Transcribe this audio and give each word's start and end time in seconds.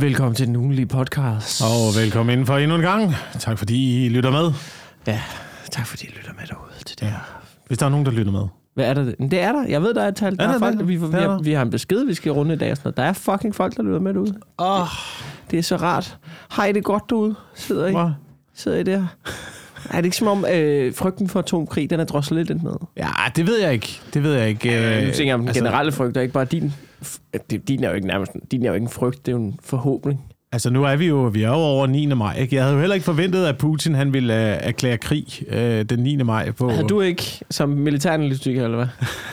Velkommen 0.00 0.34
til 0.34 0.46
den 0.46 0.56
ugenlige 0.56 0.86
podcast. 0.86 1.62
Og 1.62 2.00
velkommen 2.02 2.32
inden 2.32 2.46
for 2.46 2.56
endnu 2.58 2.76
en 2.76 2.82
gang. 2.82 3.14
Tak 3.38 3.58
fordi 3.58 4.06
I 4.06 4.08
lytter 4.08 4.30
med. 4.30 4.52
Ja, 5.06 5.20
tak 5.70 5.86
fordi 5.86 6.06
I 6.06 6.10
lytter 6.18 6.30
med 6.38 6.46
derude 6.46 6.84
til 6.86 7.00
det 7.00 7.08
her. 7.08 7.18
Hvis 7.66 7.78
der 7.78 7.86
er 7.86 7.90
nogen, 7.90 8.06
der 8.06 8.12
lytter 8.12 8.32
med. 8.32 8.42
Hvad 8.74 8.84
er 8.84 8.94
der? 8.94 9.04
Det 9.04 9.40
er 9.40 9.52
der. 9.52 9.64
Jeg 9.68 9.82
ved, 9.82 9.94
der 9.94 10.02
er 10.02 10.08
et 10.08 10.16
tal. 10.16 10.36
Der 10.36 10.42
Er 10.44 10.48
er 10.48 10.52
der 10.52 10.58
folk, 10.58 10.78
det? 10.78 10.88
vi, 10.88 10.96
vi, 10.96 11.04
er 11.04 11.10
har, 11.10 11.20
der. 11.20 11.42
vi 11.42 11.52
har 11.52 11.62
en 11.62 11.70
besked, 11.70 12.04
vi 12.06 12.14
skal 12.14 12.32
runde 12.32 12.54
i 12.54 12.58
dag. 12.58 12.70
og 12.70 12.76
Sådan 12.76 12.86
noget. 12.86 12.96
Der 12.96 13.02
er 13.02 13.36
fucking 13.36 13.54
folk, 13.54 13.76
der 13.76 13.82
lytter 13.82 14.00
med 14.00 14.14
derude. 14.14 14.34
Åh, 14.58 14.86
Det 15.50 15.58
er 15.58 15.62
så 15.62 15.76
rart. 15.76 16.16
Har 16.50 16.64
I 16.66 16.72
det 16.72 16.84
godt 16.84 17.02
derude? 17.10 17.34
Sidder 17.54 17.86
I, 17.86 17.94
oh, 17.94 18.10
sidder 18.54 18.78
I 18.78 18.82
der? 18.82 19.06
Er 19.90 19.96
det 19.96 20.04
ikke 20.04 20.16
som 20.16 20.28
om 20.28 20.44
øh, 20.52 20.94
frygten 20.94 21.28
for 21.28 21.38
atomkrig, 21.38 21.90
den 21.90 22.00
er 22.00 22.04
droslet 22.04 22.46
lidt 22.46 22.62
ned? 22.62 22.72
Ja, 22.96 23.08
det 23.36 23.46
ved 23.46 23.58
jeg 23.60 23.72
ikke. 23.72 24.00
Det 24.14 24.22
ved 24.22 24.34
jeg 24.34 24.48
ikke. 24.48 24.78
Øh, 24.78 24.98
Øh, 24.98 25.06
nu 25.06 25.12
tænker 25.12 25.24
jeg 25.24 25.34
om 25.34 25.40
den 25.40 25.48
altså, 25.48 25.64
generelle 25.64 25.92
frygt, 25.92 26.16
og 26.16 26.22
ikke 26.22 26.32
bare 26.32 26.44
din. 26.44 26.74
Det- 27.50 27.68
Din 27.68 27.84
er 27.84 27.88
jo 27.88 27.94
ikke 27.94 28.06
nærmest 28.06 28.32
din 28.50 28.62
er 28.64 28.68
jo 28.68 28.74
ikke 28.74 28.84
en 28.84 28.90
frygt, 28.90 29.26
det 29.26 29.32
er 29.32 29.36
jo 29.36 29.42
en 29.42 29.58
forhåbning. 29.64 30.20
Altså 30.52 30.70
nu 30.70 30.84
er 30.84 30.96
vi 30.96 31.06
jo, 31.06 31.16
vi 31.16 31.42
er 31.42 31.48
jo 31.48 31.54
over 31.54 31.86
9. 31.86 32.06
maj. 32.06 32.36
Ikke? 32.38 32.56
Jeg 32.56 32.62
havde 32.64 32.74
jo 32.74 32.80
heller 32.80 32.94
ikke 32.94 33.04
forventet, 33.04 33.46
at 33.46 33.58
Putin 33.58 33.94
han 33.94 34.12
ville 34.12 34.32
uh, 34.34 34.40
erklære 34.40 34.98
krig 34.98 35.26
øh, 35.48 35.84
den 35.84 35.98
9. 35.98 36.16
maj 36.16 36.50
på... 36.50 36.70
Havde 36.70 36.88
du 36.88 37.00
ikke 37.00 37.22
som 37.50 37.68
militæranalytiker, 37.68 38.64
eller 38.64 38.76
hvad? 38.76 38.86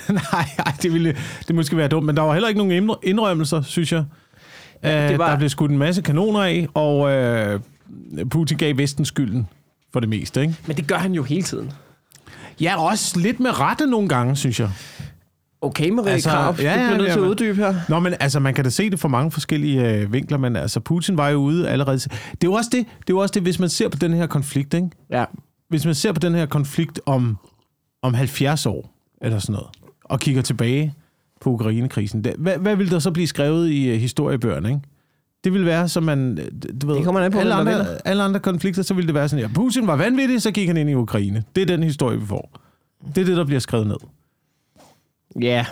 nej, 0.34 0.46
nej, 0.58 0.74
det 0.82 0.94
ville 0.94 1.16
det 1.48 1.56
måske 1.56 1.78
være 1.78 1.88
dumt. 1.88 2.06
Men 2.06 2.16
der 2.18 2.22
var 2.22 2.34
heller 2.34 2.48
ikke 2.50 2.58
nogen 2.66 2.90
indrø- 2.90 3.00
indrømmelser, 3.04 3.62
synes 3.62 3.92
jeg. 3.92 4.04
Ja, 4.84 5.02
Ja, 5.04 5.10
det 5.10 5.18
var- 5.18 5.30
Der 5.30 5.38
blev 5.38 5.50
skudt 5.50 5.72
en 5.72 5.78
masse 5.78 6.02
kanoner 6.02 6.40
af, 6.40 6.68
og 6.74 7.12
øh, 7.12 7.60
Putin 8.30 8.58
gav 8.58 8.78
Vesten 8.78 9.06
skylden 9.06 9.48
for 9.94 10.00
det 10.00 10.10
meste. 10.10 10.42
Ikke? 10.42 10.56
Men 10.68 10.76
det 10.78 10.88
gør 10.88 10.96
han 10.98 11.12
jo 11.14 11.24
hele 11.24 11.44
tiden. 11.44 11.72
Ja, 12.62 12.82
også 12.82 13.20
lidt 13.20 13.40
med 13.40 13.60
rette 13.60 13.86
nogle 13.88 14.10
gange, 14.10 14.36
synes 14.36 14.60
jeg. 14.60 14.70
Okay, 15.66 15.90
Marie 15.90 16.12
Altså, 16.12 16.30
Krav, 16.30 16.56
ja, 16.60 16.74
du 16.74 16.78
bliver 16.86 16.98
nødt 16.98 17.12
til 17.12 17.20
at 17.20 17.26
uddybe 17.26 17.56
her. 17.56 17.76
Nå, 17.90 18.00
men 18.00 18.14
altså, 18.20 18.40
man 18.40 18.54
kan 18.54 18.64
da 18.64 18.70
se 18.70 18.90
det 18.90 19.00
fra 19.00 19.08
mange 19.08 19.32
forskellige 19.32 19.92
øh, 19.92 20.14
vinkler, 20.14 20.38
men 20.38 20.56
altså, 20.56 20.80
Putin 20.80 21.18
var 21.18 21.30
jo 21.30 21.38
ude 21.38 21.70
allerede. 21.70 21.98
Det 21.98 22.10
er 22.10 22.38
jo 22.44 22.54
også 22.54 22.70
det, 22.74 22.80
det, 22.80 23.10
er 23.10 23.14
jo 23.14 23.18
også 23.18 23.32
det 23.32 23.42
hvis 23.42 23.60
man 23.60 23.70
ser 23.70 23.90
på 23.90 23.98
den 23.98 24.14
her 24.14 24.28
konflikt, 24.28 24.74
ikke? 24.74 24.90
Ja. 25.12 25.26
Hvis 25.70 25.86
man 25.86 25.96
ser 25.96 26.12
på 26.12 26.20
den 26.20 26.36
her 26.36 26.46
konflikt 26.46 27.00
om, 27.06 27.38
om 28.02 28.14
70 28.14 28.66
år, 28.66 28.94
eller 29.22 29.40
sådan 29.40 29.54
noget, 29.54 29.68
og 30.04 30.20
kigger 30.20 30.42
tilbage 30.42 30.94
på 31.42 31.50
Ukrainekrisen, 31.50 32.26
hvad, 32.40 32.58
hvad 32.58 32.76
vil 32.76 32.92
der 32.92 33.00
så 33.00 33.12
blive 33.12 33.28
skrevet 33.28 33.70
i 33.70 33.90
øh, 33.90 34.00
historiebøgerne, 34.00 34.70
ikke? 34.70 34.82
Det 35.44 35.54
vil 35.54 35.66
være, 35.66 35.88
som 35.90 36.04
man... 36.04 36.38
øh, 36.42 36.72
Du 36.82 36.88
ved, 36.88 36.96
Det 36.96 37.04
kommer 37.04 37.22
an 37.22 37.32
på, 37.32 37.40
alle 37.40 37.54
andre, 37.54 37.86
alle 38.08 38.24
andre 38.24 38.40
konflikter, 38.40 38.82
så 38.84 38.94
vil 38.94 39.06
det 39.06 39.14
være 39.14 39.30
sådan, 39.30 39.46
ja, 39.46 39.50
Putin 39.56 39.88
var 39.88 39.96
vanvittig, 39.96 40.42
så 40.42 40.52
gik 40.52 40.68
han 40.68 40.78
ind 40.78 40.90
i 40.90 40.94
Ukraine. 40.94 41.44
Det 41.56 41.62
er 41.62 41.66
den 41.66 41.84
historie, 41.84 42.20
vi 42.20 42.26
får. 42.26 42.60
Det 43.16 43.22
er 43.22 43.26
det, 43.26 43.38
der 43.38 43.46
bliver 43.46 43.60
skrevet 43.60 43.88
ned. 43.88 43.96
Ja. 45.42 45.66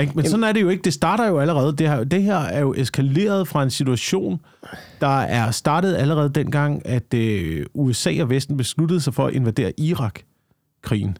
Ikke? 0.00 0.12
Men 0.14 0.28
sådan 0.28 0.44
er 0.44 0.52
det 0.52 0.62
jo 0.62 0.68
ikke. 0.68 0.82
Det 0.82 0.92
starter 0.92 1.26
jo 1.26 1.38
allerede. 1.38 1.76
Det 1.76 1.88
her, 1.88 2.04
det 2.04 2.22
her 2.22 2.38
er 2.38 2.60
jo 2.60 2.74
eskaleret 2.76 3.48
fra 3.48 3.62
en 3.62 3.70
situation, 3.70 4.40
der 5.00 5.20
er 5.20 5.50
startet 5.50 5.96
allerede 5.96 6.28
dengang, 6.28 6.86
at 6.86 7.14
øh, 7.14 7.66
USA 7.74 8.22
og 8.22 8.30
Vesten 8.30 8.56
besluttede 8.56 9.00
sig 9.00 9.14
for 9.14 9.26
at 9.26 9.34
invadere 9.34 9.72
Irak-krigen. 9.80 11.18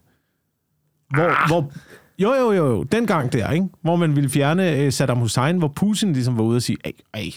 Hvor, 1.13 1.23
ah. 1.23 1.47
hvor, 1.47 1.71
jo, 2.19 2.33
jo, 2.33 2.51
jo, 2.51 2.67
jo, 2.67 2.83
dengang 2.83 3.33
der, 3.33 3.51
ikke? 3.51 3.67
hvor 3.81 3.95
man 3.95 4.15
ville 4.15 4.29
fjerne 4.29 4.75
øh, 4.75 4.91
Saddam 4.91 5.17
Hussein, 5.17 5.57
hvor 5.57 5.67
Putin 5.67 6.13
ligesom 6.13 6.37
var 6.37 6.43
ude 6.43 6.55
og 6.55 6.61
sige, 6.61 6.77
ej, 6.85 6.91
ej, 7.13 7.31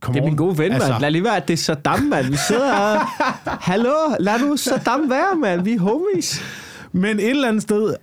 come 0.00 0.14
Det 0.14 0.20
er 0.20 0.24
on." 0.24 0.28
min 0.28 0.36
gode 0.36 0.58
ven. 0.58 0.72
Altså, 0.72 0.88
mand. 0.88 1.00
Lad 1.00 1.10
lige 1.10 1.24
være, 1.24 1.36
at 1.36 1.48
det 1.48 1.54
er 1.54 1.58
Saddam, 1.58 2.00
mand. 2.00 2.26
Vi 2.26 2.36
sidder 2.48 2.66
her. 2.66 2.98
Hallo, 3.70 3.94
lad 4.20 4.38
nu 4.40 4.56
Saddam 4.56 5.10
være, 5.10 5.36
mand. 5.36 5.62
Vi 5.62 5.72
er 5.72 5.80
homies. 5.80 6.42
Men 6.92 7.20
et 7.20 7.30
eller 7.30 7.48
andet 7.48 7.62
sted, 7.62 7.94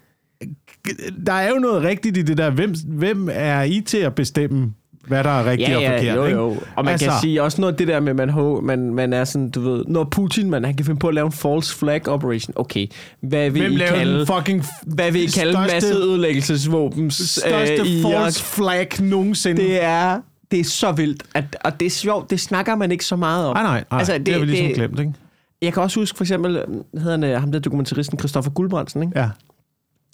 der 1.25 1.33
er 1.33 1.49
jo 1.49 1.55
noget 1.55 1.83
rigtigt 1.83 2.17
i 2.17 2.21
det 2.21 2.37
der, 2.37 2.49
hvem, 2.49 2.73
hvem 2.87 3.29
er 3.31 3.61
I 3.63 3.81
til 3.81 3.97
at 3.97 4.15
bestemme, 4.15 4.73
hvad 5.07 5.23
der 5.23 5.29
er 5.29 5.51
rigtigt 5.51 5.69
og 5.75 5.83
forkert? 5.83 6.15
jo, 6.15 6.25
ikke? 6.25 6.37
jo. 6.37 6.47
Og 6.75 6.85
man 6.85 6.91
altså, 6.91 7.05
kan 7.09 7.15
sige 7.21 7.43
også 7.43 7.61
noget 7.61 7.73
af 7.73 7.77
det 7.77 7.87
der 7.87 7.99
med, 7.99 8.13
man, 8.13 8.33
man, 8.63 8.93
man 8.93 9.13
er 9.13 9.23
sådan, 9.23 9.49
du 9.49 9.61
ved, 9.61 9.83
når 9.87 10.03
Putin, 10.03 10.49
man, 10.49 10.63
han 10.63 10.75
kan 10.75 10.85
finde 10.85 10.99
på 10.99 11.07
at 11.07 11.13
lave 11.15 11.25
en 11.25 11.31
false 11.31 11.75
flag 11.75 12.07
operation. 12.07 12.53
Okay, 12.55 12.87
hvad 13.21 13.49
vil 13.49 13.61
Hvem 13.61 13.73
I 13.73 13.77
kalde, 13.77 14.25
fucking 14.25 14.65
hvad 14.85 15.11
vil 15.11 15.21
I 15.23 15.25
kalde 15.25 15.53
største- 15.53 15.73
masseødelæggelsesvåben? 15.73 17.11
største 17.11 17.73
øh, 17.79 17.85
i 17.85 17.99
Irak? 18.01 18.23
false 18.23 18.43
flag 18.43 18.87
nogensinde? 19.01 19.61
Det 19.61 19.83
er, 19.83 20.19
det 20.51 20.59
er 20.59 20.63
så 20.63 20.91
vildt. 20.91 21.23
At, 21.33 21.43
og 21.63 21.79
det 21.79 21.85
er 21.85 21.89
sjovt, 21.89 22.29
det 22.29 22.39
snakker 22.39 22.75
man 22.75 22.91
ikke 22.91 23.05
så 23.05 23.15
meget 23.15 23.45
om. 23.47 23.55
Nej, 23.55 23.63
nej, 23.63 23.83
nej. 23.91 23.99
Altså, 23.99 24.13
det, 24.13 24.25
det 24.25 24.33
har 24.33 24.39
vi 24.39 24.45
ligesom 24.45 24.67
det, 24.67 24.75
glemt, 24.75 24.99
ikke? 24.99 25.13
Jeg 25.61 25.73
kan 25.73 25.83
også 25.83 25.99
huske 25.99 26.17
for 26.17 26.23
eksempel, 26.23 26.55
øh, 26.55 26.63
hedder 27.01 27.11
han, 27.11 27.23
øh, 27.23 27.39
ham 27.39 27.51
der 27.51 27.59
dokumentaristen 27.59 28.19
Christoffer 28.19 28.51
Guldbrandsen, 28.51 29.03
ikke? 29.03 29.19
Ja. 29.19 29.29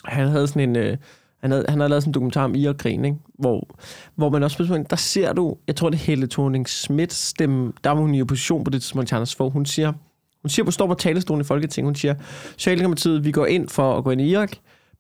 Han 0.08 0.28
havde 0.28 0.48
sådan 0.48 0.70
en... 0.70 0.76
Øh, 0.76 0.98
han 1.40 1.52
havde, 1.52 1.66
han 1.70 1.80
havde 1.80 1.90
lavet 1.90 2.04
sådan 2.04 2.10
en 2.10 2.14
dokumentar 2.14 2.44
om 2.44 2.56
Irak-krigen, 2.56 3.06
ikke? 3.06 3.18
Hvor, 3.40 3.78
hvor 4.16 4.30
man 4.30 4.44
også 4.44 4.58
på 4.58 4.78
der 4.90 4.96
ser 4.96 5.34
du, 5.34 5.58
jeg 5.68 5.76
tror 5.76 5.90
det 5.90 5.98
er 5.98 6.04
Helle 6.04 6.28
thorning 6.28 6.70
Schmidt 6.70 7.14
stemme, 7.14 7.74
der 7.84 7.90
var 7.90 8.02
hun 8.02 8.16
i 8.16 8.22
opposition 8.22 8.64
på 8.64 8.72
det 8.72 8.82
tidspunkt 8.82 9.14
Anders 9.14 9.36
Fogh, 9.36 9.54
hun 9.54 9.66
siger, 9.66 9.94
hun 10.42 10.50
siger 10.50 10.66
på 10.66 10.72
står 10.72 10.88
på 10.88 10.94
talerstolen 10.94 11.42
i 11.42 11.44
Folketinget, 11.44 11.88
hun 11.88 11.96
siger, 11.96 12.16
Socialdemokratiet, 12.58 13.26
vi 13.26 13.32
går 13.32 13.46
ind 13.46 13.70
for 13.70 13.98
at 13.98 14.04
gå 14.04 14.12
ind 14.12 14.22
i 14.22 14.30
Irak, 14.30 14.52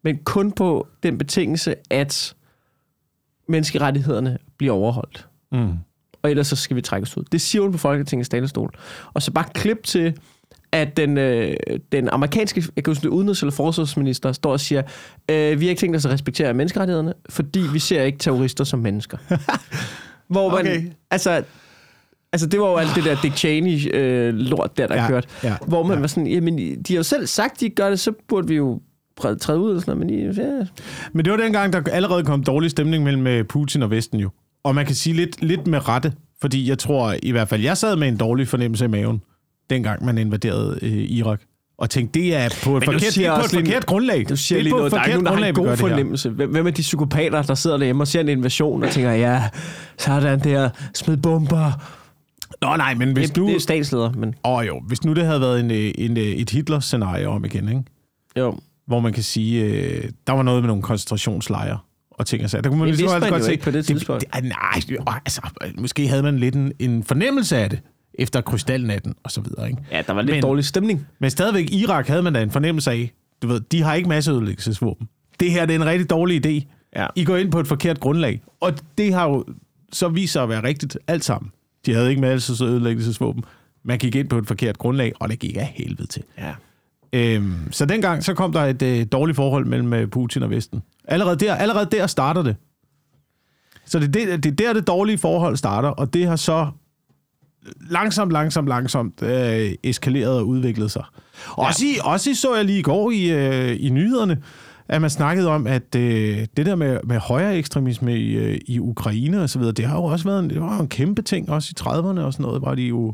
men 0.03 0.17
kun 0.17 0.51
på 0.51 0.87
den 1.03 1.17
betingelse, 1.17 1.75
at 1.89 2.35
menneskerettighederne 3.47 4.37
bliver 4.57 4.73
overholdt. 4.73 5.27
Mm. 5.51 5.73
Og 6.21 6.29
ellers 6.31 6.47
så 6.47 6.55
skal 6.55 6.75
vi 6.75 6.81
trække 6.81 7.05
os 7.05 7.17
ud. 7.17 7.23
Det 7.31 7.41
siger 7.41 7.61
hun 7.61 7.71
på 7.71 7.77
Folketingets 7.77 8.29
talerstol. 8.29 8.69
Og 9.13 9.21
så 9.21 9.31
bare 9.31 9.45
klip 9.53 9.83
til, 9.83 10.17
at 10.75 10.97
den, 10.97 11.17
øh, 11.17 11.55
den 11.91 12.09
amerikanske 12.09 12.63
jeg 12.75 12.83
kan 12.83 12.91
huske, 12.91 13.09
udenrigs- 13.11 13.41
eller 13.41 13.51
forsvarsminister 13.51 14.31
står 14.31 14.51
og 14.51 14.59
siger, 14.59 14.81
øh, 15.31 15.59
vi 15.59 15.65
har 15.65 15.69
ikke 15.69 15.79
tænkt 15.79 15.95
os 15.95 16.05
at 16.05 16.11
respektere 16.11 16.53
menneskerettighederne, 16.53 17.13
fordi 17.29 17.63
vi 17.73 17.79
ser 17.79 18.03
ikke 18.03 18.17
terrorister 18.17 18.63
som 18.63 18.79
mennesker. 18.79 19.17
Hvor 20.27 20.49
man, 20.51 20.59
Okay. 20.59 20.83
altså, 21.11 21.43
altså, 22.33 22.47
det 22.47 22.59
var 22.59 22.67
jo 22.67 22.75
alt 22.75 22.89
det 22.95 23.03
der 23.03 23.17
Dick 23.21 23.35
Cheney 23.35 23.93
øh, 23.95 24.33
lort 24.33 24.77
der, 24.77 24.87
der 24.87 24.95
Ja, 24.95 25.07
kørte. 25.07 25.27
ja, 25.43 25.55
hvor 25.67 25.83
man 25.83 25.93
ja. 25.97 25.99
var 25.99 26.07
sådan, 26.07 26.27
jamen, 26.27 26.57
de 26.57 26.93
har 26.93 26.95
jo 26.97 27.03
selv 27.03 27.27
sagt, 27.27 27.59
de 27.59 27.69
gør 27.69 27.89
det, 27.89 27.99
så 27.99 28.11
burde 28.27 28.47
vi 28.47 28.55
jo 28.55 28.81
træde 29.41 29.59
ud 29.59 29.75
og 29.75 29.81
sådan 29.81 29.97
noget, 29.97 30.11
men 30.13 30.35
de, 30.35 30.41
ja, 30.41 30.65
Men 31.13 31.25
det 31.25 31.31
var 31.31 31.37
dengang, 31.37 31.73
der 31.73 31.81
allerede 31.91 32.23
kom 32.23 32.43
dårlig 32.43 32.71
stemning 32.71 33.03
mellem 33.03 33.27
øh, 33.27 33.45
Putin 33.45 33.81
og 33.83 33.91
Vesten 33.91 34.19
jo. 34.19 34.29
Og 34.63 34.75
man 34.75 34.85
kan 34.85 34.95
sige 34.95 35.15
lidt, 35.15 35.41
lidt 35.41 35.67
med 35.67 35.87
rette, 35.89 36.13
fordi 36.41 36.69
jeg 36.69 36.79
tror 36.79 37.15
i 37.23 37.31
hvert 37.31 37.47
fald, 37.49 37.61
jeg 37.61 37.77
sad 37.77 37.95
med 37.95 38.07
en 38.07 38.17
dårlig 38.17 38.47
fornemmelse 38.47 38.85
i 38.85 38.87
maven, 38.87 39.21
dengang 39.69 40.05
man 40.05 40.17
invaderede 40.17 40.79
øh, 40.81 40.91
Irak. 40.91 41.41
Og 41.77 41.89
tænkte, 41.89 42.19
det 42.19 42.35
er 42.35 42.49
på 42.63 42.77
et 42.77 42.83
forkert, 42.85 43.01
det 43.15 43.25
er 43.25 43.35
på 43.35 43.41
et 43.45 43.51
lige- 43.53 43.65
forkert 43.65 43.85
grundlag. 43.85 44.25
Du 44.29 44.35
siger 44.35 44.55
det 44.57 44.59
er 44.59 44.63
lige 44.63 44.71
på 44.71 44.77
noget, 44.77 44.87
et 44.93 44.95
der 44.95 44.99
er 44.99 45.07
nogen, 45.07 45.25
der 45.25 45.31
har 45.35 45.45
en 45.45 45.55
god 45.55 45.77
fornemmelse. 45.77 46.29
Hvem 46.29 46.67
er 46.67 46.71
de 46.71 46.81
psykopater, 46.81 47.41
der 47.41 47.55
sidder 47.55 47.77
derhjemme 47.77 48.03
og 48.03 48.07
ser 48.07 48.19
en 48.21 48.29
invasion 48.29 48.83
og 48.83 48.89
tænker, 48.91 49.11
ja, 49.11 49.43
sådan 49.97 50.39
der, 50.39 50.69
smid 50.93 51.17
bomber. 51.17 51.71
Nå 52.61 52.75
nej, 52.77 52.93
men 52.93 53.13
hvis 53.13 53.29
Det, 53.29 53.37
nu... 53.37 53.47
det 53.47 53.55
er 53.55 53.59
statsleder, 53.59 54.11
men 54.11 54.29
Åh 54.45 54.51
oh, 54.57 54.67
jo, 54.67 54.81
hvis 54.87 55.03
nu 55.03 55.13
det 55.13 55.25
havde 55.25 55.41
været 55.41 55.59
en, 55.59 55.71
øh, 55.71 55.91
en, 55.97 56.17
øh, 56.17 56.23
et 56.23 56.49
Hitler-scenarie 56.49 57.27
om 57.27 57.45
igen, 57.45 57.69
ikke? 57.69 57.83
jo. 58.37 58.57
hvor 58.87 58.99
man 58.99 59.13
kan 59.13 59.23
sige, 59.23 59.63
øh, 59.63 60.03
der 60.27 60.33
var 60.33 60.43
noget 60.43 60.61
med 60.63 60.67
nogle 60.67 60.83
koncentrationslejre 60.83 61.77
og 62.11 62.25
ting 62.25 62.43
og 62.43 62.49
sager. 62.49 62.61
Der 62.61 62.69
kunne 62.69 62.79
man 62.79 62.87
Det 62.87 62.97
vidste 62.97 63.19
godt 63.19 63.29
man 63.31 63.39
jo 63.39 63.45
se- 63.45 63.51
ikke 63.51 63.63
på 63.63 63.71
det 63.71 63.85
tidspunkt. 63.85 64.21
Det, 64.33 64.35
det, 64.35 64.43
nej, 64.43 64.81
øh, 64.99 65.15
altså, 65.25 65.41
måske 65.77 66.07
havde 66.07 66.23
man 66.23 66.39
lidt 66.39 66.55
en, 66.55 66.71
en 66.79 67.03
fornemmelse 67.03 67.57
af 67.57 67.69
det 67.69 67.79
efter 68.19 68.41
krystalnatten 68.41 69.15
og 69.23 69.31
så 69.31 69.41
videre. 69.41 69.67
Ikke? 69.69 69.81
Ja, 69.91 70.01
der 70.07 70.13
var 70.13 70.21
lidt 70.21 70.35
Men- 70.35 70.41
dårlig 70.41 70.65
stemning. 70.65 71.07
Men 71.19 71.29
stadigvæk, 71.29 71.71
Irak 71.73 72.07
havde 72.07 72.21
man 72.23 72.33
da 72.33 72.41
en 72.41 72.51
fornemmelse 72.51 72.91
af, 72.91 73.11
du 73.41 73.47
ved, 73.47 73.59
de 73.59 73.81
har 73.81 73.93
ikke 73.93 74.09
masseødelæggelsesvåben. 74.09 75.09
Det 75.39 75.51
her 75.51 75.65
det 75.65 75.75
er 75.75 75.79
en 75.79 75.85
rigtig 75.85 76.09
dårlig 76.09 76.45
idé. 76.45 76.65
Ja. 76.95 77.07
I 77.15 77.25
går 77.25 77.35
ind 77.37 77.51
på 77.51 77.59
et 77.59 77.67
forkert 77.67 77.99
grundlag. 77.99 78.41
Og 78.59 78.73
det 78.97 79.13
har 79.13 79.29
jo 79.29 79.45
så 79.93 80.07
vist 80.07 80.33
sig 80.33 80.43
at 80.43 80.49
være 80.49 80.63
rigtigt 80.63 80.97
alt 81.07 81.25
sammen. 81.25 81.51
De 81.85 81.93
havde 81.93 82.09
ikke 82.09 82.21
masseødelæggelsesvåben. 82.21 83.43
Man 83.83 83.97
gik 83.99 84.15
ind 84.15 84.29
på 84.29 84.37
et 84.37 84.47
forkert 84.47 84.77
grundlag, 84.77 85.13
og 85.19 85.29
det 85.29 85.39
gik 85.39 85.57
af 85.57 85.65
helvede 85.75 86.07
til. 86.07 86.23
Ja. 86.37 86.53
Øhm, 87.13 87.53
så 87.71 87.85
dengang 87.85 88.23
så 88.23 88.33
kom 88.33 88.51
der 88.53 88.61
et 88.61 88.81
øh, 88.81 89.05
dårligt 89.11 89.35
forhold 89.35 89.65
mellem 89.65 89.93
øh, 89.93 90.07
Putin 90.07 90.43
og 90.43 90.49
Vesten. 90.49 90.81
Allerede 91.07 91.35
der, 91.45 91.55
allerede 91.55 91.87
der 91.91 92.07
starter 92.07 92.43
det. 92.43 92.55
Så 93.85 93.99
det, 93.99 94.15
er 94.15 94.37
det, 94.37 94.43
det 94.43 94.61
er 94.61 94.65
der, 94.67 94.73
det 94.73 94.87
dårlige 94.87 95.17
forhold 95.17 95.57
starter, 95.57 95.89
og 95.89 96.13
det 96.13 96.27
har 96.27 96.35
så 96.35 96.67
langsomt, 97.89 98.31
langsomt, 98.31 98.67
langsomt 98.67 99.21
øh, 99.23 99.71
eskaleret 99.83 100.37
og 100.39 100.47
udviklet 100.47 100.91
sig. 100.91 101.03
Også, 101.51 101.85
i, 101.85 101.97
også 102.03 102.35
så 102.35 102.55
jeg 102.55 102.65
lige 102.65 102.79
i 102.79 102.81
går 102.81 103.11
i, 103.11 103.31
øh, 103.31 103.77
i 103.79 103.89
nyhederne, 103.89 104.37
at 104.89 105.01
man 105.01 105.09
snakkede 105.09 105.47
om, 105.49 105.67
at 105.67 105.95
øh, 105.95 106.37
det 106.57 106.65
der 106.65 106.75
med, 106.75 106.99
med 107.03 107.17
højere 107.17 107.57
ekstremisme 107.57 108.17
i, 108.19 108.35
øh, 108.35 108.57
i 108.67 108.79
Ukraine 108.79 109.41
og 109.41 109.49
så 109.49 109.59
videre, 109.59 109.73
det 109.73 109.85
har 109.85 109.95
jo 109.97 110.03
også 110.03 110.25
været 110.25 110.43
en, 110.43 110.49
det 110.49 110.61
var 110.61 110.79
en 110.79 110.87
kæmpe 110.87 111.21
ting, 111.21 111.49
også 111.49 111.73
i 111.77 111.81
30'erne 111.81 112.19
og 112.19 112.33
sådan 112.33 112.43
noget, 112.43 112.61
var 112.61 112.75
de 112.75 112.81
jo 112.81 113.13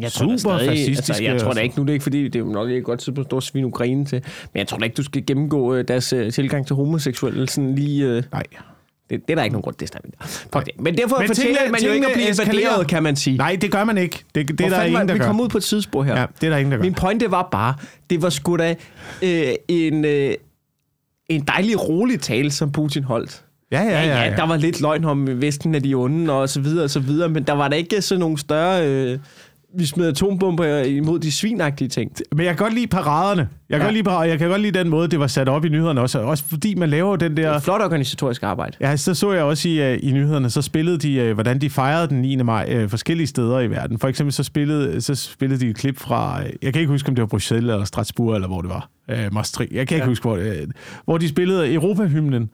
Jeg 0.00 0.12
tror 0.12 0.36
super 0.36 0.56
stadig- 0.58 0.68
fascistiske. 0.68 1.10
Altså, 1.12 1.22
jeg 1.24 1.40
tror 1.40 1.52
da 1.52 1.60
ikke, 1.60 1.76
nu 1.76 1.82
er 1.82 1.86
det 1.86 1.92
ikke, 1.92 2.02
fordi 2.02 2.24
det 2.24 2.34
er 2.36 2.40
jo 2.40 2.46
nok 2.52 2.68
ikke 2.68 2.78
et 2.78 2.84
godt 2.84 3.00
tidspunkt 3.00 3.32
at 3.32 3.42
svine 3.42 3.66
Ukraine 3.66 4.04
til, 4.04 4.22
men 4.52 4.58
jeg 4.58 4.68
tror 4.68 4.78
da 4.78 4.84
ikke, 4.84 4.94
du 4.94 5.02
skal 5.02 5.26
gennemgå 5.26 5.74
øh, 5.74 5.88
deres 5.88 6.12
øh, 6.12 6.32
tilgang 6.32 6.66
til 6.66 6.76
homoseksuelle 6.76 7.48
sådan 7.48 7.74
lige... 7.74 8.04
Øh, 8.06 8.22
Nej. 8.32 8.42
Det, 9.10 9.20
det 9.28 9.30
er 9.30 9.34
der 9.34 9.42
ikke 9.44 9.52
nogen 9.54 9.62
grund 9.62 9.74
til. 9.76 9.88
Fuck 10.52 10.64
det. 10.66 10.80
Men 10.80 10.98
derfor 10.98 11.18
Men 11.18 11.26
fortæller 11.26 11.52
tingene- 11.56 11.72
man 11.72 11.82
jo 11.82 11.92
ikke 11.92 12.06
at 12.06 12.12
blive 12.12 12.28
invaderet, 12.28 12.88
kan 12.88 13.02
man 13.02 13.16
sige. 13.16 13.36
Nej, 13.36 13.56
det 13.60 13.72
gør 13.72 13.84
man 13.84 13.98
ikke. 13.98 14.24
Det, 14.34 14.48
det 14.48 14.60
er 14.60 14.68
der 14.68 14.82
ingen, 14.82 15.08
der 15.08 15.14
Vi 15.14 15.20
kom 15.20 15.40
ud 15.40 15.48
på 15.48 15.58
et 15.58 15.64
tidsspor 15.64 16.02
her. 16.02 16.20
Ja, 16.20 16.26
det 16.40 16.46
er 16.46 16.50
der 16.50 16.56
ingen, 16.56 16.72
der 16.72 16.78
gør. 16.78 16.82
Min 16.84 16.94
pointe 16.94 17.30
var 17.30 17.48
bare, 17.52 17.74
det 18.10 18.22
var 18.22 18.30
sgu 18.30 18.56
da 18.56 18.74
øh, 19.22 19.52
en, 19.68 20.04
øh, 20.04 20.34
en 21.28 21.40
dejlig 21.40 21.88
rolig 21.88 22.20
tale, 22.20 22.50
som 22.50 22.72
Putin 22.72 23.04
holdt. 23.04 23.44
Ja, 23.72 23.82
ja, 23.82 23.90
ja. 23.90 24.06
ja, 24.06 24.22
ja. 24.30 24.36
der 24.36 24.46
var 24.46 24.56
lidt 24.56 24.80
løgn 24.80 25.04
om 25.04 25.40
Vesten 25.40 25.74
af 25.74 25.82
de 25.82 25.94
onde, 25.94 26.32
og 26.32 26.48
så 26.48 26.60
videre, 26.60 26.84
og 26.84 26.90
så 26.90 27.00
videre, 27.00 27.28
men 27.28 27.42
der 27.42 27.52
var 27.52 27.68
der 27.68 27.76
ikke 27.76 28.02
sådan 28.02 28.20
nogle 28.20 28.38
større... 28.38 28.86
Øh, 28.86 29.18
vi 29.78 29.86
smed 29.86 30.06
atombomber 30.08 30.78
imod 30.82 31.18
de 31.18 31.32
svinagtige 31.32 31.88
ting. 31.88 32.12
Men 32.36 32.46
jeg 32.46 32.56
kan 32.56 32.64
godt 32.64 32.74
lide 32.74 32.86
paraderne. 32.86 33.40
Jeg 33.70 33.78
kan, 33.78 33.80
Ja. 33.80 33.84
godt 33.84 33.92
lide, 33.94 34.04
par- 34.04 34.24
jeg 34.24 34.38
kan 34.38 34.48
godt 34.48 34.60
lide 34.60 34.78
den 34.78 34.88
måde, 34.88 35.08
det 35.08 35.20
var 35.20 35.26
sat 35.26 35.48
op 35.48 35.64
i 35.64 35.68
nyhederne 35.68 36.00
også. 36.00 36.18
Også 36.18 36.44
fordi 36.48 36.74
man 36.74 36.88
laver 36.90 37.16
den 37.16 37.36
der... 37.36 37.58
Flot 37.60 37.80
organisatorisk 37.80 38.42
arbejde. 38.42 38.76
Ja, 38.80 38.96
så 38.96 39.14
så 39.14 39.32
jeg 39.32 39.42
også 39.42 39.68
i, 39.68 39.92
uh, 39.94 39.98
i 40.02 40.12
nyhederne, 40.12 40.50
så 40.50 40.62
spillede 40.62 40.98
de, 40.98 41.24
uh, 41.28 41.32
hvordan 41.34 41.60
de 41.60 41.70
fejrede 41.70 42.08
den 42.08 42.20
9. 42.22 42.36
maj 42.36 42.82
uh, 42.82 42.90
forskellige 42.90 43.26
steder 43.26 43.60
i 43.60 43.70
verden. 43.70 43.98
For 43.98 44.08
eksempel 44.08 44.32
så 44.32 44.42
spillede, 44.42 45.00
så 45.00 45.14
spillede 45.14 45.60
de 45.60 45.70
et 45.70 45.76
klip 45.76 45.98
fra, 45.98 46.40
uh, 46.40 46.46
jeg 46.62 46.72
kan 46.72 46.80
ikke 46.80 46.92
huske, 46.92 47.08
om 47.08 47.14
det 47.14 47.22
var 47.22 47.26
Bruxelles 47.28 47.72
eller 47.72 47.84
Strasbourg, 47.84 48.34
eller 48.34 48.48
hvor 48.48 48.60
det 48.60 48.70
var. 48.70 48.88
Uh, 49.12 49.34
Maastricht. 49.34 49.72
Jeg 49.72 49.88
kan 49.88 49.94
ikke 49.96 50.04
Ja. 50.04 50.08
huske, 50.08 50.22
hvor, 50.22 50.36
det, 50.36 50.62
uh, 50.62 50.68
hvor 51.04 51.18
de 51.18 51.28
spillede 51.28 51.72
Europahymnen. 51.74 52.50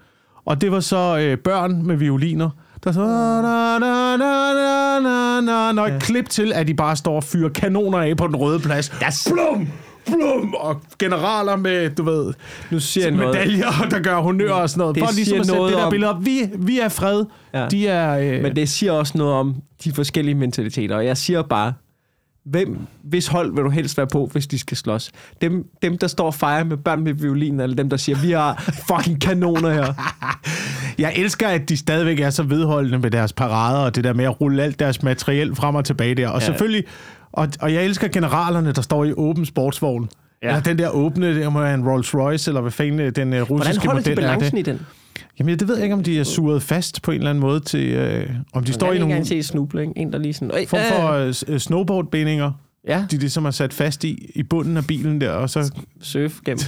Og 0.46 0.60
det 0.60 0.72
var 0.72 0.80
så 0.80 1.32
uh, 1.32 1.38
børn 1.38 1.86
med 1.86 1.96
violiner, 1.96 2.50
der 2.84 2.92
så... 2.92 3.00
Na, 3.00 3.78
na, 3.78 4.16
na, 4.16 4.52
na, 4.54 5.00
na, 5.00 5.40
na, 5.40 5.72
na, 5.72 5.96
et 5.96 6.02
klip 6.02 6.28
til, 6.28 6.52
at 6.52 6.66
de 6.68 6.74
bare 6.74 6.96
står 6.96 7.16
og 7.16 7.24
fyrer 7.24 7.48
kanoner 7.48 7.98
af 7.98 8.16
på 8.16 8.26
den 8.26 8.36
røde 8.36 8.58
plads. 8.60 8.88
Der- 8.88 9.30
Blum! 9.32 9.68
Blum! 10.06 10.54
Og 10.54 10.80
generaler 10.98 11.56
med, 11.56 11.90
du 11.90 12.02
ved, 12.02 12.32
Nu 12.70 12.80
siger 12.80 13.06
jeg 13.06 13.16
noget. 13.16 13.34
medaljer, 13.34 13.86
der 13.90 13.98
gør 14.00 14.16
honør 14.20 14.52
og 14.52 14.70
sådan 14.70 14.78
noget. 14.80 14.94
Det 14.94 15.04
For 15.04 15.12
ligesom 15.14 15.40
at 15.40 15.46
sætte 15.46 15.62
det 15.64 15.72
der 15.72 15.82
om- 15.84 15.90
billede 15.90 16.10
op. 16.14 16.24
Vi, 16.24 16.40
vi 16.58 16.78
er 16.78 16.88
fred. 16.88 17.24
Ja. 17.54 17.60
Ja. 17.62 17.68
De 17.68 17.86
er... 17.88 18.18
Øh, 18.36 18.42
Men 18.42 18.56
det 18.56 18.68
siger 18.68 18.92
også 18.92 19.18
noget 19.18 19.34
om 19.34 19.54
de 19.84 19.92
forskellige 19.92 20.34
mentaliteter. 20.34 20.96
Og 20.96 21.06
jeg 21.06 21.16
siger 21.16 21.42
bare, 21.42 21.72
hvem, 22.50 22.78
hvis 23.02 23.26
hold 23.26 23.54
vil 23.54 23.64
du 23.64 23.70
helst 23.70 23.96
være 23.98 24.06
på, 24.06 24.28
hvis 24.32 24.46
de 24.46 24.58
skal 24.58 24.76
slås? 24.76 25.10
Dem, 25.40 25.64
dem 25.82 25.98
der 25.98 26.06
står 26.06 26.26
og 26.26 26.34
fejrer 26.34 26.64
med 26.64 26.76
børn 26.76 27.04
med 27.04 27.12
violin, 27.12 27.60
eller 27.60 27.76
dem, 27.76 27.90
der 27.90 27.96
siger, 27.96 28.18
vi 28.22 28.30
har 28.30 28.72
fucking 28.88 29.20
kanoner 29.20 29.70
her. 29.72 29.92
jeg 31.04 31.12
elsker, 31.16 31.48
at 31.48 31.68
de 31.68 31.76
stadigvæk 31.76 32.20
er 32.20 32.30
så 32.30 32.42
vedholdende 32.42 32.98
med 32.98 33.10
deres 33.10 33.32
parader, 33.32 33.78
og 33.78 33.94
det 33.96 34.04
der 34.04 34.12
med 34.12 34.24
at 34.24 34.40
rulle 34.40 34.62
alt 34.62 34.78
deres 34.78 35.02
materiel 35.02 35.54
frem 35.54 35.74
og 35.74 35.84
tilbage 35.84 36.14
der. 36.14 36.28
Og 36.28 36.40
Ja. 36.40 36.46
selvfølgelig... 36.46 36.84
Og, 37.32 37.48
og 37.60 37.74
jeg 37.74 37.84
elsker 37.84 38.08
generalerne, 38.08 38.72
der 38.72 38.82
står 38.82 39.04
i 39.04 39.12
åben 39.12 39.46
sportsvogn. 39.46 40.08
Ja. 40.42 40.48
Eller 40.48 40.60
den 40.60 40.78
der 40.78 40.88
åbne, 40.88 41.34
det 41.34 41.52
må 41.52 41.60
være 41.60 41.74
en 41.74 41.88
Rolls 41.88 42.14
Royce, 42.14 42.50
eller 42.50 42.60
hvad 42.60 42.70
fanden 42.72 43.00
øh, 43.00 43.12
den 43.16 43.32
øh, 43.32 43.46
Hvordan 43.46 43.50
russiske 43.66 43.86
holder 43.86 44.02
de 44.02 44.10
model 44.10 44.24
er 44.24 44.28
balancen 44.28 44.56
det. 44.56 44.68
i 44.68 44.70
den? 44.70 44.80
Jamen, 45.38 45.58
det 45.58 45.68
ved 45.68 45.74
jeg 45.76 45.84
ikke, 45.84 45.94
om 45.94 46.02
de 46.02 46.18
er 46.20 46.24
suret 46.24 46.62
fast 46.62 47.02
på 47.02 47.10
en 47.10 47.16
eller 47.18 47.30
anden 47.30 47.40
måde 47.42 47.60
til... 47.60 47.88
Øh, 47.88 48.30
om 48.52 48.64
de 48.64 48.72
står 48.72 48.86
jeg 48.86 48.94
i 48.94 48.96
kan 48.96 48.96
ikke 48.96 49.00
nogle 49.00 49.14
engang 49.14 49.26
se 49.26 49.42
snuble, 49.42 49.80
ikke? 49.80 49.92
En, 49.96 50.12
der 50.12 50.18
lige 50.18 50.34
sådan... 50.34 50.66
form 50.68 50.80
for 51.00 51.12
øh, 51.12 51.32
s- 51.32 51.44
øh, 51.48 51.58
snowboardbindinger, 51.58 52.52
Ja, 52.88 53.04
de 53.10 53.16
ligesom 53.16 53.44
er 53.44 53.50
sat 53.50 53.72
fast 53.72 54.04
i, 54.04 54.30
i 54.34 54.42
bunden 54.42 54.76
af 54.76 54.84
bilen 54.86 55.20
der, 55.20 55.30
og 55.30 55.50
så 55.50 55.72
surf 56.00 56.32
gennem. 56.44 56.58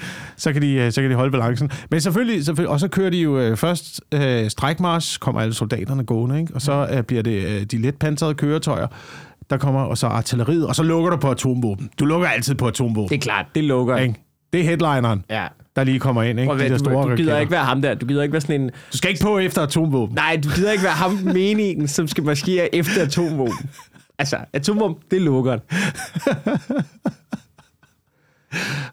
så 0.36 0.52
kan 0.52 0.62
de, 0.62 0.72
øh, 0.72 0.92
så 0.92 1.00
kan 1.02 1.10
de 1.10 1.16
holde 1.16 1.30
balancen. 1.30 1.70
Men 1.90 2.00
selvfølgelig, 2.00 2.44
selvfølgelig 2.44 2.70
og 2.70 2.80
så 2.80 2.88
kører 2.88 3.10
de 3.10 3.18
jo 3.18 3.38
øh, 3.38 3.56
først 3.56 4.00
øh, 4.14 4.50
strækmarsch, 4.50 5.18
kommer 5.18 5.40
alle 5.40 5.54
soldaterne 5.54 6.04
gående, 6.04 6.40
ikke? 6.40 6.54
og 6.54 6.62
så 6.62 6.88
øh, 6.92 7.02
bliver 7.02 7.22
det 7.22 7.44
øh, 7.46 7.62
de 7.62 7.78
letpansrede 7.78 8.34
køretøjer, 8.34 8.86
der 9.50 9.56
kommer, 9.56 9.80
og 9.80 9.98
så 9.98 10.06
artilleriet, 10.06 10.66
og 10.66 10.76
så 10.76 10.82
lukker 10.82 11.10
du 11.10 11.16
på 11.16 11.30
atomvåben. 11.30 11.90
Du 11.98 12.04
lukker 12.04 12.28
altid 12.28 12.54
på 12.54 12.66
atomvåben. 12.68 13.08
Det 13.08 13.16
er 13.16 13.20
klart, 13.20 13.46
det 13.54 13.64
lukker. 13.64 13.96
ikke? 13.96 14.14
Det 14.52 14.60
er 14.60 14.64
headlineren, 14.64 15.24
Ja. 15.30 15.46
Der 15.76 15.84
lige 15.84 16.00
kommer 16.00 16.22
ind. 16.22 16.40
Ikke? 16.40 16.48
Prøv 16.48 16.56
at 16.60 16.64
De 16.64 16.68
der 16.72 16.78
du, 16.78 16.84
store 16.84 16.92
du 16.94 17.00
gider 17.00 17.10
raketter. 17.10 17.38
ikke 17.38 17.50
være 17.50 17.64
ham 17.64 17.82
der. 17.82 17.94
Du 17.94 18.06
gider 18.06 18.22
ikke 18.22 18.32
være 18.32 18.40
sådan 18.40 18.60
en... 18.60 18.70
Du 18.92 18.96
skal 18.96 19.10
ikke 19.10 19.22
på 19.22 19.38
efter 19.38 19.62
atomvåben. 19.62 20.14
Nej, 20.14 20.40
du 20.44 20.48
gider 20.56 20.72
ikke 20.72 20.84
være 20.84 20.92
ham 20.92 21.12
meningen, 21.34 21.88
som 21.88 22.08
skal 22.08 22.24
marchere 22.24 22.74
efter 22.74 23.02
atomvåben. 23.02 23.70
Altså, 24.18 24.36
atomvåben, 24.52 24.96
det 25.10 25.22
lukker. 25.22 25.58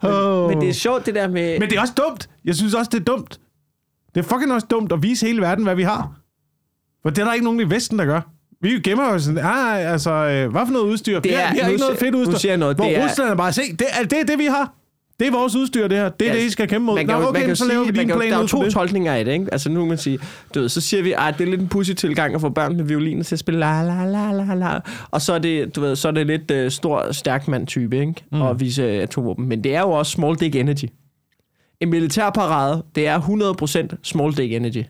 Oh. 0.01 0.49
Men 0.49 0.61
det 0.61 0.69
er 0.69 0.73
sjovt, 0.73 1.05
det 1.05 1.15
der 1.15 1.27
med... 1.27 1.59
Men 1.59 1.69
det 1.69 1.77
er 1.77 1.81
også 1.81 1.93
dumt. 2.07 2.29
Jeg 2.45 2.55
synes 2.55 2.73
også, 2.73 2.89
det 2.93 2.99
er 2.99 3.03
dumt. 3.03 3.39
Det 4.15 4.19
er 4.25 4.27
fucking 4.29 4.53
også 4.53 4.67
dumt 4.69 4.91
at 4.91 5.03
vise 5.03 5.25
hele 5.25 5.41
verden, 5.41 5.63
hvad 5.63 5.75
vi 5.75 5.83
har. 5.83 6.11
For 7.01 7.09
det 7.09 7.19
er 7.21 7.25
der 7.25 7.33
ikke 7.33 7.43
nogen 7.45 7.59
i 7.59 7.69
Vesten, 7.69 7.99
der 7.99 8.05
gør. 8.05 8.21
Vi 8.61 8.69
gemmer 8.83 9.11
jo 9.13 9.19
sådan, 9.19 9.37
ah, 9.45 9.91
altså, 9.91 10.11
øh, 10.11 10.51
hvad 10.51 10.61
for 10.65 10.73
noget 10.73 10.85
udstyr? 10.85 11.19
Det 11.19 11.29
vi, 11.29 11.35
er- 11.35 11.39
har, 11.45 11.53
vi 11.53 11.59
har 11.59 11.69
ikke 11.69 11.79
noget 11.81 11.97
fedt 11.99 12.11
nu 12.11 12.19
udstyr. 12.19 12.37
siger 12.37 12.51
jeg 12.51 12.57
noget, 12.57 12.75
hvor 12.75 12.85
det 12.85 12.97
er- 12.97 13.03
Rusland 13.09 13.29
er 13.29 13.35
bare, 13.35 13.53
se, 13.53 13.61
det 13.79 13.87
er, 13.99 14.03
det 14.03 14.19
er 14.19 14.23
det, 14.25 14.39
vi 14.39 14.45
har. 14.45 14.73
Det 15.19 15.27
er 15.27 15.31
vores 15.31 15.55
udstyr, 15.55 15.87
det 15.87 15.97
her. 15.97 16.09
Det 16.09 16.27
er 16.27 16.33
Ja, 16.33 16.39
det, 16.39 16.45
I 16.45 16.49
skal 16.49 16.67
kæmpe 16.67 16.85
mod. 16.85 16.95
Man 16.95 17.07
kan, 17.07 17.15
Nå, 17.19 17.27
okay, 17.27 17.39
man 17.39 17.47
kan 17.47 17.55
så 17.55 17.65
laver 17.67 17.83
sige, 17.83 17.93
vi 17.93 17.99
jo- 18.01 18.17
plan 18.17 18.31
Der 18.31 18.37
er 18.37 18.47
to 18.47 18.63
det. 18.63 18.73
tolkninger 18.73 19.13
af 19.13 19.25
det, 19.25 19.31
ikke? 19.31 19.45
Altså 19.51 19.69
nu 19.69 19.79
kan 19.79 19.87
man 19.89 19.97
sige, 19.97 20.19
du 20.55 20.59
ved, 20.59 20.69
så 20.69 20.81
siger 20.81 21.03
vi, 21.03 21.11
at 21.17 21.35
det 21.37 21.43
er 21.47 21.49
lidt 21.51 21.61
en 21.61 21.67
pussy 21.67 21.91
tilgang 21.91 22.35
at 22.35 22.41
få 22.41 22.49
børn 22.49 22.75
med 22.77 22.83
violiner 22.85 23.23
til 23.23 23.35
at 23.35 23.39
spille 23.39 23.59
la 23.59 23.83
la 23.83 24.05
la 24.05 24.31
la 24.31 24.53
la. 24.53 24.79
Og 25.11 25.21
så 25.21 25.33
er 25.33 25.39
det, 25.39 25.75
du 25.75 25.81
ved, 25.81 25.95
så 25.95 26.07
er 26.07 26.11
det 26.11 26.27
lidt 26.27 26.51
uh, 26.51 26.71
stor, 26.71 27.11
stærk 27.11 27.47
mand 27.47 27.67
type, 27.67 27.99
ikke? 27.99 28.13
Mm. 28.31 28.41
Og 28.41 28.59
vise 28.59 28.83
atomvåben. 28.85 29.47
Men 29.49 29.63
det 29.63 29.75
er 29.75 29.79
jo 29.81 29.91
også 29.91 30.11
small 30.11 30.35
dick 30.35 30.55
energy. 30.55 30.85
En 31.79 31.89
militærparade, 31.89 32.83
det 32.95 33.07
er 33.07 33.19
100% 33.93 33.95
small 34.03 34.37
dick 34.37 34.53
energy. 34.53 34.83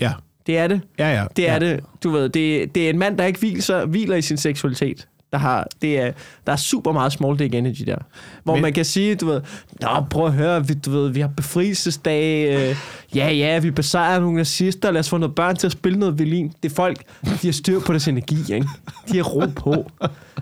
Ja, 0.00 0.12
Det 0.46 0.58
er 0.58 0.66
det. 0.66 0.80
ja, 0.98 1.12
ja. 1.20 1.24
Det 1.36 1.48
er 1.48 1.52
ja. 1.52 1.58
det. 1.58 1.80
Du 2.04 2.10
ved, 2.10 2.28
det, 2.28 2.74
det 2.74 2.86
er 2.86 2.90
en 2.90 2.98
mand, 2.98 3.18
der 3.18 3.24
ikke 3.24 3.38
hviler, 3.38 3.86
hviler 3.86 4.16
i 4.16 4.22
sin 4.22 4.36
seksualitet. 4.36 5.08
Der, 5.32 5.38
har, 5.38 5.66
det 5.82 5.98
er, 5.98 6.12
der 6.46 6.52
er 6.52 6.56
super 6.56 6.92
meget 6.92 7.12
small 7.12 7.38
dick 7.38 7.54
energy 7.54 7.82
der. 7.86 7.96
Hvor 8.44 8.54
Men, 8.54 8.62
man 8.62 8.72
kan 8.72 8.84
sige, 8.84 9.14
du 9.14 9.26
ved, 9.26 9.40
Nå, 9.80 9.88
prøv 10.10 10.26
at 10.26 10.32
høre, 10.32 10.66
vi, 10.66 10.74
du 10.74 10.90
ved, 10.90 11.10
vi 11.10 11.20
har 11.20 11.28
befrielsesdag, 11.28 12.48
øh, 12.48 12.76
ja, 13.14 13.30
ja, 13.30 13.58
vi 13.58 13.70
besejrer 13.70 14.20
nogle 14.20 14.36
nazister, 14.36 14.90
lad 14.90 15.00
os 15.00 15.08
få 15.08 15.16
noget 15.16 15.34
børn 15.34 15.56
til 15.56 15.66
at 15.66 15.72
spille 15.72 15.98
noget 15.98 16.18
violin. 16.18 16.52
Det 16.62 16.70
er 16.70 16.74
folk, 16.74 17.02
de 17.42 17.46
har 17.46 17.52
styr 17.52 17.80
på 17.80 17.92
deres 17.92 18.08
energi, 18.08 18.54
ikke? 18.54 18.68
De 19.12 19.16
har 19.16 19.24
ro 19.24 19.46
på. 19.56 19.90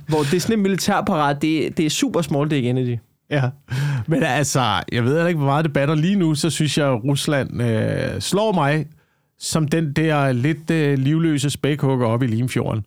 Hvor 0.08 0.18
det 0.18 0.34
er 0.34 0.40
sådan 0.40 0.56
en 0.58 0.62
militærparat, 0.62 1.42
det, 1.42 1.76
det 1.76 1.86
er 1.86 1.90
super 1.90 2.22
small 2.22 2.50
dick 2.50 2.66
energy. 2.66 2.98
Ja, 3.30 3.42
men 4.06 4.22
altså, 4.22 4.82
jeg 4.92 5.04
ved 5.04 5.26
ikke, 5.26 5.38
hvor 5.38 5.46
meget 5.46 5.64
det 5.64 5.72
batter 5.72 5.94
lige 5.94 6.16
nu, 6.16 6.34
så 6.34 6.50
synes 6.50 6.78
jeg, 6.78 6.88
at 6.88 7.04
Rusland 7.04 7.62
øh, 7.62 8.20
slår 8.20 8.52
mig 8.52 8.86
som 9.38 9.68
den 9.68 9.92
der 9.92 10.32
lidt 10.32 10.70
øh, 10.70 10.98
livløse 10.98 11.50
spækhugger 11.50 12.06
op 12.06 12.22
i 12.22 12.26
Limfjorden. 12.26 12.84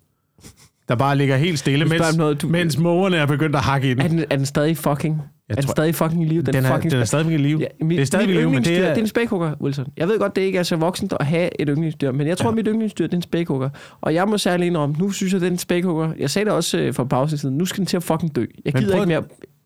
Der 0.90 0.96
bare 0.96 1.18
ligger 1.18 1.38
helt 1.38 1.60
stille, 1.60 1.86
mens, 1.86 2.18
noget, 2.18 2.42
du- 2.42 2.48
mens 2.48 2.78
mågerne 2.78 3.16
er 3.18 3.26
begyndt 3.26 3.56
at 3.56 3.62
hakke 3.62 3.88
i 3.88 3.94
den. 3.94 4.02
Er 4.02 4.08
den, 4.08 4.20
er 4.30 4.36
den 4.36 4.46
stadig 4.46 4.78
fucking? 4.78 5.22
er 5.50 5.56
den 5.56 5.64
tror- 5.64 5.72
stadig 5.72 5.96
fucking 5.96 6.24
i 6.24 6.26
live? 6.28 6.42
Den, 6.42 6.56
er, 6.56 6.74
fucking 6.76 6.92
den 6.92 7.00
er 7.02 7.06
stadigvæk 7.06 7.34
i 7.40 7.44
live. 7.44 7.60
Ja, 7.60 7.86
mit, 7.86 7.96
det 7.96 8.02
er 8.02 8.06
stadigvæk 8.06 8.36
i 8.36 8.38
mit 8.38 8.44
live, 8.46 8.54
men 8.54 8.64
det 8.64 8.78
er... 8.78 8.82
det 8.88 8.98
er 8.98 9.02
en 9.02 9.08
spækhugger, 9.08 9.54
Wilson. 9.62 9.86
Jeg 9.98 10.08
ved 10.08 10.20
godt, 10.20 10.36
det 10.36 10.42
ikke 10.42 10.60
er 10.60 10.64
så 10.64 10.76
voksent 10.76 11.14
at 11.20 11.26
have 11.26 11.62
et 11.62 11.68
yndlingsdyr, 11.70 12.12
men 12.12 12.28
jeg 12.28 12.38
tror, 12.38 12.50
ja. 12.50 12.56
mit 12.56 12.68
yndlingsdyr, 12.70 13.06
det 13.06 13.14
er 13.14 13.18
en 13.18 13.22
spækhugger. 13.22 13.70
Og 14.02 14.14
jeg 14.14 14.28
må 14.28 14.38
særlig 14.38 14.68
indrømme, 14.68 14.96
nu 15.00 15.12
synes 15.12 15.34
jeg, 15.34 15.42
det 15.42 15.48
er 15.48 15.52
en 15.52 15.58
spækhugger. 15.58 16.12
Jeg 16.20 16.30
sagde 16.30 16.46
det 16.46 16.54
også 16.54 16.78
øh, 16.80 16.94
for 16.94 17.04
pause 17.04 17.38
siden. 17.38 17.58
Nu 17.58 17.66
skal 17.66 17.78
den 17.78 17.86
til 17.86 17.98
at 17.98 18.04
fucking 18.04 18.36
dø. 18.36 18.46
Jeg 18.66 18.74
gider 18.74 18.92
prøv 18.92 19.02
ikke 19.02 19.08
mere... 19.08 19.24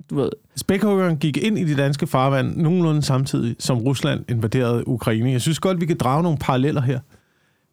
Du 0.09 0.15
ved, 0.15 0.29
Spækhuggeren 0.57 1.17
gik 1.17 1.37
ind 1.37 1.59
i 1.59 1.63
de 1.63 1.75
danske 1.77 2.07
farvand 2.07 2.57
nogenlunde 2.57 3.01
samtidig, 3.01 3.55
som 3.59 3.77
Rusland 3.77 4.23
invaderede 4.29 4.87
Ukraine. 4.87 5.31
Jeg 5.31 5.41
synes 5.41 5.59
godt, 5.59 5.81
vi 5.81 5.85
kan 5.85 5.97
drage 5.97 6.23
nogle 6.23 6.37
paralleller 6.37 6.81
her 6.81 6.99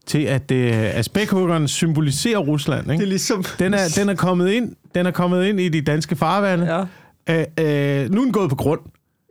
til, 0.07 0.19
at, 0.23 0.51
øh, 0.51 0.73
at 0.99 1.05
spækhuggeren 1.05 1.69
symboliserer 1.69 2.39
Rusland. 2.39 2.83
Ikke? 2.91 3.01
det 3.01 3.03
er 3.03 3.09
ligesom... 3.09 3.45
Den 3.59 3.75
er, 3.75 3.79
den 3.97 4.09
er 4.09 4.15
kommet 4.15 4.51
ind, 4.51 4.73
den 4.95 5.07
er 5.07 5.11
kommet 5.11 5.45
ind 5.47 5.61
i 5.61 5.69
de 5.69 5.81
danske 5.81 6.17
farvande. 6.17 6.85
Ja. 7.29 7.41
Øh, 7.61 8.05
øh, 8.05 8.11
nu 8.11 8.21
er 8.21 8.25
den 8.25 8.33
gået 8.33 8.51
på 8.51 8.57
grund. 8.57 8.81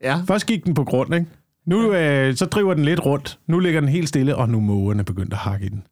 ja. 0.04 0.18
Først 0.28 0.46
gik 0.46 0.66
den 0.66 0.74
på 0.74 0.84
grund, 0.84 1.14
ikke? 1.16 1.26
Nu 1.66 1.94
øh, 1.94 2.36
så 2.36 2.46
driver 2.46 2.74
den 2.74 2.86
lidt 2.86 3.06
rundt. 3.06 3.40
Nu 3.48 3.60
ligger 3.60 3.80
den 3.80 3.90
helt 3.90 4.10
stille, 4.10 4.36
og 4.36 4.50
nu 4.50 4.58
er 4.58 4.62
mågerne 4.62 5.04
begyndt 5.04 5.34
at 5.34 5.40
hakke 5.40 5.66
i 5.66 5.70
den. 5.70 5.84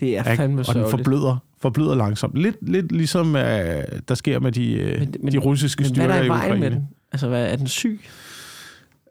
Det 0.00 0.18
er 0.18 0.24
Ikke? 0.30 0.36
fandme 0.36 0.60
Og 0.60 0.66
den 0.66 0.72
sørgeligt. 0.72 0.90
forbløder, 0.90 1.36
forbløder 1.62 1.94
langsomt. 1.94 2.38
Lidt, 2.38 2.56
lidt 2.62 2.92
ligesom 2.92 3.36
øh, 3.36 3.42
der 4.08 4.14
sker 4.14 4.40
med 4.40 4.52
de, 4.52 4.72
øh, 4.72 5.00
Men- 5.00 5.14
men- 5.22 5.32
de 5.32 5.38
russiske 5.38 5.82
Men 5.82 5.94
hvad 5.94 6.04
styrker 6.04 6.14
er 6.14 6.18
der 6.18 6.22
i 6.22 6.26
i 6.26 6.30
Ukraine. 6.30 6.60
med 6.60 6.70
den? 6.70 6.88
Altså, 7.12 7.28
hvad, 7.28 7.46
er 7.52 7.56
den 7.56 7.66
syg? 7.66 8.00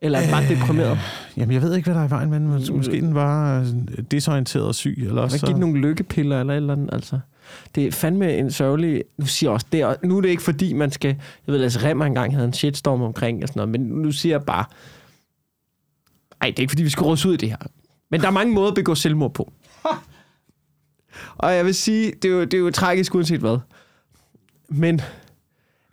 Eller 0.01 0.19
er 0.19 0.31
bare 0.31 0.47
deprimeret? 0.55 0.99
Jamen, 1.37 1.53
jeg 1.53 1.61
ved 1.61 1.75
ikke, 1.75 1.85
hvad 1.85 1.95
der 1.95 2.01
er 2.01 2.07
i 2.07 2.09
vejen 2.09 2.29
med 2.29 2.39
den. 2.39 2.55
Mås- 2.55 2.71
Måske 2.71 3.01
den 3.01 3.15
var 3.15 3.59
øh, 3.59 4.03
desorienteret 4.11 4.65
og 4.65 4.75
syg. 4.75 4.95
Eller 4.97 5.21
også, 5.21 5.39
giver 5.39 5.51
den 5.51 5.59
nogle 5.59 5.79
lykkepiller 5.81 6.39
eller 6.39 6.53
et 6.53 6.57
eller 6.57 6.73
andet? 6.73 6.89
Altså, 6.93 7.19
det 7.75 7.87
er 7.87 7.91
fandme 7.91 8.37
en 8.37 8.51
sørgelig... 8.51 9.03
Nu 9.17 9.25
siger 9.25 9.49
jeg 9.49 9.53
også, 9.53 9.65
det 9.71 9.81
er, 9.81 9.95
nu 10.03 10.17
er 10.17 10.21
det 10.21 10.29
ikke 10.29 10.43
fordi, 10.43 10.73
man 10.73 10.91
skal... 10.91 11.09
Jeg 11.47 11.53
ved, 11.53 11.59
Lasse 11.59 11.89
Remmer 11.89 12.05
engang 12.05 12.33
havde 12.33 12.47
en 12.47 12.53
shitstorm 12.53 13.01
omkring 13.01 13.43
og 13.43 13.47
sådan 13.47 13.59
noget, 13.59 13.69
men 13.69 13.81
nu 13.81 14.11
siger 14.11 14.33
jeg 14.33 14.43
bare... 14.43 14.65
Ej, 16.41 16.47
det 16.47 16.59
er 16.59 16.61
ikke 16.61 16.71
fordi, 16.71 16.83
vi 16.83 16.89
skal 16.89 17.03
rådes 17.03 17.25
ud 17.25 17.33
i 17.33 17.37
det 17.37 17.49
her. 17.49 17.57
Men 18.11 18.21
der 18.21 18.27
er 18.27 18.31
mange 18.31 18.53
måder 18.53 18.67
at 18.67 18.75
begå 18.75 18.95
selvmord 18.95 19.33
på. 19.33 19.53
Og 21.37 21.55
jeg 21.55 21.65
vil 21.65 21.75
sige, 21.75 22.11
det 22.21 22.25
er 22.25 22.33
jo, 22.33 22.41
det 22.41 22.53
er 22.53 22.57
jo 22.57 22.71
tragisk 22.71 23.15
uanset 23.15 23.39
hvad. 23.39 23.57
Men, 24.69 25.01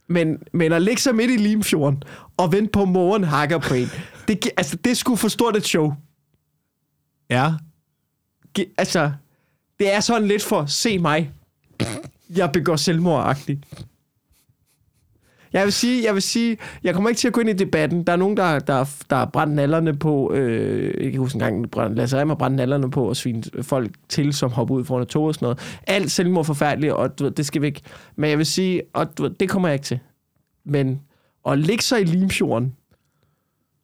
men, 0.06 0.42
men 0.52 0.72
at 0.72 0.82
ligge 0.82 1.02
sig 1.02 1.14
midt 1.14 1.30
i 1.30 1.36
Limfjorden 1.36 2.02
og 2.42 2.52
vente 2.52 2.70
på, 2.72 2.82
at 2.82 2.88
moren 2.88 3.24
hakker 3.24 3.58
på 3.58 3.74
en, 3.74 3.88
det, 4.28 4.48
altså, 4.56 4.76
det 4.76 4.90
er 4.90 4.94
sgu 4.94 5.16
for 5.16 5.28
stort 5.28 5.56
et 5.56 5.66
show. 5.66 5.92
Ja. 7.30 7.52
Altså, 8.78 9.12
det 9.78 9.94
er 9.94 10.00
sådan 10.00 10.28
lidt 10.28 10.42
for, 10.42 10.66
se 10.66 10.98
mig, 10.98 11.30
jeg 12.36 12.52
begår 12.52 12.76
selvmordagtigt. 12.76 13.64
Jeg 15.52 15.64
vil 15.64 15.72
sige, 15.72 16.04
jeg 16.04 16.14
vil 16.14 16.22
sige, 16.22 16.56
jeg 16.84 16.94
kommer 16.94 17.10
ikke 17.10 17.18
til 17.18 17.28
at 17.28 17.34
gå 17.34 17.40
ind 17.40 17.50
i 17.50 17.52
debatten. 17.52 18.04
Der 18.04 18.12
er 18.12 18.16
nogen, 18.16 18.36
der, 18.36 18.58
der, 18.58 18.84
der 19.10 19.24
brændt 19.24 19.54
nallerne 19.54 19.96
på, 19.96 20.32
øh, 20.34 20.84
jeg 20.86 20.92
kan 20.94 21.02
ikke 21.04 21.18
huske 21.18 21.36
engang, 21.36 21.70
brændt- 21.70 21.94
Lasse 21.96 22.20
Remmer 22.20 22.34
brændte 22.34 22.56
nallerne 22.56 22.90
på 22.90 23.08
og 23.08 23.16
svine 23.16 23.42
folk 23.62 23.90
til, 24.08 24.32
som 24.32 24.50
hopper 24.50 24.74
ud 24.74 24.84
foran 24.84 25.02
et 25.02 25.08
tog 25.08 25.24
og 25.24 25.34
sådan 25.34 25.44
noget. 25.46 25.80
Alt 25.86 26.10
selvmord 26.10 26.44
forfærdeligt, 26.44 26.92
og 26.92 27.18
du 27.18 27.24
ved, 27.24 27.30
det 27.30 27.46
skal 27.46 27.62
væk. 27.62 27.80
Men 28.16 28.30
jeg 28.30 28.38
vil 28.38 28.46
sige, 28.46 28.82
og 28.92 29.18
du 29.18 29.22
ved, 29.22 29.30
det 29.30 29.48
kommer 29.48 29.68
jeg 29.68 29.74
ikke 29.74 29.84
til. 29.84 29.98
Men 30.64 31.00
at 31.48 31.58
ligge 31.58 31.84
sig 31.84 32.00
i 32.00 32.04
Limfjorden, 32.04 32.72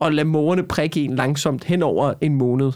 og 0.01 0.13
lade 0.13 0.29
mågerne 0.29 0.63
prikke 0.63 1.05
en 1.05 1.17
langsomt 1.17 1.65
hen 1.65 1.83
over 1.83 2.15
en 2.21 2.35
måned, 2.35 2.73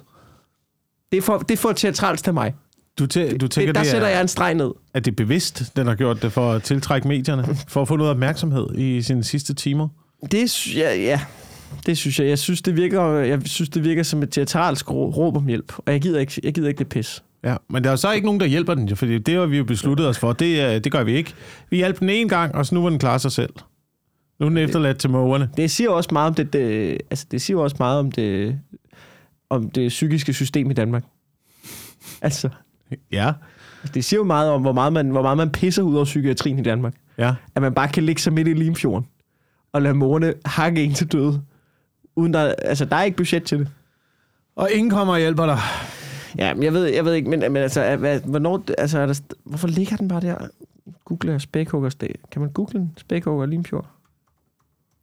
Det 1.13 1.19
er 1.19 1.23
for, 1.23 1.39
det 1.39 1.51
er 1.51 1.57
for 1.59 1.73
teatralt 1.73 2.25
til 2.25 2.35
mig. 2.35 2.55
Du, 2.99 3.05
tæ- 3.05 3.37
du 3.37 3.49
tænker, 3.49 3.67
Det, 3.69 3.75
der 3.75 3.81
det 3.81 3.91
sætter 3.91 4.07
er, 4.07 4.11
jeg 4.13 4.21
en 4.21 4.29
streg 4.29 4.55
ned. 4.55 4.71
at 4.95 5.05
det 5.05 5.11
er 5.11 5.15
bevidst, 5.17 5.77
den 5.77 5.87
har 5.87 5.95
gjort 5.95 6.23
det 6.23 6.33
for 6.33 6.53
at 6.53 6.63
tiltrække 6.63 7.09
medierne, 7.09 7.45
for 7.69 7.83
at 7.83 7.89
få 7.89 7.97
noget 7.97 8.11
opmærksomhed 8.11 8.75
i 8.75 9.03
sine 9.03 9.25
sidste 9.25 9.55
timer? 9.55 9.89
Det, 10.33 10.77
ja, 10.77 10.95
ja, 10.95 11.21
det 11.87 11.99
synes 11.99 12.19
jeg. 12.21 12.29
Jeg 12.29 12.39
synes, 12.39 12.63
det 12.63 12.77
virker, 12.77 13.03
jeg 13.13 13.41
synes, 13.45 13.69
det 13.71 13.85
virker 13.85 14.03
som 14.03 14.23
et 14.23 14.31
teatralsk 14.31 14.91
rå- 14.91 14.93
råb 15.17 15.37
om 15.37 15.47
hjælp. 15.47 15.73
Og 15.79 15.93
jeg 15.93 16.01
gider 16.01 16.21
ikke, 16.21 16.41
jeg 16.45 16.55
gider 16.55 16.69
ikke 16.69 16.79
det 16.79 16.89
pis. 16.89 17.23
Ja, 17.45 17.57
men 17.71 17.85
der 17.85 17.91
er 17.91 17.97
så 17.97 18.13
ikke 18.13 18.25
nogen, 18.27 18.41
der 18.41 18.47
hjælper 18.47 18.75
den, 18.75 18.97
fordi 18.97 19.19
det 19.19 19.35
har 19.35 19.47
vi 19.47 19.57
jo 19.59 19.65
besluttet 19.65 20.07
os 20.07 20.19
for. 20.19 20.33
Det, 20.33 20.75
øh, 20.75 20.85
det 20.85 20.93
gør 20.93 21.05
vi 21.05 21.13
ikke. 21.17 21.35
Vi 21.71 21.77
hjalp 21.77 22.01
den 22.01 22.11
en 22.11 22.29
gang, 22.29 22.55
og 22.55 22.67
så 22.67 22.75
nu 22.75 22.81
må 22.81 22.91
den 22.91 22.99
klare 22.99 23.19
sig 23.19 23.33
selv. 23.33 23.53
Nu 24.43 24.47
er 24.47 24.51
den 24.51 24.59
efterladt 24.59 24.99
til 24.99 25.11
mågerne. 25.11 25.51
Det 25.57 25.71
siger 25.71 25.91
også 25.91 26.09
meget 26.13 26.29
om 26.29 26.35
det, 26.35 26.53
det, 26.53 26.99
altså 27.11 27.27
det 27.31 27.43
siger 27.43 27.59
også 27.59 27.77
meget 27.79 27.99
om 27.99 28.13
det, 28.13 28.61
om 29.51 29.71
det 29.71 29.89
psykiske 29.89 30.33
system 30.33 30.71
i 30.71 30.75
Danmark. 30.75 31.05
Altså, 32.23 32.49
Ja, 33.13 33.33
det 33.95 34.05
siger 34.05 34.21
jo 34.21 34.25
meget 34.25 34.51
om, 34.51 34.61
hvor 34.63 34.73
meget 34.73 34.93
man, 34.93 35.11
hvor 35.11 35.23
meget 35.23 35.37
man 35.37 35.51
pisser 35.51 35.83
ud 35.83 35.95
over 35.95 36.05
psykiatrien 36.05 36.59
i 36.59 36.63
Danmark. 36.63 36.95
ja. 37.19 37.35
At 37.55 37.63
man 37.63 37.75
bare 37.75 37.89
kan 37.89 38.03
ligge 38.03 38.23
sig 38.23 38.33
midt 38.33 38.49
i 38.49 38.53
Limfjorden 38.53 39.07
og 39.73 39.83
lade 39.83 39.95
morerne 39.95 40.35
hakke 40.45 40.85
en 40.85 40.95
til 40.95 41.13
døde. 41.13 41.43
Uden 42.17 42.35
der, 42.35 42.55
altså, 42.59 42.85
der 42.85 42.97
er 42.97 43.03
ikke 43.03 43.17
budget 43.17 43.45
til 43.45 43.59
det. 43.59 43.69
Og 44.57 44.69
ingen 44.73 44.91
kommer 44.91 45.15
og 45.15 45.21
hjælper 45.21 45.47
dig. 45.47 45.59
Ja, 46.39 46.55
men 46.55 46.63
jeg 46.63 46.73
ved, 46.73 46.85
jeg 46.85 47.05
ved 47.05 47.15
ikke, 47.15 47.31
men, 47.31 47.41
men 47.41 47.57
altså, 47.57 47.97
hvad, 47.97 48.21
hvornår, 48.21 48.65
altså 48.79 48.99
er 48.99 49.07
der, 49.07 49.21
hvorfor 49.45 49.69
ligger 49.69 49.97
den 49.97 50.09
bare 50.09 50.21
der? 50.21 50.37
Google 51.05 51.41
spækhuggersdag. 51.41 52.15
Kan 52.33 52.43
man 52.43 52.51
google 52.51 52.81
en 52.81 52.93
spækhugger 52.97 53.47
Limfjord? 53.47 53.87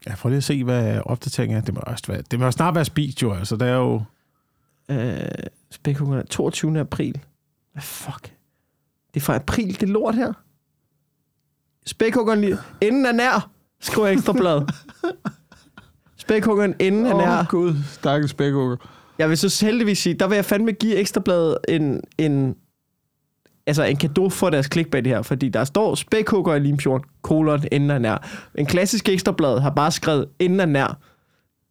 Ja, 0.07 0.15
prøv 0.15 0.29
lige 0.29 0.37
at 0.37 0.43
se, 0.43 0.63
hvad 0.63 1.01
opdateringen 1.05 1.57
er. 1.57 1.61
Det 1.61 1.73
må, 1.73 1.79
også 1.87 2.03
være, 2.07 2.21
det 2.31 2.39
må 2.39 2.51
snart 2.51 2.75
være 2.75 2.85
spist, 2.85 3.21
jo. 3.21 3.33
Altså, 3.33 3.55
det 3.55 3.67
er 3.67 3.75
jo... 3.75 4.03
Øh, 4.91 5.19
spækhuggerne 5.71 6.23
22. 6.23 6.79
april. 6.79 7.19
Hvad 7.73 7.83
fuck? 7.83 8.23
Det 9.13 9.19
er 9.19 9.23
fra 9.23 9.35
april, 9.35 9.79
det 9.79 9.89
lort 9.89 10.15
her. 10.15 10.33
Spækhuggeren 11.85 12.41
lige... 12.41 12.57
Enden 12.81 13.05
er 13.05 13.11
nær, 13.11 13.51
skriver 13.79 14.07
Ekstrabladet. 14.07 14.71
Spækhuggeren 16.17 16.75
enden 16.79 17.05
er 17.05 17.17
nær. 17.17 17.45
gud, 17.49 17.75
stakkels 17.85 18.31
spækhugger. 18.31 18.77
Jeg 19.17 19.29
vil 19.29 19.37
så 19.37 19.65
heldigvis 19.65 19.99
sige, 19.99 20.13
der 20.13 20.27
vil 20.27 20.35
jeg 20.35 20.45
fandme 20.45 20.71
give 20.71 20.95
Ekstrabladet 20.95 21.57
en, 21.69 22.01
en, 22.17 22.55
altså 23.69 23.83
en 23.83 23.97
gave 23.97 24.31
for 24.31 24.49
deres 24.49 24.69
clickbait 24.73 25.07
her, 25.07 25.21
fordi 25.21 25.49
der 25.49 25.63
står 25.63 25.95
spækhugger 25.95 26.55
i 26.55 26.59
Limfjorden, 26.59 27.07
kolon, 27.21 27.63
enden 27.71 27.89
er 27.89 27.99
nær. 27.99 28.27
En 28.55 28.65
klassisk 28.65 29.09
Ekstrablad 29.09 29.59
har 29.59 29.69
bare 29.69 29.91
skrevet, 29.91 30.25
enden 30.39 30.59
er 30.59 30.65
nær. 30.65 30.97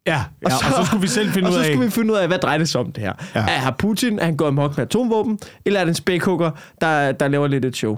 Ja, 0.07 0.11
ja 0.11 0.23
og, 0.45 0.51
så, 0.51 0.65
og 0.67 0.73
så 0.73 0.85
skulle 0.85 1.01
vi 1.01 1.07
selv 1.07 1.29
finde 1.29 1.47
og 1.47 1.51
ud 1.51 1.57
så 1.57 1.59
af... 1.59 1.65
skulle 1.65 1.85
vi 1.85 1.91
finde 1.91 2.13
ud 2.13 2.17
af, 2.17 2.27
hvad 2.27 2.37
drejer 2.37 2.57
det 2.57 2.69
sig 2.69 2.81
om 2.81 2.91
det 2.91 3.03
her. 3.03 3.13
Ja. 3.35 3.39
Ja. 3.39 3.45
Er 3.45 3.59
har 3.59 3.75
Putin, 3.79 4.19
er 4.19 4.25
han 4.25 4.37
gået 4.37 4.47
amok 4.47 4.77
med 4.77 4.85
atomvåben, 4.85 5.39
eller 5.65 5.79
er 5.79 5.83
det 5.83 5.89
en 5.89 5.95
spækhugger, 5.95 6.51
der, 6.81 7.11
der 7.11 7.27
laver 7.27 7.47
lidt 7.47 7.65
et 7.65 7.75
show? 7.75 7.97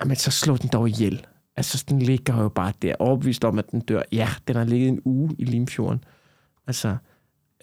Jamen, 0.00 0.16
så 0.16 0.30
slå 0.30 0.56
den 0.56 0.70
dog 0.72 0.88
ihjel. 0.88 1.26
Altså, 1.56 1.84
den 1.88 1.98
ligger 1.98 2.42
jo 2.42 2.48
bare 2.48 2.72
der, 2.82 2.94
overbevist 2.98 3.44
om, 3.44 3.58
at 3.58 3.70
den 3.70 3.80
dør. 3.80 4.02
Ja, 4.12 4.28
den 4.48 4.56
har 4.56 4.64
ligget 4.64 4.88
en 4.88 5.00
uge 5.04 5.30
i 5.38 5.44
Limfjorden. 5.44 6.04
Altså, 6.66 6.96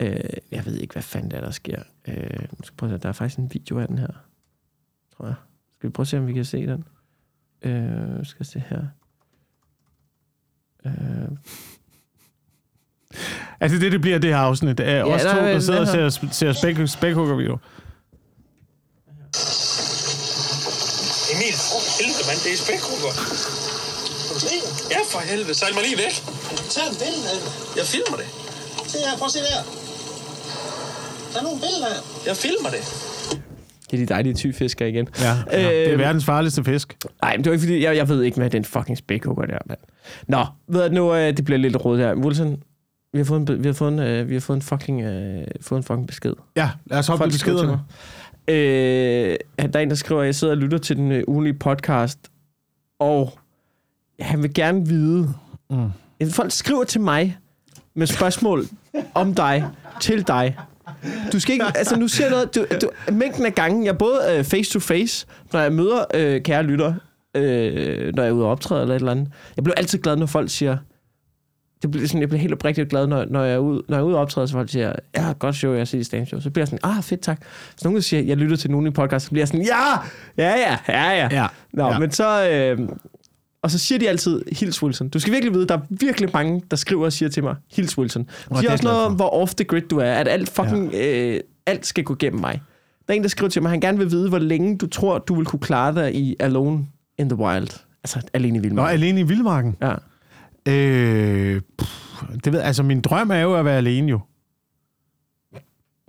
øh, 0.01 0.19
jeg 0.51 0.65
ved 0.65 0.77
ikke, 0.77 0.93
hvad 0.93 1.03
fanden 1.03 1.31
der, 1.31 1.37
er, 1.37 1.41
der 1.41 1.51
sker. 1.51 1.79
Øh, 2.07 2.39
nu 2.39 2.63
skal 2.63 2.77
prøve 2.77 2.93
at 2.93 2.99
se, 2.99 3.03
der 3.03 3.09
er 3.09 3.13
faktisk 3.13 3.39
en 3.39 3.53
video 3.53 3.79
af 3.79 3.87
den 3.87 3.97
her, 3.97 4.07
tror 5.21 5.27
jeg. 5.27 5.35
Skal 5.73 5.89
vi 5.89 5.91
prøve 5.93 6.03
at 6.03 6.07
se, 6.07 6.17
om 6.17 6.27
vi 6.27 6.33
kan 6.33 6.45
se 6.45 6.57
den? 6.67 6.83
Øh, 7.61 8.25
skal 8.25 8.37
jeg 8.39 8.45
se 8.45 8.63
her. 8.69 8.81
Øh, 10.85 11.29
Altså, 13.59 13.77
det, 13.77 13.91
det 13.91 14.01
bliver 14.01 14.19
det 14.19 14.29
her 14.29 14.37
afsnit. 14.37 14.77
Det 14.77 14.87
er 14.89 14.95
Ja, 14.95 15.03
os 15.15 15.21
to, 15.21 15.27
der 15.27 15.33
er- 15.35 15.51
der 15.53 15.59
sidder 15.59 15.81
og 16.05 16.11
ser, 16.13 16.27
ser 16.31 16.53
spæk, 16.53 16.75
spækhugger-video. 16.87 17.57
Emil, 21.33 21.55
for 21.71 21.81
helvede, 21.99 22.23
mand. 22.29 22.39
Det 22.45 22.51
er 22.55 22.59
spækhugger. 22.65 23.13
Ja, 24.95 24.99
for 25.13 25.19
helvede. 25.31 25.53
Sejl 25.59 25.73
mig 25.77 25.83
lige 25.83 25.97
væk. 26.05 26.15
Tag 26.75 26.85
en 26.91 26.95
billede 27.03 27.27
af. 27.33 27.39
Jeg 27.79 27.85
filmer 27.93 28.17
det. 28.21 28.27
Se 28.91 28.97
her, 29.05 29.17
prøv 29.17 29.25
at 29.25 29.31
se 29.37 29.39
der. 29.49 29.61
Tag 31.33 31.41
nogle 31.47 31.59
billeder 31.65 31.87
af 31.93 31.95
det. 31.95 32.03
Jeg 32.29 32.35
filmer 32.45 32.69
det. 32.75 32.83
Det 33.91 34.01
er 34.01 34.05
de 34.05 34.13
dejlige 34.13 34.33
tyfisker 34.33 34.85
igen. 34.85 35.07
Ja, 35.21 35.27
ja, 35.51 35.57
det 35.69 35.87
er 35.87 35.93
Øh, 35.93 35.99
verdens 35.99 36.25
farligste 36.25 36.63
fisk. 36.63 36.97
Nej, 37.21 37.35
men 37.37 37.43
det 37.43 37.49
var 37.49 37.53
ikke 37.53 37.61
fordi, 37.65 37.83
jeg, 37.83 37.95
jeg 37.95 38.09
ved 38.09 38.23
ikke, 38.23 38.37
hvad 38.37 38.49
den 38.49 38.65
fucking 38.65 38.97
spækhugger 38.97 39.45
der, 39.45 39.57
mand. 39.65 39.79
Nå, 40.27 40.45
ved 40.67 40.89
du 40.89 40.95
nu, 40.95 41.13
øh, 41.15 41.37
det 41.37 41.45
bliver 41.45 41.57
lidt 41.57 41.85
råd 41.85 41.97
her. 41.97 42.15
Wilson, 42.15 42.63
vi 43.13 43.19
har 43.19 43.25
fået 43.25 43.49
en, 43.49 43.63
vi 43.63 43.67
har 43.67 43.73
fået 43.73 43.93
en, 43.93 43.99
øh, 43.99 44.29
vi 44.29 44.33
har 44.33 44.41
fået 44.41 44.55
en 44.57 44.61
fucking, 44.61 45.01
øh, 45.01 45.43
fået 45.61 45.79
en 45.79 45.83
fucking 45.83 46.07
besked. 46.07 46.33
Ja, 46.55 46.69
lad 46.85 46.99
os 46.99 47.07
hoppe 47.07 47.25
til 47.25 47.31
beskederne. 47.31 47.79
Øh, 48.47 49.35
der 49.73 49.79
er 49.79 49.83
en, 49.83 49.89
der 49.89 49.95
skriver, 49.95 50.21
at 50.21 50.25
jeg 50.25 50.35
sidder 50.35 50.53
og 50.53 50.57
lytter 50.57 50.77
til 50.77 50.95
den 50.97 51.11
øh, 51.11 51.23
ugenlige 51.27 51.53
podcast, 51.53 52.19
og 52.99 53.39
han 54.19 54.43
vil 54.43 54.53
gerne 54.53 54.87
vide, 54.87 55.33
Mm. 55.69 56.29
folk 56.31 56.51
skriver 56.51 56.83
til 56.83 57.01
mig 57.01 57.37
med 57.93 58.07
spørgsmål 58.07 58.65
om 59.13 59.35
dig, 59.35 59.65
til 60.01 60.27
dig. 60.27 60.57
Du 61.31 61.39
skal 61.39 61.53
ikke, 61.53 61.65
altså 61.75 61.95
nu 61.95 62.07
ser 62.07 62.23
jeg 62.23 62.31
noget, 62.31 62.55
du, 62.55 62.65
du, 62.81 62.89
mængden 63.11 63.45
af 63.45 63.55
gange, 63.55 63.85
jeg 63.85 63.97
både 63.97 64.19
øh, 64.31 64.43
face 64.43 64.71
to 64.71 64.79
face, 64.79 65.27
når 65.53 65.59
jeg 65.59 65.73
møder 65.73 66.05
øh, 66.13 66.41
kære 66.41 66.63
lytter, 66.63 66.93
øh, 67.35 68.15
når 68.15 68.23
jeg 68.23 68.29
er 68.29 68.33
ude 68.33 68.45
og 68.45 68.51
optræde 68.51 68.81
eller 68.81 68.95
et 68.95 68.99
eller 68.99 69.11
andet. 69.11 69.27
Jeg 69.55 69.63
bliver 69.63 69.75
altid 69.75 69.99
glad, 69.99 70.15
når 70.15 70.25
folk 70.25 70.49
siger, 70.49 70.77
det 71.81 71.91
bliver 71.91 72.07
sådan, 72.07 72.21
jeg 72.21 72.29
bliver 72.29 72.41
helt 72.41 72.53
oprigtigt 72.53 72.89
glad, 72.89 73.07
når, 73.07 73.25
når, 73.25 73.43
jeg 73.43 73.53
er 73.53 73.57
ude, 73.57 73.83
når 73.87 73.97
jeg 73.97 74.01
er 74.01 74.05
ude 74.05 74.15
og 74.15 74.21
optræde, 74.21 74.47
så 74.47 74.53
folk 74.53 74.69
siger, 74.69 74.93
ja, 75.17 75.33
godt 75.39 75.55
show, 75.55 75.71
jeg 75.71 75.79
har 75.79 75.85
set 75.85 75.99
i 75.99 76.03
stand 76.03 76.25
show. 76.25 76.39
Så 76.39 76.49
bliver 76.49 76.61
jeg 76.61 76.67
sådan, 76.67 76.97
ah, 76.97 77.03
fedt, 77.03 77.21
tak. 77.21 77.41
Så 77.75 77.87
nogen 77.87 78.01
siger, 78.01 78.23
jeg 78.23 78.37
lytter 78.37 78.57
til 78.57 78.71
nogen 78.71 78.87
i 78.87 78.89
podcast, 78.89 79.25
så 79.25 79.31
bliver 79.31 79.41
jeg 79.41 79.47
sådan, 79.47 79.65
ja, 79.65 79.91
ja, 80.37 80.59
ja, 80.59 80.77
ja, 80.87 81.11
ja. 81.11 81.29
Ja, 81.31 81.47
Nå, 81.73 81.87
ja. 81.87 81.99
men 81.99 82.11
så... 82.11 82.49
Øh, 82.49 82.89
og 83.63 83.71
så 83.71 83.77
siger 83.79 83.99
de 83.99 84.09
altid, 84.09 84.41
Hils 84.51 84.83
Wilson. 84.83 85.09
Du 85.09 85.19
skal 85.19 85.33
virkelig 85.33 85.53
vide, 85.53 85.67
der 85.67 85.77
er 85.77 85.81
virkelig 85.89 86.29
mange, 86.33 86.61
der 86.71 86.77
skriver 86.77 87.05
og 87.05 87.13
siger 87.13 87.29
til 87.29 87.43
mig, 87.43 87.55
Hils 87.75 87.97
Wilson. 87.97 88.23
De 88.23 88.29
er 88.51 88.59
siger 88.59 88.71
også 88.71 88.83
noget 88.83 89.05
om, 89.05 89.13
hvor 89.13 89.29
off 89.29 89.53
the 89.55 89.65
grid 89.65 89.81
du 89.81 89.97
er. 89.97 90.13
At 90.13 90.27
alt 90.27 90.49
fucking... 90.49 90.91
Ja. 90.91 91.27
Øh, 91.35 91.39
alt 91.65 91.85
skal 91.85 92.03
gå 92.03 92.15
gennem 92.19 92.41
mig. 92.41 92.61
Der 93.07 93.13
er 93.13 93.17
en, 93.17 93.23
der 93.23 93.29
skriver 93.29 93.49
til 93.49 93.61
mig, 93.61 93.71
han 93.71 93.79
gerne 93.79 93.97
vil 93.97 94.11
vide, 94.11 94.29
hvor 94.29 94.39
længe 94.39 94.77
du 94.77 94.87
tror, 94.87 95.17
du 95.17 95.35
vil 95.35 95.45
kunne 95.45 95.59
klare 95.59 95.95
dig 95.95 96.15
i 96.15 96.35
Alone 96.39 96.85
in 97.17 97.29
the 97.29 97.39
Wild. 97.39 97.69
Altså, 98.03 98.21
alene 98.33 98.57
i 98.57 98.59
Nå, 98.59 98.61
Vildmarken. 98.61 98.93
alene 98.93 99.19
i 99.19 99.23
vildmarken. 99.23 99.75
Ja. 99.81 99.93
Øh, 100.71 101.61
pff, 101.77 102.23
det 102.43 102.53
ved, 102.53 102.59
altså, 102.59 102.83
min 102.83 103.01
drøm 103.01 103.31
er 103.31 103.39
jo 103.39 103.55
at 103.55 103.65
være 103.65 103.77
alene, 103.77 104.09
jo. 104.09 104.19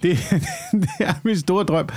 Det, 0.02 0.18
det 0.82 0.88
er 1.00 1.12
min 1.24 1.36
store 1.38 1.64
drøm. 1.64 1.88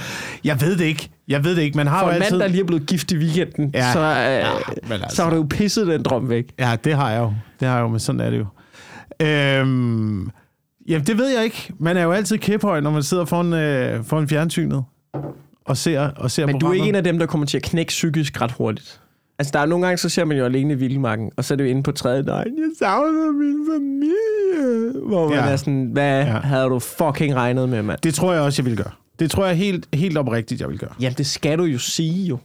Jeg 0.43 0.62
ved 0.62 0.77
det 0.77 0.85
ikke. 0.85 1.09
Jeg 1.27 1.43
ved 1.43 1.55
det 1.55 1.62
ikke. 1.62 1.77
Man 1.77 1.88
har 1.88 2.00
For 2.00 2.05
jo 2.05 2.15
en 2.15 2.21
altid... 2.21 2.31
mand, 2.38 2.41
der 2.41 2.47
lige 2.47 2.62
er 2.62 2.65
blevet 2.65 2.85
gift 2.88 3.12
i 3.12 3.17
weekenden, 3.17 3.71
Ja. 3.74 3.93
så, 3.93 4.00
øh, 4.00 4.05
Ja, 4.05 4.93
altså- 4.93 5.15
så 5.15 5.24
har 5.24 5.29
du 5.29 5.35
jo 5.35 5.45
pisset 5.50 5.88
den 5.88 6.03
drøm 6.03 6.29
væk. 6.29 6.45
Ja, 6.59 6.75
det 6.83 6.93
har 6.95 7.12
jeg 7.12 7.19
jo. 7.19 7.33
Det 7.59 7.67
har 7.67 7.75
jeg 7.75 7.83
jo, 7.83 7.88
men 7.88 8.00
sådan 8.00 8.21
er 8.21 8.29
det 8.29 8.38
jo. 8.38 8.45
Øhm, 9.21 10.29
jamen, 10.88 11.07
det 11.07 11.17
ved 11.17 11.35
jeg 11.35 11.43
ikke. 11.43 11.74
Man 11.79 11.97
er 11.97 12.03
jo 12.03 12.12
altid 12.12 12.38
kæphøj, 12.38 12.79
når 12.79 12.91
man 12.91 13.03
sidder 13.03 13.25
foran, 13.25 13.53
øh, 13.53 14.03
foran 14.03 14.27
fjernsynet 14.27 14.83
og 15.65 15.77
ser, 15.77 16.00
og 16.01 16.31
ser 16.31 16.45
Men 16.45 16.59
du 16.59 16.67
er 16.67 16.74
ikke 16.74 16.81
en 16.81 16.83
programmet. 16.83 16.97
af 16.97 17.03
dem, 17.03 17.19
der 17.19 17.25
kommer 17.25 17.47
til 17.47 17.57
at 17.57 17.63
knække 17.63 17.89
psykisk 17.89 18.41
ret 18.41 18.51
hurtigt. 18.51 19.01
Altså, 19.39 19.51
der 19.54 19.60
er 19.60 19.65
nogle 19.65 19.86
gange, 19.86 19.98
så 19.98 20.10
ser 20.10 20.25
man 20.25 20.38
jo 20.38 20.46
alene 20.46 20.74
i 20.74 20.77
vildmarken, 20.77 21.32
og 21.38 21.46
så 21.46 21.54
er 21.54 21.56
det 21.56 21.63
jo 21.63 21.70
inde 21.70 21.84
på 21.84 21.92
tredje 21.92 22.24
dag. 22.24 22.38
Jeg 22.38 22.70
savner 22.80 23.32
min 23.32 23.68
familie. 23.74 25.01
Hvor 25.08 25.30
man 25.30 25.38
Ja. 25.38 25.46
er 25.46 25.56
sådan, 25.56 25.89
hvad 25.94 26.25
ja. 26.25 26.39
havde 26.39 26.65
du 26.65 26.80
fucking 26.80 27.36
regnet 27.36 27.70
med, 27.70 27.84
mand? 27.84 28.00
Det 28.04 28.13
tror 28.13 28.34
jeg 28.34 28.42
også, 28.42 28.62
jeg 28.62 28.65
vil 28.70 28.77
gøre. 28.77 28.92
Det 29.20 29.32
tror 29.32 29.46
jeg 29.46 29.56
helt, 29.56 29.88
helt 29.94 30.18
oprigtigt, 30.18 30.62
jeg 30.62 30.70
vil 30.70 30.80
gøre. 30.80 30.94
Jamen, 31.00 31.15
det 31.18 31.25
skal 31.25 31.58
du 31.58 31.63
jo 31.63 31.77
sige 31.80 32.27
jo. 32.27 32.38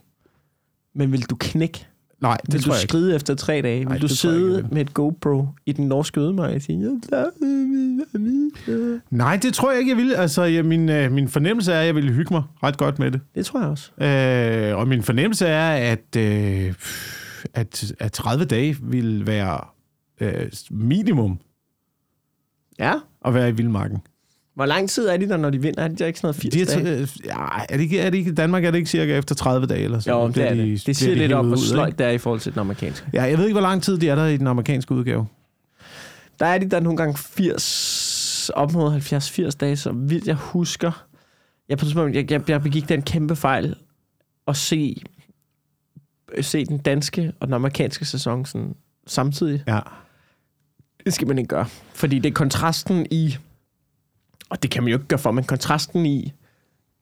Men 0.95 1.11
vil 1.11 1.21
du 1.21 1.35
knække? 1.39 1.87
Nej, 2.21 2.37
det 2.45 2.53
Vil 2.53 2.61
tror 2.63 2.69
du 2.71 2.75
jeg 2.75 2.81
ikke. 2.83 2.89
skride 2.91 3.15
efter 3.15 3.35
tre 3.35 3.61
dage? 3.61 3.79
Vil 3.79 3.87
Nej, 3.87 3.97
du 3.97 4.01
jeg 4.01 4.03
ikke, 4.03 4.03
jeg 4.11 4.17
sidde 4.17 4.55
vil. 4.55 4.67
med 4.73 4.81
et 4.81 4.93
GoPro 4.93 5.47
i 5.65 5.71
den 5.71 5.87
norske 5.87 6.19
ødemark 6.19 6.55
og 6.55 6.61
sige, 6.61 6.79
jeg? 7.11 7.25
Nej, 9.09 9.35
det 9.41 9.53
tror 9.53 9.71
jeg 9.71 9.79
ikke, 9.79 9.89
jeg 9.89 9.97
vil. 9.97 10.13
Altså, 10.13 10.43
ja, 10.43 10.61
min, 10.63 10.89
øh, 10.89 11.11
min 11.11 11.27
fornemmelse 11.27 11.71
er, 11.73 11.79
at 11.79 11.85
jeg 11.85 11.95
vil 11.95 12.13
hygge 12.13 12.33
mig 12.33 12.43
ret 12.63 12.77
godt 12.77 12.99
med 12.99 13.11
det. 13.11 13.21
Det 13.35 13.45
tror 13.45 13.59
jeg 13.59 13.69
også. 13.69 13.91
Øh, 14.71 14.77
og 14.77 14.87
min 14.87 15.03
fornemmelse 15.03 15.47
er, 15.47 15.91
at, 15.91 16.15
øh, 16.17 16.73
at, 17.53 17.93
at 17.99 18.11
30 18.11 18.45
dage 18.45 18.77
vil 18.81 19.27
være 19.27 19.59
øh, 20.21 20.51
minimum 20.71 21.39
Ja. 22.79 22.93
at 23.25 23.33
være 23.33 23.49
i 23.49 23.51
vildmarken. 23.51 23.97
Hvor 24.55 24.65
lang 24.65 24.89
tid 24.89 25.07
er 25.07 25.17
de 25.17 25.29
der, 25.29 25.37
når 25.37 25.49
de 25.49 25.61
vinder? 25.61 25.83
Er 25.83 25.87
de 25.87 25.95
der 25.95 26.05
ikke 26.05 26.19
sådan 26.19 26.27
noget 26.27 26.35
80 26.35 26.53
De 26.53 26.61
er, 26.61 26.83
dage? 26.83 27.07
ja, 27.25 27.47
er, 27.69 27.77
det 27.77 27.83
ikke, 27.83 27.99
er 27.99 28.09
det 28.09 28.17
ikke, 28.17 28.31
i 28.31 28.33
Danmark 28.33 28.65
er 28.65 28.71
det 28.71 28.77
ikke 28.77 28.89
cirka 28.89 29.17
efter 29.17 29.35
30 29.35 29.67
dage 29.67 29.83
eller 29.83 29.99
sådan 29.99 30.21
Jo, 30.21 30.27
det 30.27 30.37
er 30.37 30.51
Bliver 30.51 30.65
det. 30.65 30.85
Det 30.85 30.95
siger 30.97 31.15
lidt 31.15 31.31
om, 31.33 31.45
hævet 31.45 31.59
hvor 31.59 31.67
sløjt 31.67 31.99
det 31.99 32.07
er 32.07 32.11
i 32.11 32.17
forhold 32.17 32.39
til 32.39 32.51
den 32.51 32.59
amerikanske. 32.59 33.07
Ja, 33.13 33.23
jeg 33.23 33.37
ved 33.37 33.45
ikke, 33.45 33.53
hvor 33.53 33.61
lang 33.61 33.83
tid 33.83 33.97
de 33.97 34.09
er 34.09 34.15
der 34.15 34.25
i 34.25 34.37
den 34.37 34.47
amerikanske 34.47 34.93
udgave. 34.93 35.27
Der 36.39 36.45
er 36.45 36.57
de 36.57 36.69
der 36.69 36.79
nogle 36.79 36.97
gange 36.97 37.17
80, 37.17 38.51
op 38.55 38.73
mod 38.73 38.95
70-80 38.95 39.49
dage, 39.49 39.77
så 39.77 39.91
vidt 39.91 40.27
jeg 40.27 40.35
husker. 40.35 41.05
Jeg, 41.69 41.77
på 41.77 41.85
tidspunkt, 41.85 42.15
jeg, 42.15 42.31
jeg, 42.31 42.49
jeg 42.49 42.61
begik 42.61 42.89
den 42.89 43.01
kæmpe 43.01 43.35
fejl 43.35 43.75
at 44.47 44.57
se, 44.57 45.01
se 46.41 46.65
den 46.65 46.77
danske 46.77 47.31
og 47.39 47.47
den 47.47 47.53
amerikanske 47.53 48.05
sæson 48.05 48.45
sådan, 48.45 48.75
samtidig. 49.07 49.63
Ja. 49.67 49.79
Det 51.05 51.13
skal 51.13 51.27
man 51.27 51.37
ikke 51.37 51.47
gøre. 51.47 51.65
Fordi 51.93 52.19
det 52.19 52.29
er 52.29 52.33
kontrasten 52.33 53.07
i 53.11 53.37
og 54.51 54.63
det 54.63 54.71
kan 54.71 54.83
man 54.83 54.91
jo 54.91 54.97
ikke 54.97 55.07
gøre 55.07 55.19
for, 55.19 55.31
men 55.31 55.43
kontrasten 55.43 56.05
i, 56.05 56.33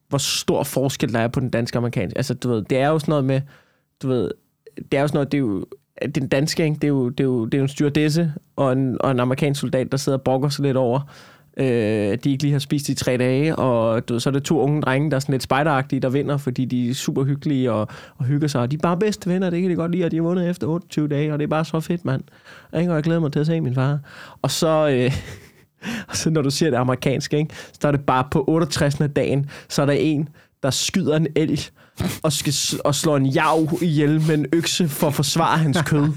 hvor 0.10 0.18
stor 0.18 0.64
forskel 0.64 1.14
der 1.14 1.20
er 1.20 1.28
på 1.28 1.40
den 1.40 1.50
danske 1.50 1.76
og 1.76 1.78
amerikanske. 1.78 2.18
Altså, 2.18 2.34
du 2.34 2.50
ved, 2.50 2.64
det 2.64 2.78
er 2.78 2.88
jo 2.88 3.00
sådan 3.00 3.12
noget 3.12 3.26
med, 3.26 3.42
du 4.02 4.08
ved, 4.08 4.32
det 4.92 4.98
er 4.98 5.02
jo 5.02 5.08
sådan 5.08 5.16
noget, 5.16 5.32
det 5.32 5.38
er 5.38 5.42
jo, 5.42 5.66
den 6.16 6.28
danske, 6.28 6.64
ikke? 6.64 6.76
Det, 6.76 6.84
er 6.84 6.88
jo, 6.88 7.10
det, 7.10 7.20
er 7.20 7.24
jo, 7.24 7.46
det 7.46 7.54
er 7.54 7.58
jo 7.58 7.64
en 7.64 7.70
styrdesse 7.70 8.34
og 8.56 8.74
en, 8.74 9.02
og 9.02 9.12
en 9.12 9.20
amerikansk 9.20 9.62
soldat, 9.62 9.92
der 9.92 9.98
sidder 9.98 10.18
og 10.18 10.24
brokker 10.24 10.50
sig 10.50 10.66
lidt 10.66 10.78
over, 10.78 11.00
øh, 11.58 12.12
at 12.12 12.24
de 12.24 12.32
ikke 12.32 12.44
lige 12.44 12.52
har 12.52 12.60
spist 12.60 12.90
i 12.90 12.96
tre 12.96 13.18
dage, 13.18 13.56
og 13.56 14.10
du 14.10 14.14
ved, 14.14 14.20
så 14.20 14.30
er 14.30 14.34
det 14.34 14.44
to 14.44 14.60
unge 14.60 14.82
drenge, 14.82 15.10
der 15.10 15.16
er 15.16 15.20
sådan 15.20 15.34
lidt 15.34 15.44
spejderagtige, 15.44 16.00
der 16.00 16.10
vinder, 16.10 16.38
fordi 16.38 16.66
de 16.66 16.90
er 16.90 16.94
super 16.94 17.24
hyggelige 17.24 17.72
og, 17.72 17.88
og 18.18 18.26
hygger 18.26 18.48
sig, 18.48 18.62
og 18.62 18.72
de 18.72 18.76
er 18.76 18.80
bare 18.80 18.98
bedste 18.98 19.30
venner, 19.30 19.50
det 19.50 19.62
kan 19.62 19.72
de 19.72 19.76
godt 19.76 19.92
lide, 19.92 20.06
og 20.06 20.12
de 20.12 20.16
har 20.16 20.24
vundet 20.24 20.50
efter 20.50 20.68
28 20.68 21.08
dage, 21.08 21.34
og 21.34 21.40
det 21.40 21.44
er 21.44 21.50
bare 21.50 21.66
så 21.66 21.80
fedt, 21.80 22.06
mand. 22.06 22.24
Ikke? 22.78 22.92
Og 22.92 22.96
jeg 22.96 23.04
glæder 23.04 23.20
mig 23.20 23.32
til 23.32 23.40
at 23.40 23.46
se 23.46 23.62
min 23.62 23.76
far. 23.76 24.00
Og 24.42 24.52
så... 24.52 24.90
Øh, 24.90 25.12
og 26.08 26.18
så 26.18 26.30
når 26.30 26.42
du 26.42 26.50
siger 26.50 26.70
det 26.70 26.78
amerikanske, 26.78 27.38
ikke, 27.38 27.56
så 27.82 27.88
er 27.88 27.92
det 27.92 28.06
bare 28.06 28.24
på 28.32 28.44
68. 28.48 28.98
dagen, 29.16 29.50
så 29.70 29.82
er 29.82 29.86
der 29.86 29.94
en, 29.94 30.30
der 30.64 30.70
skyder 30.70 31.16
en 31.16 31.28
elg 31.36 31.60
og, 32.24 32.34
skal, 32.34 32.54
og 32.86 32.96
slår 32.96 33.18
en 33.18 33.26
jav 33.26 33.70
ihjel 33.82 34.22
med 34.28 34.38
en 34.38 34.46
økse 34.54 34.90
for 34.90 35.08
at 35.08 35.14
forsvare 35.14 35.58
hans 35.58 35.78
kød. 35.86 36.08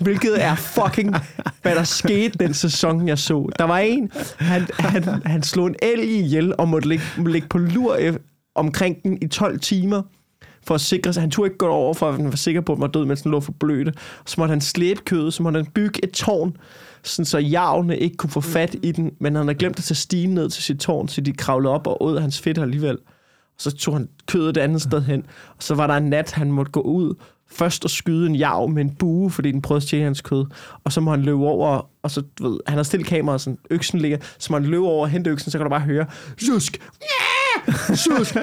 Hvilket 0.00 0.44
er 0.44 0.54
fucking, 0.54 1.14
hvad 1.62 1.74
der 1.74 1.84
skete 1.84 2.38
den 2.38 2.54
sæson, 2.54 3.08
jeg 3.08 3.18
så. 3.18 3.50
Der 3.58 3.64
var 3.64 3.78
en, 3.78 4.10
han, 4.38 4.66
han, 4.78 5.04
han 5.24 5.42
slog 5.42 5.66
en 5.66 5.74
elg 5.82 6.02
ihjel 6.02 6.54
og 6.58 6.68
måtte 6.68 6.88
ligge, 6.88 7.04
ligge 7.26 7.48
på 7.48 7.58
lur 7.58 7.98
omkring 8.54 9.02
den 9.02 9.18
i 9.22 9.26
12 9.26 9.60
timer 9.60 10.02
for 10.66 10.74
at 10.74 10.80
sikre 10.80 11.12
sig. 11.12 11.20
Han 11.20 11.30
turde 11.30 11.46
ikke 11.46 11.58
gå 11.58 11.68
over, 11.68 11.94
for 11.94 12.08
at 12.08 12.14
han 12.14 12.24
var 12.24 12.36
sikker 12.36 12.60
på, 12.60 12.72
at 12.72 12.78
han 12.78 12.82
var 12.82 12.88
død, 12.88 13.04
mens 13.04 13.22
han 13.22 13.32
lå 13.32 13.40
for 13.40 13.52
blødt. 13.52 13.98
Så 14.26 14.34
måtte 14.38 14.52
han 14.52 14.60
slæbe 14.60 15.00
kødet, 15.04 15.34
så 15.34 15.42
måtte 15.42 15.56
han 15.56 15.66
bygge 15.66 16.04
et 16.04 16.10
tårn, 16.10 16.56
sådan 17.08 17.24
så 17.24 17.38
javne 17.38 17.98
ikke 17.98 18.16
kunne 18.16 18.30
få 18.30 18.40
fat 18.40 18.76
i 18.82 18.92
den, 18.92 19.12
men 19.20 19.34
han 19.34 19.46
havde 19.46 19.58
glemt 19.58 19.78
at 19.78 19.84
tage 19.84 19.96
stigen 19.96 20.34
ned 20.34 20.50
til 20.50 20.62
sit 20.62 20.80
tårn, 20.80 21.08
så 21.08 21.20
de 21.20 21.32
kravlede 21.32 21.74
op 21.74 21.86
og 21.86 22.02
åd 22.02 22.20
hans 22.20 22.40
fedt 22.40 22.58
alligevel. 22.58 22.98
Og 23.56 23.62
så 23.62 23.70
tog 23.70 23.94
han 23.94 24.08
kødet 24.26 24.48
et 24.48 24.56
andet 24.56 24.82
sted 24.82 25.02
hen. 25.02 25.26
Og 25.56 25.62
så 25.62 25.74
var 25.74 25.86
der 25.86 25.94
en 25.94 26.10
nat, 26.10 26.32
han 26.32 26.52
måtte 26.52 26.72
gå 26.72 26.80
ud 26.80 27.14
først 27.50 27.84
og 27.84 27.90
skyde 27.90 28.26
en 28.26 28.34
jav 28.34 28.68
med 28.68 28.82
en 28.82 28.94
bue, 28.94 29.30
fordi 29.30 29.52
den 29.52 29.62
prøvede 29.62 29.78
at 29.78 29.82
stjæle 29.82 30.04
hans 30.04 30.20
kød. 30.20 30.44
Og 30.84 30.92
så 30.92 31.00
må 31.00 31.10
han 31.10 31.22
løbe 31.22 31.44
over, 31.44 31.90
og 32.02 32.10
så, 32.10 32.22
du 32.38 32.48
ved, 32.50 32.60
han 32.66 32.76
har 32.76 32.82
stillet 32.82 33.08
kameraet, 33.08 33.40
sådan, 33.40 33.58
øksen 33.70 34.00
ligger, 34.00 34.18
så 34.38 34.52
må 34.52 34.58
han 34.58 34.66
løbe 34.66 34.86
over 34.86 35.02
og 35.02 35.08
hente 35.08 35.30
øksen, 35.30 35.50
så 35.50 35.58
kan 35.58 35.64
du 35.64 35.70
bare 35.70 35.80
høre, 35.80 36.06
Susk! 36.38 36.78
Susk! 37.94 38.36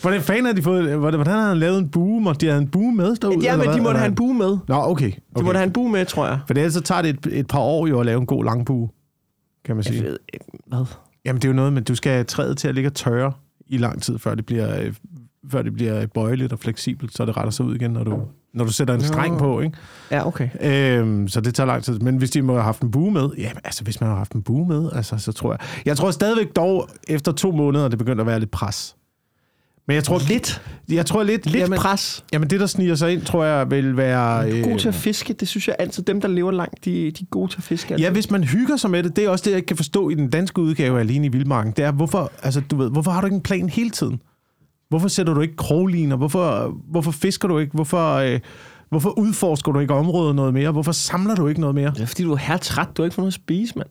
Hvordan 0.00 0.22
fanden 0.22 0.44
har 0.44 0.52
de 0.52 0.62
fået... 0.62 0.98
Hvordan 0.98 1.26
har 1.26 1.48
han 1.48 1.58
lavet 1.58 1.78
en 1.78 1.88
bue? 1.88 2.20
Måtte 2.20 2.46
de 2.46 2.50
have 2.50 2.62
en 2.62 2.68
bue 2.68 2.94
med 2.94 3.16
derude? 3.16 3.38
Ja, 3.42 3.56
men 3.56 3.68
de 3.68 3.80
måtte 3.80 3.98
have 3.98 4.08
en 4.08 4.14
bue 4.14 4.34
med. 4.34 4.58
Nå, 4.68 4.74
okay. 4.74 5.10
De 5.10 5.16
okay. 5.34 5.44
måtte 5.44 5.58
have 5.58 5.66
en 5.66 5.72
bue 5.72 5.90
med, 5.90 6.06
tror 6.06 6.26
jeg. 6.26 6.38
For 6.46 6.54
ellers 6.54 6.72
så 6.72 6.80
tager 6.80 7.02
det 7.02 7.10
et, 7.10 7.38
et 7.38 7.46
par 7.46 7.58
år 7.58 7.86
jo 7.86 8.00
at 8.00 8.06
lave 8.06 8.20
en 8.20 8.26
god 8.26 8.44
lang 8.44 8.66
bue, 8.66 8.88
kan 9.64 9.76
man 9.76 9.84
sige. 9.84 9.96
Jeg 9.96 10.04
ved 10.04 10.18
ikke, 10.32 10.44
hvad? 10.66 10.84
Jamen, 11.24 11.42
det 11.42 11.48
er 11.48 11.52
jo 11.52 11.56
noget 11.56 11.72
med, 11.72 11.82
du 11.82 11.94
skal 11.94 12.12
have 12.12 12.24
træet 12.24 12.58
til 12.58 12.68
at 12.68 12.74
ligge 12.74 12.88
og 12.88 12.94
tørre 12.94 13.32
i 13.66 13.76
lang 13.76 14.02
tid, 14.02 14.18
før 14.18 14.34
det 14.34 14.46
bliver, 14.46 14.80
øh, 14.80 14.94
før 15.50 15.62
det 15.62 15.72
bliver 15.74 16.06
bøjeligt 16.06 16.52
og 16.52 16.58
fleksibelt, 16.58 17.14
så 17.16 17.24
det 17.26 17.36
retter 17.36 17.50
sig 17.50 17.66
ud 17.66 17.74
igen, 17.74 17.90
når 17.90 18.04
du, 18.04 18.20
når 18.54 18.64
du 18.64 18.72
sætter 18.72 18.94
en 18.94 19.00
streng 19.02 19.38
på, 19.38 19.60
ikke? 19.60 19.76
Ja, 20.10 20.26
okay. 20.26 20.48
Øhm, 20.60 21.28
så 21.28 21.40
det 21.40 21.54
tager 21.54 21.66
lang 21.66 21.84
tid. 21.84 21.98
Men 21.98 22.16
hvis 22.16 22.30
de 22.30 22.42
må 22.42 22.52
have 22.52 22.62
haft 22.62 22.82
en 22.82 22.90
bue 22.90 23.10
med, 23.10 23.30
ja, 23.38 23.50
altså 23.64 23.84
hvis 23.84 24.00
man 24.00 24.10
har 24.10 24.16
haft 24.16 24.32
en 24.32 24.42
bue 24.42 24.68
med, 24.68 24.90
altså, 24.94 25.18
så 25.18 25.32
tror 25.32 25.52
jeg... 25.52 25.58
Jeg 25.84 25.96
tror 25.96 26.10
stadigvæk 26.10 26.56
dog, 26.56 26.88
efter 27.08 27.32
to 27.32 27.52
måneder, 27.52 27.88
det 27.88 27.98
begynder 27.98 28.20
at 28.20 28.26
være 28.26 28.38
lidt 28.40 28.50
pres. 28.50 28.94
Men 29.86 29.94
jeg 29.94 30.04
tror 30.04 30.20
Lidt, 30.28 30.62
Jeg 30.88 31.06
tror 31.06 31.22
lidt... 31.22 31.46
lidt 31.46 31.56
jamen, 31.56 31.78
pres. 31.78 32.24
jamen, 32.32 32.50
det, 32.50 32.60
der 32.60 32.66
sniger 32.66 32.94
sig 32.94 33.12
ind, 33.12 33.22
tror 33.22 33.44
jeg 33.44 33.70
vil 33.70 33.96
være... 33.96 34.48
Er 34.48 34.62
god 34.62 34.72
øh, 34.72 34.78
til 34.78 34.88
at 34.88 34.94
fiske. 34.94 35.32
Det 35.32 35.48
synes 35.48 35.68
jeg 35.68 35.76
altid. 35.78 36.02
Dem, 36.02 36.20
der 36.20 36.28
lever 36.28 36.50
langt, 36.50 36.84
de, 36.84 36.90
de 36.90 37.22
er 37.22 37.26
gode 37.30 37.52
til 37.52 37.58
at 37.58 37.62
fiske. 37.62 37.94
altid. 37.94 38.06
Ja, 38.06 38.12
hvis 38.12 38.30
man 38.30 38.44
hygger 38.44 38.76
sig 38.76 38.90
med 38.90 39.02
det, 39.02 39.16
det 39.16 39.24
er 39.24 39.28
også 39.28 39.42
det, 39.44 39.50
jeg 39.50 39.56
ikke 39.56 39.66
kan 39.66 39.76
forstå 39.76 40.08
i 40.10 40.14
den 40.14 40.30
danske 40.30 40.60
udgave 40.60 40.96
af 40.96 41.00
Alene 41.00 41.26
i 41.26 41.28
Vildmarken. 41.28 41.72
Det 41.76 41.84
er, 41.84 41.92
hvorfor, 41.92 42.32
altså, 42.42 42.60
du 42.60 42.76
ved, 42.76 42.90
hvorfor 42.90 43.10
har 43.10 43.20
du 43.20 43.26
ikke 43.26 43.34
en 43.34 43.42
plan 43.42 43.68
hele 43.68 43.90
tiden? 43.90 44.20
Hvorfor 44.88 45.08
sætter 45.08 45.34
du 45.34 45.40
ikke 45.40 45.56
krogliner? 45.56 46.16
Hvorfor, 46.16 46.76
hvorfor 46.90 47.10
fisker 47.10 47.48
du 47.48 47.58
ikke? 47.58 47.72
Hvorfor, 47.72 48.14
øh, 48.14 48.40
hvorfor 48.88 49.18
udforsker 49.18 49.72
du 49.72 49.78
ikke 49.78 49.94
området 49.94 50.34
noget 50.34 50.54
mere? 50.54 50.70
Hvorfor 50.70 50.92
samler 50.92 51.34
du 51.34 51.46
ikke 51.46 51.60
noget 51.60 51.74
mere? 51.74 51.90
Det 51.90 52.00
er 52.00 52.06
fordi, 52.06 52.22
du 52.22 52.32
er 52.32 52.36
her 52.36 52.56
træt. 52.56 52.88
Du 52.96 53.02
har 53.02 53.04
ikke 53.04 53.14
fået 53.14 53.22
noget 53.22 53.30
at 53.30 53.34
spise, 53.34 53.78
mand. 53.78 53.88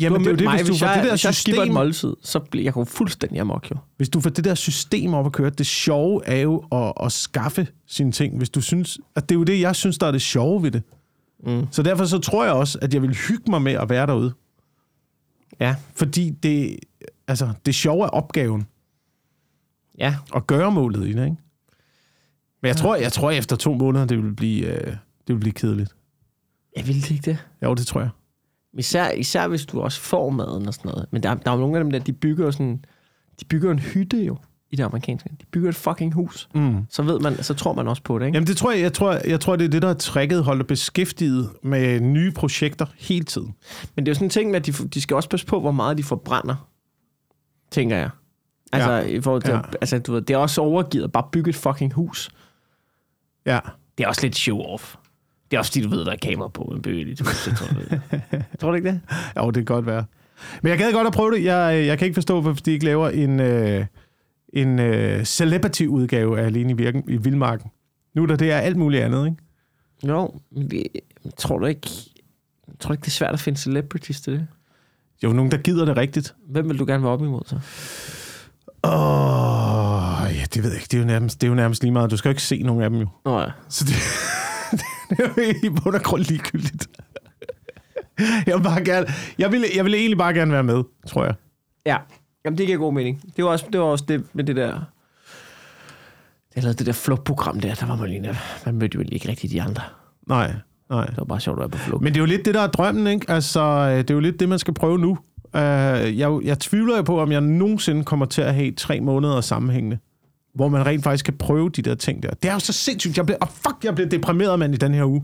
Jamen, 0.00 0.24
du 0.24 0.30
det 0.30 0.40
er 0.40 0.44
jo 0.46 0.50
det, 0.50 0.58
hvis 0.58 0.66
du 0.66 0.72
hvis 0.72 0.80
får 0.80 0.86
jeg, 0.86 0.96
det 0.96 1.04
der 1.04 1.28
jeg 1.28 1.34
system, 1.34 1.72
måltid, 1.72 2.16
så 2.22 2.38
bliver 2.38 2.64
jeg 2.64 2.72
går 2.72 2.84
fuldstændig 2.84 3.40
amok, 3.40 3.70
jo. 3.70 3.76
hvis 3.96 4.08
du 4.08 4.20
får 4.20 4.30
det 4.30 4.44
der 4.44 4.54
system 4.54 5.14
op 5.14 5.26
at 5.26 5.32
køre, 5.32 5.50
det 5.50 5.66
sjove 5.66 6.26
er 6.26 6.40
jo 6.40 6.64
at, 6.72 6.92
at 7.04 7.12
skaffe 7.12 7.66
sine 7.86 8.12
ting. 8.12 8.36
Hvis 8.36 8.50
du 8.50 8.60
synes, 8.60 8.98
at 9.16 9.28
det 9.28 9.34
er 9.34 9.38
jo 9.38 9.44
det, 9.44 9.60
jeg 9.60 9.76
synes, 9.76 9.98
der 9.98 10.06
er 10.06 10.10
det 10.10 10.22
sjove 10.22 10.62
ved 10.62 10.70
det. 10.70 10.82
Mm. 11.46 11.66
Så 11.70 11.82
derfor 11.82 12.04
så 12.04 12.18
tror 12.18 12.44
jeg 12.44 12.52
også, 12.52 12.78
at 12.82 12.94
jeg 12.94 13.02
vil 13.02 13.16
hygge 13.28 13.50
mig 13.50 13.62
med 13.62 13.72
at 13.72 13.88
være 13.88 14.06
derude. 14.06 14.32
Ja, 15.60 15.74
Fordi 15.94 16.30
det, 16.30 16.76
altså, 17.28 17.48
det 17.66 17.74
sjove 17.74 18.04
er 18.04 18.08
opgaven. 18.08 18.66
Ja. 19.98 20.16
at 20.34 20.46
gøre 20.46 20.72
målet 20.72 21.08
i 21.08 21.12
det, 21.12 21.24
ikke? 21.24 21.36
Men 22.62 22.68
jeg 22.68 22.76
tror, 22.76 22.96
jeg 22.96 23.12
tror 23.12 23.30
efter 23.30 23.56
to 23.56 23.74
måneder, 23.74 24.04
det 24.04 24.22
vil 24.22 24.34
blive, 24.34 24.66
øh, 24.66 24.86
det 25.26 25.34
vil 25.34 25.38
blive 25.38 25.52
kedeligt. 25.52 25.94
Jeg 26.76 26.86
vil 26.86 26.96
ikke 26.96 27.30
det. 27.30 27.38
Jo, 27.62 27.74
det 27.74 27.86
tror 27.86 28.00
jeg. 28.00 28.10
Især, 28.78 29.10
især 29.10 29.48
hvis 29.48 29.66
du 29.66 29.80
også 29.80 30.00
får 30.00 30.30
maden 30.30 30.68
og 30.68 30.74
sådan 30.74 30.88
noget. 30.88 31.06
Men 31.10 31.22
der, 31.22 31.34
der 31.34 31.50
er 31.50 31.54
jo 31.54 31.60
nogle 31.60 31.78
af 31.78 31.84
dem 31.84 31.90
der, 31.90 31.98
de 31.98 32.12
bygger 32.12 32.50
sådan... 32.50 32.84
De 33.40 33.44
bygger 33.44 33.70
en 33.70 33.78
hytte 33.78 34.16
jo 34.24 34.36
i 34.70 34.76
det 34.76 34.82
amerikanske. 34.82 35.30
De 35.40 35.46
bygger 35.52 35.68
et 35.68 35.74
fucking 35.74 36.14
hus. 36.14 36.48
Mm. 36.54 36.84
Så 36.90 37.02
ved 37.02 37.20
man, 37.20 37.42
så 37.42 37.54
tror 37.54 37.72
man 37.72 37.88
også 37.88 38.02
på 38.02 38.18
det, 38.18 38.26
ikke? 38.26 38.36
Jamen, 38.36 38.46
det 38.46 38.56
tror 38.56 38.72
jeg, 38.72 38.80
jeg 38.80 38.92
tror, 38.92 39.28
jeg 39.28 39.40
tror, 39.40 39.56
det 39.56 39.64
er 39.64 39.68
det, 39.68 39.82
der 39.82 39.88
har 39.88 39.94
trækket 39.94 40.44
holder 40.44 40.64
beskæftiget 40.64 41.50
med 41.62 42.00
nye 42.00 42.30
projekter 42.32 42.86
hele 42.98 43.24
tiden. 43.24 43.54
Men 43.96 44.06
det 44.06 44.10
er 44.10 44.12
jo 44.12 44.14
sådan 44.14 44.26
en 44.26 44.30
ting 44.30 44.50
med, 44.50 44.60
at 44.60 44.66
de, 44.66 44.72
de 44.72 45.00
skal 45.00 45.16
også 45.16 45.28
passe 45.28 45.46
på, 45.46 45.60
hvor 45.60 45.72
meget 45.72 45.98
de 45.98 46.02
forbrænder, 46.02 46.68
tænker 47.70 47.96
jeg. 47.96 48.10
Altså, 48.72 48.90
Ja. 48.92 49.00
i 49.00 49.20
forhold 49.20 49.42
til, 49.42 49.52
Ja. 49.54 49.60
altså 49.80 49.98
du 49.98 50.12
ved, 50.12 50.22
det 50.22 50.34
er 50.34 50.38
også 50.38 50.60
overgivet 50.60 51.04
at 51.04 51.12
bare 51.12 51.24
bygge 51.32 51.48
et 51.48 51.56
fucking 51.56 51.92
hus. 51.92 52.30
Ja. 53.46 53.58
Det 53.98 54.04
er 54.04 54.08
også 54.08 54.22
lidt 54.22 54.36
show-off. 54.36 54.96
Det 55.50 55.56
er 55.56 55.58
også 55.58 55.70
fordi, 55.72 55.82
du 55.82 55.88
ved, 55.88 56.04
der 56.04 56.12
er 56.12 56.16
kamera 56.16 56.48
på 56.48 56.62
en 56.62 56.82
bøge. 56.82 57.08
Jeg 57.08 57.16
tror, 57.18 57.26
du, 57.50 57.96
tror 58.60 58.70
du 58.70 58.76
ikke 58.76 58.88
det? 58.88 59.00
Jo, 59.36 59.46
det 59.46 59.54
kan 59.54 59.64
godt 59.64 59.86
være. 59.86 60.04
Men 60.62 60.70
jeg 60.70 60.78
gad 60.78 60.92
godt 60.92 61.06
at 61.06 61.12
prøve 61.12 61.34
det. 61.34 61.44
Jeg, 61.44 61.86
jeg 61.86 61.98
kan 61.98 62.06
ikke 62.06 62.14
forstå, 62.16 62.40
hvorfor 62.40 62.60
de 62.62 62.72
ikke 62.72 62.84
laver 62.84 63.08
en, 63.08 63.40
øh, 63.40 63.86
en 64.52 64.78
øh, 64.78 65.24
celebrity-udgave 65.24 66.40
af 66.40 66.44
Alene 66.44 66.70
i, 66.70 66.76
Virken, 66.76 67.04
i 67.08 67.16
Vildmarken. 67.16 67.70
Nu 68.14 68.24
der 68.24 68.36
det 68.36 68.52
er 68.52 68.58
alt 68.58 68.76
muligt 68.76 69.02
andet, 69.02 69.26
ikke? 69.26 69.38
Jo, 70.12 70.34
men 70.50 70.70
vi, 70.70 70.88
tror 71.36 71.58
du 71.58 71.66
ikke... 71.66 71.88
Tror 72.80 72.88
du 72.88 72.92
ikke, 72.92 73.00
det 73.02 73.06
er 73.06 73.10
svært 73.10 73.32
at 73.34 73.40
finde 73.40 73.58
celebrities 73.58 74.20
til 74.20 74.32
det? 74.32 74.46
Jo, 75.24 75.32
nogen, 75.32 75.50
der 75.50 75.58
gider 75.58 75.84
det 75.84 75.96
rigtigt. 75.96 76.34
Hvem 76.48 76.68
vil 76.68 76.78
du 76.78 76.84
gerne 76.86 77.02
være 77.02 77.12
op 77.12 77.22
imod 77.22 77.42
så? 77.46 77.58
Åh, 78.84 80.22
oh, 80.22 80.36
ja, 80.36 80.44
det 80.54 80.62
ved 80.62 80.70
jeg 80.70 80.80
ikke. 80.80 80.88
Det 80.90 80.94
er, 80.94 80.98
jo 80.98 81.06
nærmest, 81.06 81.40
det 81.40 81.46
er 81.46 81.48
jo 81.48 81.54
nærmest 81.54 81.82
lige 81.82 81.92
meget. 81.92 82.10
Du 82.10 82.16
skal 82.16 82.28
jo 82.28 82.30
ikke 82.30 82.42
se 82.42 82.62
nogen 82.62 82.82
af 82.82 82.90
dem, 82.90 82.98
jo. 83.00 83.08
Nå 83.24 83.40
ja. 83.40 83.46
Så 83.68 83.84
det, 83.84 83.94
det 85.10 85.18
er 85.20 85.28
jo 85.36 85.68
i 85.68 85.80
bund 85.82 85.94
og 85.94 86.02
grund 86.02 86.22
ligegyldigt. 86.22 86.88
Jeg 88.18 88.56
vil, 88.56 88.62
bare 88.62 88.84
gerne, 88.84 89.06
jeg, 89.38 89.52
vil, 89.52 89.64
jeg 89.76 89.84
vil 89.84 89.94
egentlig 89.94 90.18
bare 90.18 90.34
gerne 90.34 90.52
være 90.52 90.62
med, 90.62 90.82
tror 91.06 91.24
jeg. 91.24 91.34
Ja, 91.86 91.96
Jamen, 92.48 92.58
det 92.58 92.66
giver 92.66 92.78
god 92.78 92.92
mening. 92.92 93.22
Det 93.36 93.44
var 93.44 93.50
også 93.50 93.66
det, 93.72 93.80
var 93.80 93.86
også 93.86 94.04
det 94.08 94.24
med 94.32 94.44
det 94.44 94.56
der... 94.56 94.80
Jeg 96.54 96.62
lavede 96.62 96.78
det 96.78 96.86
der 96.86 96.92
flugtprogram 96.92 97.60
der, 97.60 97.74
der 97.74 97.86
var 97.86 97.96
man 97.96 98.08
lige... 98.08 98.36
Man 98.66 98.74
mødte 98.74 98.94
jo 98.94 99.04
ikke 99.12 99.28
rigtig 99.28 99.50
de 99.50 99.62
andre. 99.62 99.82
Nej, 100.28 100.54
nej. 100.90 101.06
Det 101.06 101.16
var 101.16 101.24
bare 101.24 101.40
sjovt 101.40 101.56
at 101.56 101.60
være 101.60 101.68
på 101.68 101.78
flugt. 101.78 102.02
Men 102.02 102.12
det 102.12 102.18
er 102.18 102.22
jo 102.22 102.26
lidt 102.26 102.44
det, 102.44 102.54
der 102.54 102.60
er 102.60 102.66
drømmen, 102.66 103.06
ikke? 103.06 103.30
Altså, 103.30 103.60
øh, 103.60 103.98
det 103.98 104.10
er 104.10 104.14
jo 104.14 104.20
lidt 104.20 104.40
det, 104.40 104.48
man 104.48 104.58
skal 104.58 104.74
prøve 104.74 104.98
nu. 104.98 105.18
Uh, 105.54 106.18
jeg, 106.18 106.38
jeg 106.44 106.58
tvivler 106.58 106.96
jo 106.96 107.02
på, 107.02 107.20
om 107.20 107.32
jeg 107.32 107.40
nogensinde 107.40 108.04
kommer 108.04 108.26
til 108.26 108.42
at 108.42 108.54
have 108.54 108.72
tre 108.72 109.00
måneder 109.00 109.40
sammenhængende, 109.40 109.98
hvor 110.54 110.68
man 110.68 110.86
rent 110.86 111.04
faktisk 111.04 111.24
kan 111.24 111.34
prøve 111.38 111.70
de 111.70 111.82
der 111.82 111.94
ting 111.94 112.22
der. 112.22 112.30
Det 112.42 112.48
er 112.48 112.52
jo 112.52 112.58
så 112.58 112.72
sindssygt. 112.72 113.16
Jeg 113.16 113.26
blev, 113.26 113.36
oh 113.40 113.48
fuck, 113.48 113.84
jeg 113.84 113.94
blev 113.94 114.08
deprimeret, 114.10 114.58
mand, 114.58 114.74
i 114.74 114.76
den 114.76 114.94
her 114.94 115.04
uge. 115.04 115.22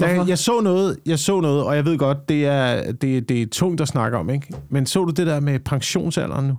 Da, 0.00 0.14
Hvorfor? 0.14 0.28
jeg 0.28 0.38
så 0.38 0.60
noget, 0.60 0.96
jeg 1.06 1.18
så 1.18 1.40
noget, 1.40 1.64
og 1.64 1.76
jeg 1.76 1.84
ved 1.84 1.98
godt, 1.98 2.28
det 2.28 2.46
er, 2.46 2.92
det, 2.92 3.28
det 3.28 3.42
er 3.42 3.46
tungt 3.52 3.80
at 3.80 3.88
snakke 3.88 4.16
om, 4.18 4.30
ikke? 4.30 4.46
Men 4.68 4.86
så 4.86 5.04
du 5.04 5.10
det 5.10 5.26
der 5.26 5.40
med 5.40 5.58
pensionsalderen 5.58 6.46
nu? 6.46 6.56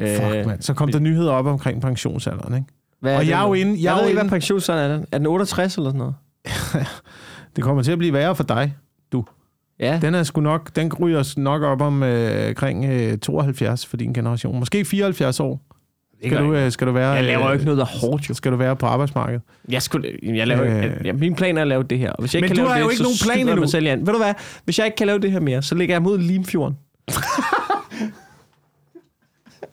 Fuck, 0.00 0.46
mand. 0.46 0.62
Så 0.62 0.74
kom 0.74 0.92
der 0.92 0.98
nyheder 0.98 1.32
op 1.32 1.46
omkring 1.46 1.82
pensionsalderen, 1.82 2.54
ikke? 2.54 2.66
hvad 3.00 3.16
og 3.16 3.28
jeg 3.28 3.42
er 3.42 3.46
jo 3.46 3.54
inde- 3.54 3.72
jeg 3.72 3.80
Jeg, 3.82 3.94
ved 3.96 4.08
ikke, 4.08 4.20
hvad 4.20 4.30
pensionsalderen 4.30 4.90
er. 4.90 4.96
den. 4.96 5.06
Er 5.12 5.18
den 5.18 5.26
68 5.26 5.76
eller 5.76 5.88
sådan 5.90 5.98
noget? 5.98 6.14
Det 7.56 7.64
kommer 7.64 7.82
til 7.82 7.92
at 7.92 7.98
blive 7.98 8.12
værre 8.12 8.34
for 8.36 8.44
dig. 8.44 8.76
Ja. 9.80 9.98
Den 10.02 10.14
er 10.14 10.22
sgu 10.22 10.40
nok, 10.40 10.76
den 10.76 10.92
ryger 10.94 11.34
nok 11.36 11.62
op 11.62 11.80
om 11.80 12.02
øh, 12.02 12.54
kring 12.54 12.84
øh, 12.84 13.18
72 13.18 13.86
for 13.86 13.96
din 13.96 14.12
generation. 14.12 14.58
Måske 14.58 14.84
74 14.84 15.40
år. 15.40 15.60
Skal 16.26 16.38
du, 16.38 16.54
øh, 16.54 16.72
skal 16.72 16.86
du 16.86 16.92
være, 16.92 17.10
jeg 17.10 17.24
laver 17.24 17.40
jo 17.42 17.48
øh, 17.48 17.52
ikke 17.52 17.64
noget, 17.64 17.78
der 17.78 17.84
er 17.84 17.98
hårdt 18.06 18.28
jo. 18.28 18.34
Skal 18.34 18.52
du 18.52 18.56
være 18.56 18.76
på 18.76 18.86
arbejdsmarkedet? 18.86 19.42
Jeg, 19.68 19.82
skulle, 19.82 20.12
jeg 20.22 20.46
laver, 20.46 20.64
Øh. 20.84 21.06
ja, 21.06 21.12
min 21.12 21.34
plan 21.34 21.56
er 21.58 21.62
at 21.62 21.68
lave 21.68 21.82
det 21.82 21.98
her. 21.98 22.12
Og 22.12 22.20
hvis 22.22 22.34
jeg 22.34 22.40
Men 22.40 22.44
ikke 22.44 22.54
kan 22.54 22.64
du 22.64 22.68
lave 22.68 22.72
har 22.72 22.78
det, 22.78 22.84
jo 22.84 22.90
ikke 22.90 23.02
nogen 23.02 23.16
plan 23.22 23.36
jeg 23.38 23.42
endnu. 23.42 23.60
mig 23.60 23.68
selv. 23.68 23.86
Ved 24.06 24.12
du 24.12 24.18
hvad? 24.18 24.34
Hvis 24.64 24.78
jeg 24.78 24.86
ikke 24.86 24.96
kan 24.96 25.06
lave 25.06 25.18
det 25.18 25.32
her 25.32 25.40
mere, 25.40 25.62
så 25.62 25.74
ligger 25.74 25.94
jeg 25.94 26.02
mod 26.02 26.18
Limfjorden. 26.18 26.76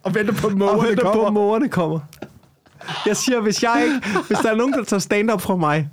Og 0.04 0.16
venter 0.16 0.34
på, 0.34 0.48
og 0.48 0.84
venter 0.90 1.14
på, 1.14 1.26
at 1.26 1.34
mågerne 1.34 1.70
kommer. 1.70 2.00
Jeg 3.06 3.18
siger, 3.18 3.40
hvis 3.42 3.64
jeg 3.64 3.82
ikke, 3.86 4.10
hvis 4.28 4.38
der 4.38 4.52
er 4.52 4.56
nogen, 4.56 4.74
der 4.74 4.84
tager 4.84 5.00
stand-up 5.00 5.42
fra 5.42 5.56
mig, 5.56 5.90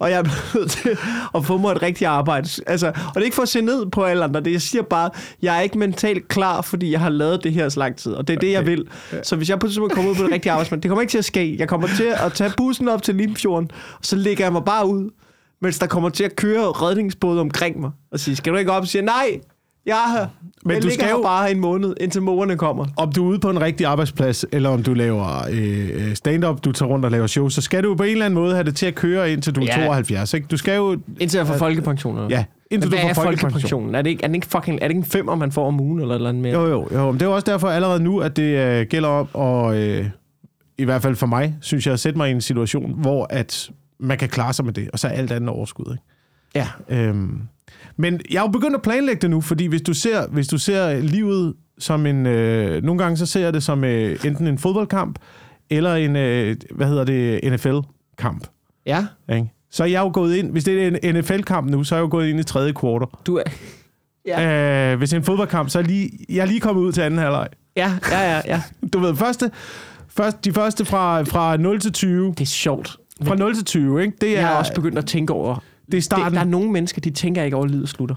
og 0.00 0.10
jeg 0.10 0.18
er 0.18 0.54
nødt 0.58 0.70
til 0.82 0.98
at 1.34 1.44
få 1.44 1.58
mig 1.58 1.72
et 1.72 1.82
rigtigt 1.82 2.08
arbejde. 2.08 2.48
Altså, 2.66 2.86
og 2.86 3.14
det 3.14 3.20
er 3.20 3.24
ikke 3.24 3.34
for 3.34 3.42
at 3.42 3.48
se 3.48 3.60
ned 3.60 3.86
på 3.86 4.04
alle 4.04 4.24
andre, 4.24 4.40
det 4.40 4.52
jeg 4.52 4.62
siger 4.62 4.82
bare, 4.82 5.10
jeg 5.42 5.56
er 5.56 5.60
ikke 5.60 5.78
mentalt 5.78 6.28
klar, 6.28 6.60
fordi 6.60 6.92
jeg 6.92 7.00
har 7.00 7.08
lavet 7.08 7.44
det 7.44 7.52
her 7.52 7.68
så 7.68 7.80
lang 7.80 7.96
tid, 7.96 8.12
og 8.12 8.28
det 8.28 8.36
er 8.36 8.40
det, 8.40 8.52
jeg 8.52 8.66
vil. 8.66 8.88
Så 9.22 9.36
hvis 9.36 9.48
jeg 9.50 9.58
på 9.58 9.66
et 9.66 9.70
tidspunkt 9.70 9.94
kommer 9.94 10.10
ud 10.10 10.16
på 10.16 10.22
det 10.22 10.32
rigtige 10.32 10.52
arbejdsmarked, 10.52 10.82
det 10.82 10.88
kommer 10.88 11.00
ikke 11.00 11.10
til 11.10 11.18
at 11.18 11.24
ske. 11.24 11.56
Jeg 11.58 11.68
kommer 11.68 11.88
til 11.96 12.14
at 12.24 12.32
tage 12.32 12.52
bussen 12.56 12.88
op 12.88 13.02
til 13.02 13.14
Limfjorden, 13.14 13.70
og 13.98 14.04
så 14.04 14.16
lægger 14.16 14.44
jeg 14.44 14.52
mig 14.52 14.64
bare 14.64 14.86
ud, 14.86 15.10
mens 15.62 15.78
der 15.78 15.86
kommer 15.86 16.08
til 16.08 16.24
at 16.24 16.36
køre 16.36 16.66
redningsbåde 16.66 17.40
omkring 17.40 17.80
mig, 17.80 17.90
og 18.12 18.20
sige, 18.20 18.36
skal 18.36 18.52
du 18.52 18.58
ikke 18.58 18.72
op 18.72 18.82
og 18.82 18.88
sige, 18.88 19.02
nej, 19.02 19.40
jeg 19.90 20.04
er 20.14 20.18
her. 20.20 20.26
Men 20.64 20.74
jeg 20.74 20.82
du 20.82 20.90
skal 20.90 21.10
jo- 21.10 21.22
bare 21.22 21.50
en 21.50 21.60
måned, 21.60 21.94
indtil 22.00 22.22
morerne 22.22 22.56
kommer. 22.56 22.86
om 22.96 23.12
du 23.12 23.24
er 23.24 23.28
ude 23.30 23.38
på 23.38 23.50
en 23.50 23.60
rigtig 23.60 23.86
arbejdsplads, 23.86 24.44
eller 24.52 24.68
om 24.70 24.82
du 24.82 24.94
laver 24.94 25.44
øh, 25.52 26.14
stand-up, 26.14 26.64
du 26.64 26.72
tager 26.72 26.90
rundt 26.90 27.04
og 27.04 27.10
laver 27.10 27.26
show, 27.26 27.48
så 27.48 27.60
skal 27.60 27.84
du 27.84 27.94
på 27.94 28.02
en 28.02 28.10
eller 28.10 28.24
anden 28.24 28.34
måde 28.40 28.54
have 28.54 28.64
det 28.64 28.76
til 28.76 28.86
at 28.86 28.94
køre 28.94 29.32
indtil 29.32 29.54
du 29.54 29.60
er 29.60 29.64
Ja. 29.64 29.86
72. 29.86 30.34
Ikke? 30.34 30.46
Du 30.50 30.56
skal 30.56 30.76
jo... 30.76 30.98
Indtil 31.20 31.38
jeg 31.38 31.46
får 31.46 31.54
folkepension. 31.54 32.16
eller? 32.16 32.28
Ja, 32.30 32.36
Men 32.70 32.74
indtil 32.74 32.88
hvad 32.88 32.98
du 32.98 33.06
er 33.06 33.14
får 33.14 33.22
folkepension. 33.22 33.50
folkepensionen? 33.50 33.94
Er 33.94 34.02
det, 34.02 34.10
ikke, 34.10 34.24
er, 34.24 34.28
det 34.28 34.34
ikke 34.34 34.46
fucking, 34.46 34.76
er 34.82 34.88
det 34.88 34.90
ikke 34.90 34.98
en 34.98 35.04
femmer, 35.10 35.34
man 35.34 35.52
får 35.52 35.66
om 35.68 35.80
ugen, 35.80 36.00
eller 36.00 36.14
et 36.14 36.18
eller 36.18 36.28
andet 36.28 36.42
mere? 36.42 36.52
Jo, 36.52 36.66
jo, 36.68 36.88
jo. 36.92 37.04
Men 37.06 37.14
det 37.14 37.22
er 37.22 37.26
jo 37.26 37.34
også 37.34 37.50
derfor 37.50 37.68
allerede 37.68 38.02
nu, 38.02 38.18
at 38.20 38.36
det 38.36 38.42
øh, 38.58 38.86
gælder 38.86 39.08
om, 39.08 39.28
og 39.32 39.76
øh, 39.78 40.06
i 40.78 40.84
hvert 40.84 41.02
fald 41.02 41.16
for 41.16 41.26
mig, 41.26 41.54
synes 41.60 41.86
jeg, 41.86 41.92
at 41.92 42.00
sætte 42.00 42.16
mig 42.18 42.28
i 42.28 42.32
en 42.32 42.40
situation, 42.40 42.94
hvor 43.02 43.26
at 43.30 43.70
man 44.00 44.18
kan 44.18 44.28
klare 44.28 44.52
sig 44.52 44.64
med 44.64 44.72
det, 44.72 44.88
og 44.92 44.98
så 44.98 45.06
er 45.08 45.12
alt 45.12 45.32
andet 45.32 45.50
overskud. 45.50 45.84
Ikke? 45.92 46.04
Ja. 46.54 46.66
Øhm, 46.88 47.40
men 47.96 48.20
jeg 48.30 48.38
er 48.38 48.42
jo 48.42 48.48
begyndt 48.48 48.74
at 48.76 48.82
planlægge 48.82 49.20
det 49.20 49.30
nu, 49.30 49.40
fordi 49.40 49.66
hvis 49.66 49.82
du 49.82 49.94
ser, 49.94 50.28
hvis 50.28 50.48
du 50.48 50.58
ser 50.58 51.00
livet 51.00 51.54
som 51.78 52.06
en... 52.06 52.26
Øh, 52.26 52.82
nogle 52.82 53.02
gange 53.02 53.16
så 53.16 53.26
ser 53.26 53.40
jeg 53.40 53.54
det 53.54 53.62
som 53.62 53.84
øh, 53.84 54.18
enten 54.24 54.46
en 54.46 54.58
fodboldkamp, 54.58 55.18
eller 55.70 55.94
en, 55.94 56.16
øh, 56.16 56.56
hvad 56.70 56.86
hedder 56.86 57.04
det, 57.04 57.52
NFL-kamp. 57.52 58.46
Ja. 58.86 59.06
Ikke? 59.32 59.52
Så 59.70 59.82
er 59.82 59.88
jeg 59.88 60.00
jo 60.00 60.10
gået 60.14 60.36
ind, 60.36 60.50
hvis 60.50 60.64
det 60.64 60.82
er 60.82 60.98
en 61.02 61.14
NFL-kamp 61.16 61.70
nu, 61.70 61.84
så 61.84 61.94
er 61.94 61.98
jeg 61.98 62.02
jo 62.02 62.08
gået 62.10 62.28
ind 62.28 62.40
i 62.40 62.42
tredje 62.42 62.72
kvartal. 62.72 63.08
Du 63.26 63.36
er... 63.36 63.42
Ja. 64.26 64.92
Øh, 64.92 64.98
hvis 64.98 65.10
det 65.10 65.16
er 65.16 65.20
en 65.20 65.24
fodboldkamp, 65.24 65.70
så 65.70 65.78
er 65.78 65.82
lige, 65.82 66.10
jeg 66.28 66.42
er 66.42 66.46
lige 66.46 66.60
kommet 66.60 66.82
ud 66.82 66.92
til 66.92 67.00
anden 67.00 67.18
halvleg. 67.20 67.48
Ja, 67.76 67.92
ja, 68.10 68.20
ja, 68.20 68.40
ja. 68.46 68.62
Du 68.92 68.98
ved, 68.98 69.16
første, 69.16 69.50
først, 70.08 70.44
de 70.44 70.52
første 70.52 70.84
fra, 70.84 71.22
fra 71.22 71.56
0 71.56 71.80
til 71.80 71.92
20. 71.92 72.28
Det 72.30 72.40
er 72.40 72.44
sjovt. 72.46 72.96
Fra 73.22 73.34
0 73.34 73.54
til 73.54 73.64
20, 73.64 74.02
ikke? 74.02 74.16
Det 74.20 74.28
er, 74.28 74.40
Jeg 74.40 74.48
har 74.48 74.56
også 74.56 74.74
begyndt 74.74 74.98
at 74.98 75.06
tænke 75.06 75.32
over... 75.32 75.62
det 75.92 75.96
er 75.96 76.00
Det, 76.00 76.04
starten. 76.04 76.34
der 76.34 76.40
er 76.40 76.44
nogle 76.44 76.70
mennesker, 76.72 77.00
de 77.00 77.10
tænker 77.10 77.42
ikke 77.42 77.56
over, 77.56 77.64
at 77.64 77.70
livet 77.70 77.88
slutter. 77.88 78.14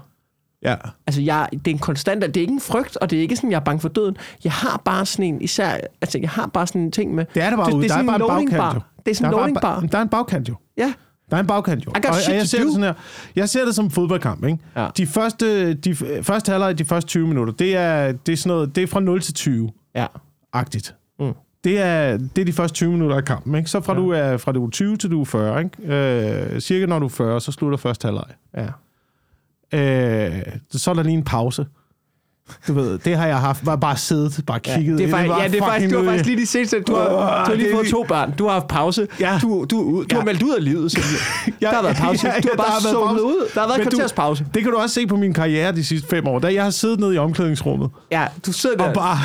ja. 0.65 0.75
Altså, 1.07 1.21
jeg, 1.21 1.49
det 1.51 1.67
er 1.67 1.71
en 1.71 1.79
konstant... 1.79 2.21
Det 2.21 2.38
er 2.38 2.41
ikke 2.41 2.53
en 2.53 2.59
frygt, 2.62 2.97
og 2.97 3.09
det 3.09 3.17
er 3.17 3.21
ikke 3.21 3.36
sådan, 3.36 3.51
jeg 3.51 3.57
er 3.57 3.63
bange 3.63 3.79
for 3.79 3.89
døden. 3.89 4.17
Jeg 4.43 4.51
har 4.51 4.81
bare 4.86 5.05
sådan 5.05 5.25
en... 5.25 5.41
Især, 5.41 5.77
altså, 6.01 6.17
jeg 6.21 6.29
har 6.29 6.47
bare 6.47 6.67
sådan 6.67 6.81
en 6.81 6.91
ting 6.91 7.15
med... 7.15 7.25
Det 7.33 7.43
er 7.43 7.49
det 7.49 7.57
bare 7.57 7.67
det, 7.69 7.73
ude. 7.73 7.83
det 7.83 7.91
er 7.91 7.95
Der 7.95 8.01
er 8.03 8.05
sådan 8.07 8.27
bare 8.29 8.41
en 8.41 8.49
bagkant, 8.49 8.75
jo. 8.75 8.79
Det 9.05 9.12
er 9.12 9.15
sådan 9.15 9.29
en 9.29 9.33
der 9.33 9.38
loading 9.39 9.57
er 9.57 9.62
bar. 9.62 9.79
Der 9.79 9.97
er 9.97 10.01
en 10.01 10.09
bagkant 10.09 10.49
jo. 10.49 10.55
Ja. 10.77 10.93
Der 11.29 11.38
er 11.38 11.41
en 11.41 11.47
bagkant 11.47 11.86
jo. 11.86 11.91
og, 11.91 11.95
og 12.09 12.33
jeg 12.36 12.47
ser 12.47 12.57
do. 12.59 12.63
det 12.63 12.71
sådan 12.73 12.83
her. 12.83 12.93
Jeg 13.36 13.49
ser 13.49 13.65
det 13.65 13.75
som 13.75 13.86
en 13.86 13.91
fodboldkamp, 13.91 14.43
ikke? 14.45 14.57
Ja. 14.75 14.88
De 14.97 15.05
første, 15.07 15.73
de 15.73 15.95
første 16.23 16.51
halvleg, 16.51 16.77
de 16.77 16.86
første 16.86 17.07
20 17.07 17.27
minutter, 17.27 17.53
det 17.53 17.75
er, 17.75 18.12
det 18.12 18.33
er 18.33 18.38
sådan 18.38 18.49
noget, 18.55 18.75
det 18.75 18.83
er 18.83 18.88
fra 18.88 18.99
0 18.99 19.21
til 19.21 19.33
20 19.33 19.69
Ja. 19.95 20.05
agtigt. 20.53 20.95
Mm. 21.19 21.31
Det 21.63 21.80
er, 21.80 22.17
det 22.17 22.41
er 22.41 22.45
de 22.45 22.54
første 22.54 22.76
20 22.76 22.91
minutter 22.91 23.15
af 23.15 23.26
kampen, 23.26 23.56
ikke? 23.56 23.69
Så 23.69 23.82
fra, 23.82 23.93
ja. 23.93 23.99
du 23.99 24.10
er, 24.10 24.38
fra 24.38 24.52
du 24.52 24.65
er 24.65 24.69
20 24.69 24.97
til 24.97 25.12
du 25.12 25.21
er 25.21 25.26
40, 25.26 25.63
ikke? 25.63 25.93
Øh, 26.56 26.60
cirka 26.62 26.86
når 26.86 26.99
du 26.99 27.06
er 27.06 27.10
40, 27.10 27.41
så 27.41 27.52
slutter 27.52 27.78
første 27.78 28.06
halvleg. 28.06 28.23
Ja. 28.58 28.67
Øh, 29.73 30.41
så 30.71 30.89
er 30.91 30.95
der 30.95 31.04
lige 31.04 31.13
en 31.13 31.23
pause. 31.23 31.65
Du 32.67 32.73
ved, 32.73 32.97
det 32.99 33.17
har 33.17 33.28
jeg 33.28 33.39
haft. 33.39 33.65
Bare, 33.65 33.78
bare 33.80 33.97
siddet, 33.97 34.43
bare 34.47 34.60
Ja, 34.67 34.76
kigget. 34.76 34.97
det 34.99 35.06
er 35.06 35.10
faktisk, 35.12 35.30
var 35.30 35.41
ja, 35.41 35.47
det 35.47 35.60
er 35.62 35.65
faktisk, 35.65 35.93
du 35.93 35.97
har 35.97 36.06
faktisk 36.06 36.26
lige 36.26 36.38
de 36.38 36.45
seneste, 36.45 36.82
du 36.82 36.95
har, 36.95 37.10
du 37.10 37.15
har 37.15 37.54
lige 37.54 37.67
det 37.67 37.76
fået 37.76 37.88
to 37.88 38.06
børn, 38.08 38.34
du 38.38 38.45
har 38.45 38.54
haft 38.54 38.67
pause, 38.67 39.08
Ja. 39.19 39.39
du, 39.41 39.47
du, 39.49 39.65
du 39.71 40.06
Ja. 40.12 40.15
har 40.17 40.23
meldt 40.26 40.43
ud 40.43 40.54
af 40.56 40.63
livet, 40.63 40.91
så 40.91 40.99
Ja, 41.62 41.67
der 41.67 41.76
har 41.76 41.82
været 41.82 41.95
pause, 41.95 42.28
ja, 42.28 42.34
ja, 42.34 42.39
du 42.41 42.47
har 42.52 42.58
bare 42.58 42.82
zonet 42.82 43.08
pause. 43.08 43.23
ud, 43.23 43.47
der 43.54 43.60
har 43.62 43.67
været 43.67 43.82
kvarters 43.82 44.13
pause. 44.13 44.45
Det 44.54 44.63
kan 44.63 44.71
du 44.71 44.78
også 44.78 44.93
se 44.95 45.08
på 45.08 45.15
min 45.15 45.34
karriere 45.34 45.71
de 45.76 45.84
sidste 45.84 46.08
fem 46.10 46.28
år. 46.28 46.39
Da 46.39 46.54
jeg 46.54 46.63
har 46.63 46.69
siddet 46.69 46.99
nede 46.99 47.15
i 47.15 47.17
omklædningsrummet 47.17 47.89
Ja, 48.12 48.28
du 48.45 48.52
sidder 48.54 48.78
der, 48.78 48.84
og 48.88 48.93
bare 48.93 49.17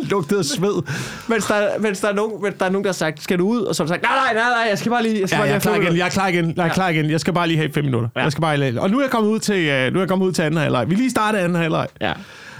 lugtet 0.00 0.38
af 0.38 0.44
sved. 0.44 0.82
mens 1.28 1.46
der, 1.46 1.78
mens, 1.80 2.00
der 2.00 2.08
er 2.08 2.14
nogen, 2.14 2.42
mens 2.42 2.54
der 2.58 2.66
er 2.66 2.70
nogen, 2.70 2.84
der 2.84 2.88
har 2.90 2.94
sagt, 2.94 3.22
skal 3.22 3.38
du 3.38 3.46
ud? 3.48 3.60
Og 3.60 3.74
så 3.74 3.82
har 3.82 3.88
sagt, 3.88 4.02
nej, 4.02 4.12
nej, 4.14 4.34
nej, 4.34 4.42
nej, 4.52 4.66
jeg 4.70 4.78
skal 4.78 4.90
bare 4.90 5.02
lige, 5.02 5.20
jeg 5.20 5.28
skal 5.28 5.36
Ja, 5.36 5.40
bare 5.42 5.48
jeg 5.52 5.52
lige 5.54 5.56
er 5.56 5.60
klar 5.60 5.76
igen. 5.86 5.96
Jeg 5.96 6.06
er 6.06 6.10
klar 6.10 6.28
igen. 6.28 6.54
Jeg 6.56 6.64
er 6.64 6.68
klar 6.72 6.88
igen. 6.88 7.10
Jeg 7.10 7.20
skal 7.20 7.34
bare 7.34 7.46
lige 7.48 7.56
have 7.56 7.72
fem 7.72 7.84
minutter. 7.84 8.08
Ja. 8.16 8.22
Jeg 8.22 8.32
skal 8.32 8.42
bare 8.42 8.56
lige... 8.56 8.80
Og 8.80 8.90
nu 8.90 8.98
er 8.98 9.02
jeg 9.02 9.10
kommet 9.10 9.30
ud 9.30 9.38
til, 9.38 9.54
uh, 9.54 9.92
nu 9.92 9.98
er 9.98 10.02
jeg 10.02 10.08
kommet 10.08 10.26
ud 10.26 10.32
til 10.32 10.42
anden 10.42 10.60
halvleg. 10.60 10.90
Vi 10.90 10.94
lige 10.94 11.10
startet 11.10 11.38
anden 11.38 11.54
halvleg. 11.62 11.86
Ja. 12.00 12.12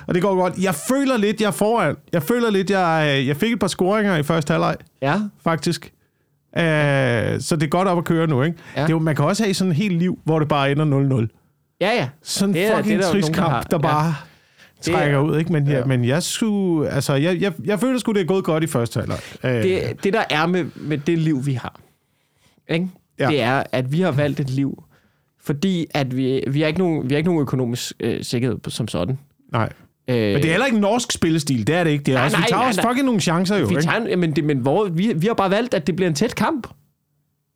Og 0.06 0.14
det 0.14 0.22
går 0.22 0.34
godt. 0.34 0.54
Jeg 0.58 0.74
føler 0.74 1.16
lidt, 1.16 1.40
jeg 1.40 1.46
er 1.46 1.50
foran. 1.50 1.96
Jeg 2.12 2.22
føler 2.22 2.50
lidt, 2.50 2.70
jeg, 2.70 3.16
øh, 3.20 3.26
jeg 3.26 3.36
fik 3.36 3.52
et 3.52 3.58
par 3.58 3.66
scoringer 3.66 4.16
i 4.16 4.22
første 4.22 4.50
halvleg, 4.52 4.76
Ja. 5.02 5.14
faktisk. 5.44 5.92
Uh, 6.56 6.62
så 7.40 7.56
det 7.56 7.62
er 7.62 7.66
godt 7.68 7.88
op 7.88 7.98
at 7.98 8.04
køre 8.04 8.26
nu, 8.26 8.42
ikke? 8.42 8.56
Ja. 8.76 8.80
Det 8.80 8.86
er, 8.86 8.90
jo- 8.90 8.98
man 8.98 9.16
kan 9.16 9.24
også 9.24 9.42
have 9.44 9.54
sådan 9.54 9.70
et 9.70 9.76
helt 9.76 9.98
liv, 9.98 10.18
hvor 10.24 10.38
det 10.38 10.48
bare 10.48 10.70
ender 10.72 11.26
0-0. 11.26 11.76
Ja, 11.80 11.90
ja. 11.94 12.08
Sådan 12.22 12.48
en 12.50 12.54
Det 12.54 12.66
er- 12.66 12.76
fucking 12.76 12.86
det 12.86 12.94
er 12.94 13.00
der 13.00 13.06
jo 13.08 13.12
trist 13.12 13.36
nogen, 13.36 13.44
der 13.44 13.50
kamp, 13.60 13.72
har. 13.72 13.78
der 13.90 14.04
Ja. 14.06 14.12
Det 14.86 14.94
er- 14.94 14.98
trækker 14.98 15.18
ud, 15.18 15.38
ikke? 15.38 15.52
Men, 15.52 15.66
ja, 15.66 15.78
Ja. 15.78 15.84
men 15.84 16.04
jeg 16.04 16.22
skulle... 16.22 16.90
Altså, 16.90 17.14
jeg, 17.14 17.40
jeg, 17.40 17.52
jeg 17.64 17.80
føler 17.80 17.98
sgu, 17.98 18.12
det 18.12 18.20
er 18.20 18.24
gået 18.24 18.44
godt 18.44 18.64
i 18.64 18.66
første 18.66 19.00
halvleg. 19.00 19.18
Uh, 19.44 19.50
Det, 19.50 20.04
det 20.04 20.12
der 20.12 20.24
er 20.30 20.46
med, 20.46 20.64
med 20.76 20.98
det 20.98 21.18
liv, 21.18 21.46
vi 21.46 21.52
har, 21.52 21.80
ikke? 22.68 22.88
Ja. 23.18 23.28
Det 23.28 23.40
er, 23.42 23.62
at 23.72 23.92
vi 23.92 24.00
har 24.00 24.10
valgt 24.10 24.40
et 24.40 24.50
liv, 24.50 24.82
fordi 25.44 25.86
at 25.94 26.16
vi, 26.16 26.44
vi 26.48 26.60
har 26.60 26.66
ikke 26.68 26.78
nogen, 26.80 27.08
vi 27.10 27.14
har 27.14 27.16
ikke 27.16 27.28
nogen 27.30 27.42
økonomisk 27.42 27.92
øh, 28.00 28.24
sikkerhed 28.24 28.58
som 28.68 28.88
sådan. 28.88 29.18
nej. 29.52 29.68
Øh, 30.08 30.16
Men 30.16 30.34
det 30.36 30.44
er 30.44 30.50
heller 30.50 30.66
ikke 30.66 30.74
en 30.76 30.80
norsk 30.80 31.12
spillestil, 31.12 31.66
det 31.66 31.74
er 31.74 31.84
det 31.84 31.90
ikke. 31.90 32.04
Det 32.04 32.12
er 32.12 32.16
Nej, 32.16 32.24
også, 32.24 32.36
vi 32.36 32.42
tager 32.48 32.58
nej, 32.60 32.68
også 32.68 32.80
nej. 32.82 32.90
fucking 32.90 33.06
nogle 33.06 33.20
chancer 33.20 33.56
jo, 33.56 33.66
vi, 33.66 33.72
ikke? 33.72 33.82
tager, 33.82 33.96
en- 33.96 34.06
jamen, 34.08 34.36
det, 34.36 34.44
men 34.44 34.58
hvor, 34.58 34.84
vi, 34.84 35.12
vi 35.16 35.26
har 35.26 35.34
bare 35.34 35.50
valgt, 35.50 35.74
at 35.74 35.86
det 35.86 35.96
bliver 35.96 36.08
en 36.08 36.14
tæt 36.14 36.34
kamp. 36.34 36.66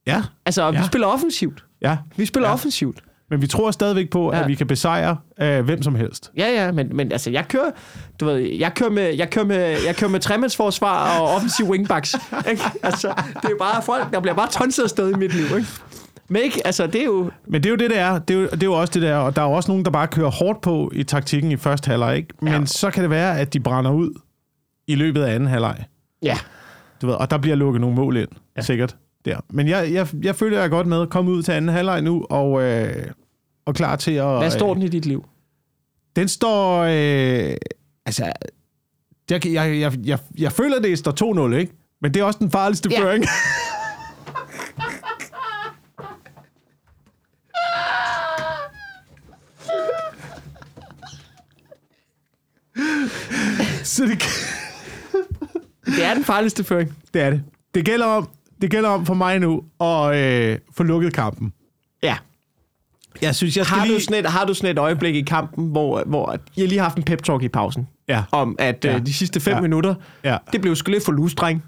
Ja, 0.07 0.23
Altså, 0.45 0.63
ja. 0.63 0.71
Vi 0.71 0.87
spiller 0.87 1.07
offensivt. 1.07 1.65
ja. 1.83 1.97
Vi 2.17 2.25
spiller 2.25 2.49
ja. 2.49 2.53
offensivt. 2.55 2.99
Men 3.31 3.43
vi 3.43 3.47
tror 3.47 3.71
stadigvæk 3.71 4.11
på, 4.11 4.29
at 4.29 4.39
Ja. 4.41 4.47
vi 4.47 4.55
kan 4.55 4.67
besejre 4.67 5.17
øh, 5.41 5.65
hvem 5.65 5.83
som 5.83 5.95
helst. 5.95 6.31
Ja, 6.37 6.65
ja, 6.65 6.73
men, 6.73 6.97
men 6.97 7.13
altså, 7.13 7.31
jeg 7.31 7.49
kører, 7.49 7.71
du 8.21 8.25
ved, 8.25 8.37
jeg 8.39 8.75
kører 8.75 8.91
med, 8.91 9.15
jeg 9.15 9.31
kører 9.31 9.45
med, 9.45 9.77
jeg 9.87 9.97
kører 9.97 10.11
med 10.11 10.21
tremandsforsvar 10.21 11.19
og 11.21 11.29
offensiv 11.35 11.67
wingbacks. 11.71 12.15
Ikke? 12.51 12.63
Altså, 12.83 13.09
det 13.43 13.51
er 13.51 13.59
bare 13.59 13.83
folk, 13.83 14.13
der 14.13 14.21
bliver 14.21 14.35
bare 14.35 14.49
tonset 14.51 14.83
afsted 14.83 15.11
i 15.15 15.17
mit 15.19 15.35
liv, 15.35 15.45
ikke? 15.59 15.67
Men 16.29 16.43
ikke, 16.43 16.67
altså, 16.67 16.87
det 16.87 17.01
er 17.01 17.05
jo... 17.05 17.31
Men 17.47 17.63
det 17.63 17.67
er 17.67 17.71
jo 17.71 17.77
det, 17.77 17.91
det 17.91 17.99
er. 17.99 18.19
Det 18.19 18.37
er 18.37 18.41
jo, 18.41 18.47
det 18.47 18.63
er 18.63 18.67
jo 18.67 18.73
også 18.73 18.93
det 18.95 19.03
der. 19.03 19.17
Og 19.17 19.37
der 19.37 19.43
er 19.43 19.47
jo 19.47 19.53
også 19.53 19.71
nogen, 19.71 19.85
der 19.85 19.91
bare 19.91 20.07
kører 20.07 20.31
hårdt 20.31 20.61
på 20.61 20.91
i 20.95 21.03
taktikken 21.03 21.53
i 21.53 21.57
første 21.57 21.89
halvleg. 21.89 22.17
Ikke? 22.17 22.29
Men 22.41 22.53
Ja. 22.53 22.65
så 22.67 22.91
kan 22.91 23.03
det 23.03 23.11
være, 23.11 23.39
at 23.41 23.53
de 23.53 23.61
brænder 23.61 23.91
ud 23.91 24.21
i 24.89 24.95
løbet 24.95 25.23
af 25.23 25.35
anden 25.35 25.49
halvleg. 25.49 25.85
Ja, 26.23 26.39
Du 27.03 27.07
ved, 27.07 27.15
og 27.15 27.31
der 27.31 27.39
bliver 27.39 27.57
lukket 27.57 27.81
nogle 27.81 27.97
mål 27.97 28.17
ind. 28.17 28.29
Ja. 28.57 28.63
sikkert. 28.63 28.97
Der. 29.27 29.41
Men 29.51 29.69
jeg, 29.69 29.93
jeg, 29.93 30.09
jeg 30.23 30.37
føler, 30.37 30.57
jeg 30.57 30.65
er 30.65 30.69
godt 30.69 30.87
med 30.87 31.03
at 31.03 31.11
komme 31.11 31.31
ud 31.31 31.43
til 31.43 31.53
anden 31.53 31.75
halvleg 31.75 32.03
nu, 32.03 32.27
og, 32.31 32.63
øh, 32.63 33.07
og 33.67 33.75
klar 33.75 33.97
til 33.97 34.13
at... 34.13 34.39
hvad 34.39 34.51
står 34.51 34.71
øh, 34.71 34.75
den 34.77 34.83
i 34.83 34.89
dit 34.89 35.07
liv? 35.07 35.25
Den 36.17 36.29
står... 36.29 36.79
Øh, 36.83 37.57
altså... 38.07 38.33
Jeg, 39.31 39.47
jeg, 39.47 39.81
jeg, 39.81 39.93
jeg, 40.05 40.19
jeg 40.39 40.53
føler, 40.53 40.81
det 40.81 40.99
står 40.99 41.49
2-0, 41.51 41.55
ikke? 41.55 41.73
Men 42.03 42.15
det 42.15 42.21
er 42.21 42.25
også 42.25 42.39
den 42.39 42.51
farligste 42.51 42.89
Ja. 42.93 43.01
føring. 43.03 43.25
Så 53.85 54.05
det, 54.07 54.23
Det 55.87 56.05
er 56.05 56.15
den 56.15 56.25
farligste 56.25 56.65
føring. 56.65 56.97
det 57.15 57.23
er 57.23 57.31
det. 57.31 57.43
Det 57.75 57.85
gælder 57.85 58.07
om, 58.07 58.29
det 58.63 58.71
gælder 58.71 58.89
om 58.89 59.07
for 59.07 59.15
mig 59.15 59.39
nu 59.39 59.63
at 59.81 60.17
øh, 60.17 60.59
få 60.77 60.83
lukket 60.83 61.13
kampen. 61.13 61.53
Ja. 62.03 62.17
Jeg 63.23 63.35
synes, 63.35 63.57
jeg 63.57 63.67
skal 63.67 63.79
Har 63.79 63.87
lige... 63.87 63.97
du, 63.97 64.01
sådan 64.01 64.25
et, 64.25 64.31
har 64.31 64.45
du 64.45 64.55
sådan 64.55 64.71
et 64.71 64.79
øjeblik 64.79 65.15
i 65.15 65.21
kampen, 65.23 65.69
hvor, 65.71 66.03
hvor 66.07 66.37
I 66.57 66.61
har 66.61 66.69
lige 66.69 66.81
haft 66.81 66.97
en 66.97 67.05
pep-talk 67.11 67.43
i 67.43 67.49
pausen, 67.49 67.89
Ja. 68.09 68.23
om 68.33 68.57
at 68.59 68.85
Ja. 68.85 68.91
ja. 68.91 68.97
øh, 68.97 69.07
de 69.07 69.13
sidste 69.15 69.41
fem 69.41 69.55
Ja. 69.55 69.61
minutter, 69.61 69.95
Ja. 70.25 70.37
det 70.53 70.61
blev 70.61 70.77
sgu 70.77 70.91
lidt 70.91 71.05
for 71.05 71.13
lustreng. 71.13 71.65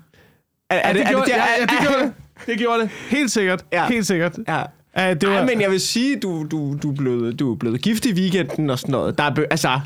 Er, 0.71 0.77
er, 0.77 0.89
Ja, 0.89 0.95
det, 0.99 1.09
gjorde, 1.09 1.31
er, 1.33 1.37
ja, 1.37 1.45
ja, 1.61 1.63
det 1.67 1.79
gjorde 1.89 2.03
det. 2.03 2.13
Det 2.47 2.59
gjorde 2.59 2.81
det. 2.83 2.91
Helt 3.11 3.31
sikkert. 3.31 3.65
Ja. 3.73 3.89
Helt 3.89 4.07
sikkert. 4.07 4.39
Ja. 4.49 4.63
Ja, 4.97 5.15
det 5.15 5.29
var, 5.29 5.35
Ej, 5.37 5.45
men 5.45 5.61
jeg 5.61 5.71
vil 5.71 5.81
sige, 5.81 6.21
du, 6.21 6.47
du, 6.51 6.77
du, 6.83 6.91
er 6.91 6.95
blevet, 6.97 7.39
du 7.39 7.53
er 7.53 7.57
blevet 7.57 7.83
gift 7.83 8.07
i 8.07 8.13
weekenden 8.13 8.71
og 8.71 8.79
sådan 8.79 8.93
noget. 8.93 9.19
Der 9.19 9.25
er, 9.25 9.35
altså, 9.51 9.81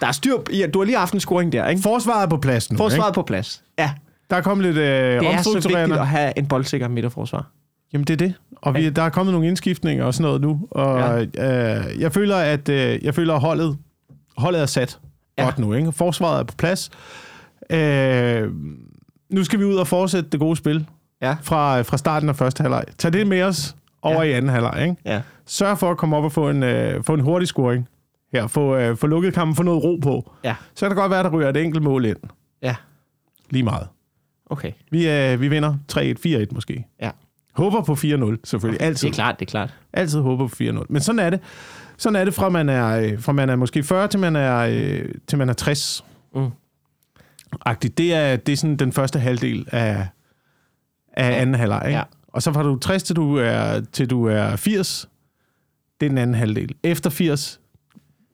der 0.00 0.06
er 0.06 0.12
styr... 0.12 0.36
Ja, 0.52 0.66
du 0.66 0.78
har 0.78 0.84
lige 0.86 0.98
haft 0.98 1.14
en 1.14 1.20
scoring 1.20 1.52
der, 1.52 1.68
ikke? 1.68 1.82
Forsvaret 1.82 2.30
på 2.30 2.36
plads 2.36 2.72
nu. 2.72 2.76
Forsvaret 2.78 3.14
på 3.14 3.22
plads. 3.22 3.62
Ja. 3.78 3.90
Der 4.30 4.36
er 4.36 4.40
kommet 4.40 4.66
lidt 4.66 4.76
øh, 4.76 5.20
Det 5.20 5.28
er 5.34 5.42
så 5.42 5.52
vigtigt 5.54 5.76
at 5.76 6.06
have 6.08 6.38
en 6.38 6.46
boldsikker 6.46 6.88
midterforsvar. 6.88 7.50
Jamen, 7.92 8.04
det 8.04 8.12
er 8.12 8.16
det. 8.26 8.34
Og 8.56 8.74
vi, 8.74 8.90
der 8.90 9.02
er 9.02 9.08
kommet 9.08 9.32
nogle 9.32 9.48
indskiftninger 9.48 10.04
og 10.04 10.14
sådan 10.14 10.22
noget 10.24 10.40
nu. 10.40 10.68
Og 10.70 10.98
ja. 11.34 11.78
øh, 11.78 12.00
jeg 12.00 12.12
føler, 12.12 12.36
at 12.36 12.68
øh, 12.68 13.04
jeg 13.04 13.14
føler, 13.14 13.34
at 13.34 13.40
holdet, 13.40 13.78
holdet 14.36 14.60
er 14.62 14.66
sat 14.66 14.98
ja. 15.38 15.42
Ja. 15.42 15.46
godt 15.48 15.58
nu. 15.58 15.72
Ikke? 15.74 15.92
Forsvaret 15.92 16.40
er 16.40 16.44
på 16.44 16.54
plads. 16.58 16.90
Øh, 17.70 18.50
nu 19.30 19.44
skal 19.44 19.58
vi 19.58 19.64
ud 19.64 19.74
og 19.74 19.86
fortsætte 19.86 20.30
det 20.30 20.40
gode 20.40 20.56
spil 20.56 20.86
Ja. 21.22 21.36
fra, 21.42 21.82
fra 21.82 21.96
starten 21.96 22.28
af 22.28 22.36
første 22.36 22.62
halvleg. 22.62 22.84
Tag 22.98 23.12
det 23.12 23.26
med 23.26 23.42
os 23.42 23.76
over 24.02 24.14
ja. 24.22 24.28
Ja. 24.28 24.34
i 24.34 24.36
anden 24.36 24.50
halvleg. 24.50 24.82
Ikke? 24.82 24.96
Ja. 25.04 25.20
Sørg 25.46 25.78
for 25.78 25.90
at 25.90 25.96
komme 25.96 26.16
op 26.16 26.24
og 26.24 26.32
få 26.32 26.50
en, 26.50 26.62
øh, 26.62 27.04
få 27.04 27.14
en 27.14 27.20
hurtig 27.20 27.48
scoring. 27.48 27.88
Her, 28.32 28.46
få, 28.46 28.76
øh, 28.76 28.96
få 28.96 29.06
lukket 29.06 29.34
kampen, 29.34 29.56
få 29.56 29.62
noget 29.62 29.84
ro 29.84 29.96
på. 30.02 30.32
Ja. 30.44 30.54
Så 30.74 30.80
kan 30.86 30.90
det 30.90 30.96
godt 30.96 31.10
være, 31.10 31.20
at 31.20 31.24
der 31.24 31.30
ryger 31.30 31.48
et 31.48 31.56
enkelt 31.56 31.82
mål 31.84 32.04
ind. 32.04 32.16
Ja. 32.62 32.74
Lige 33.50 33.62
meget. 33.62 33.86
Okay. 34.52 34.72
Vi, 34.90 35.08
øh, 35.08 35.40
vi 35.40 35.48
vinder 35.48 35.76
3-1, 35.92 35.98
4-1 36.48 36.54
måske. 36.54 36.86
Ja. 37.00 37.10
Håber 37.52 37.82
på 37.82 37.92
4-0, 37.92 37.96
selvfølgelig. 38.44 38.82
Altid. 38.82 39.08
Det 39.08 39.12
er 39.12 39.14
klart, 39.14 39.40
det 39.40 39.46
er 39.46 39.50
klart. 39.50 39.74
Altid 39.92 40.20
håber 40.20 40.48
på 40.48 40.54
4-0. 40.54 40.86
Men 40.88 41.02
sådan 41.02 41.18
er 41.18 41.30
det. 41.30 41.40
Sådan 41.96 42.16
er 42.16 42.24
det 42.24 42.34
fra 42.34 42.48
man 42.48 42.68
er, 42.68 42.88
øh, 42.88 43.20
fra 43.20 43.32
man 43.32 43.50
er 43.50 43.56
måske 43.56 43.82
40 43.82 44.08
til 44.08 44.20
man 44.20 44.36
er, 44.36 44.56
øh, 44.58 45.08
til 45.26 45.38
man 45.38 45.48
er 45.48 45.52
60. 45.52 46.04
Mm. 46.34 46.48
Agtigt. 47.66 47.98
Det 47.98 48.14
er, 48.14 48.36
det 48.36 48.52
er 48.52 48.56
sådan 48.56 48.76
den 48.76 48.92
første 48.92 49.18
halvdel 49.18 49.66
af, 49.72 50.06
af 51.12 51.40
anden 51.40 51.54
halvleg. 51.54 51.82
Ja. 51.86 52.02
Og 52.28 52.42
så 52.42 52.52
fra 52.52 52.62
du 52.62 52.74
er 52.74 52.78
60 52.78 53.02
til 53.02 53.16
du 53.16 53.36
er, 53.36 53.80
til 53.92 54.10
du 54.10 54.26
er 54.26 54.56
80, 54.56 55.08
det 56.00 56.06
er 56.06 56.10
den 56.10 56.18
anden 56.18 56.36
halvdel. 56.36 56.74
Efter 56.82 57.10
80, 57.10 57.60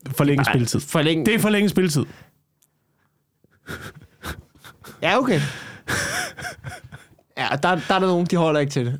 forlænge 0.07 0.45
spilletid. 0.45 0.79
Forlænge. 0.79 1.25
Det 1.25 1.35
er 1.35 1.39
forlænge 1.39 1.69
spilletid. 1.69 2.05
Ja, 5.01 5.17
okay. 5.17 5.41
Ja, 7.37 7.47
der, 7.63 7.75
der 7.87 7.95
er 7.95 7.99
der 7.99 8.07
nogen, 8.07 8.25
de 8.25 8.35
holder 8.35 8.59
ikke 8.59 8.71
til 8.71 8.85
det. 8.85 8.99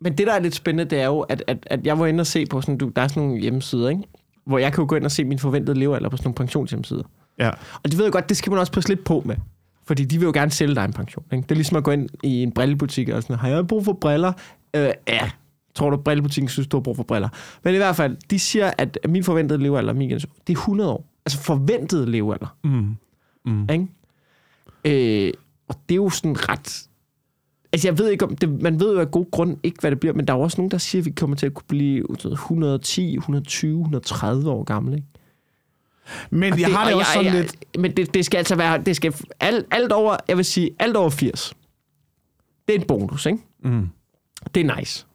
Men 0.00 0.18
det, 0.18 0.26
der 0.26 0.32
er 0.32 0.38
lidt 0.38 0.54
spændende, 0.54 0.90
det 0.90 1.00
er 1.00 1.06
jo, 1.06 1.20
at, 1.20 1.44
at, 1.46 1.58
at 1.66 1.86
jeg 1.86 1.98
var 1.98 2.06
inde 2.06 2.20
og 2.20 2.26
se 2.26 2.46
på 2.46 2.60
sådan, 2.60 2.78
du, 2.78 2.88
der 2.96 3.02
er 3.02 3.08
sådan 3.08 3.22
nogle 3.22 3.40
hjemmesider, 3.40 3.88
ikke? 3.88 4.02
hvor 4.46 4.58
jeg 4.58 4.72
kan 4.72 4.82
jo 4.82 4.88
gå 4.88 4.96
ind 4.96 5.04
og 5.04 5.10
se 5.10 5.24
min 5.24 5.38
forventede 5.38 5.78
levealder 5.78 6.08
på 6.08 6.16
sådan 6.16 6.28
nogle 6.28 6.34
pensionshjemmesider. 6.34 7.02
Ja. 7.38 7.50
Og 7.72 7.84
det 7.84 7.98
ved 7.98 8.04
jeg 8.04 8.12
godt, 8.12 8.28
det 8.28 8.36
skal 8.36 8.50
man 8.50 8.58
også 8.58 8.72
passe 8.72 8.88
lidt 8.88 9.04
på 9.04 9.22
med. 9.26 9.36
Fordi 9.84 10.04
de 10.04 10.18
vil 10.18 10.26
jo 10.26 10.32
gerne 10.34 10.50
sælge 10.50 10.74
dig 10.74 10.84
en 10.84 10.92
pension. 10.92 11.24
Ikke? 11.32 11.42
Det 11.42 11.50
er 11.50 11.54
ligesom 11.54 11.76
at 11.76 11.84
gå 11.84 11.90
ind 11.90 12.08
i 12.22 12.42
en 12.42 12.52
brillebutik 12.52 13.08
og 13.08 13.22
sådan, 13.22 13.36
har 13.36 13.48
jeg 13.48 13.66
brug 13.66 13.84
for 13.84 13.92
briller? 13.92 14.32
Øh, 14.74 14.90
ja, 15.08 15.30
tror 15.74 15.90
du, 15.90 15.96
brillebutikken 15.96 16.48
synes, 16.48 16.68
du 16.68 16.76
har 16.76 16.82
brug 16.82 16.96
for 16.96 17.02
briller? 17.02 17.28
Men 17.64 17.74
i 17.74 17.76
hvert 17.76 17.96
fald, 17.96 18.16
de 18.30 18.38
siger, 18.38 18.70
at 18.78 18.98
min 19.08 19.24
forventede 19.24 19.62
levealder, 19.62 19.92
min 19.92 20.08
generation, 20.08 20.32
det 20.46 20.52
er 20.52 20.58
100 20.58 20.90
år. 20.90 21.04
Altså 21.26 21.38
forventet 21.38 22.08
levealder. 22.08 22.56
Mm. 22.64 22.96
Mm. 23.44 23.68
Ikke? 23.70 25.26
Øh, 25.26 25.32
og 25.70 25.76
det 25.88 25.94
er 25.94 25.96
jo 25.96 26.10
sådan 26.10 26.48
ret... 26.48 26.88
Altså, 27.72 27.88
jeg 27.88 27.98
ved 27.98 28.08
ikke 28.08 28.24
om... 28.24 28.36
Det, 28.36 28.62
man 28.62 28.80
ved 28.80 28.94
jo 28.94 29.00
af 29.00 29.10
god 29.10 29.30
grund 29.30 29.56
ikke, 29.62 29.80
hvad 29.80 29.90
det 29.90 30.00
bliver, 30.00 30.14
men 30.14 30.26
der 30.26 30.34
er 30.34 30.38
jo 30.38 30.42
også 30.42 30.56
nogen, 30.58 30.70
der 30.70 30.78
siger, 30.78 31.02
at 31.02 31.06
vi 31.06 31.10
kommer 31.10 31.36
til 31.36 31.46
at 31.46 31.54
kunne 31.54 31.64
blive 31.68 32.06
110, 32.32 33.16
120, 33.16 33.80
130 33.80 34.50
år 34.50 34.64
gamle. 34.64 34.96
Ikke? 34.96 35.08
Men 36.30 36.52
Og 36.52 36.60
jeg 36.60 36.68
har 36.68 36.84
det 36.84 36.94
og 36.94 36.98
også 36.98 37.12
sådan 37.12 37.26
jeg, 37.26 37.34
lidt... 37.34 37.78
Men 37.78 37.96
det, 37.96 38.14
det 38.14 38.24
skal 38.24 38.38
altså 38.38 38.56
være... 38.56 38.82
Det 38.82 38.96
skal, 38.96 39.14
alt, 39.40 39.66
alt 39.70 39.92
over... 39.92 40.16
Jeg 40.28 40.36
vil 40.36 40.44
sige, 40.44 40.70
alt 40.78 40.96
over 40.96 41.10
80. 41.10 41.54
Det 42.68 42.74
er 42.74 42.80
en 42.80 42.86
bonus, 42.86 43.26
ikke? 43.26 43.38
Mm. 43.64 43.88
Det 44.54 44.66
er 44.66 44.76
nice. 44.76 45.06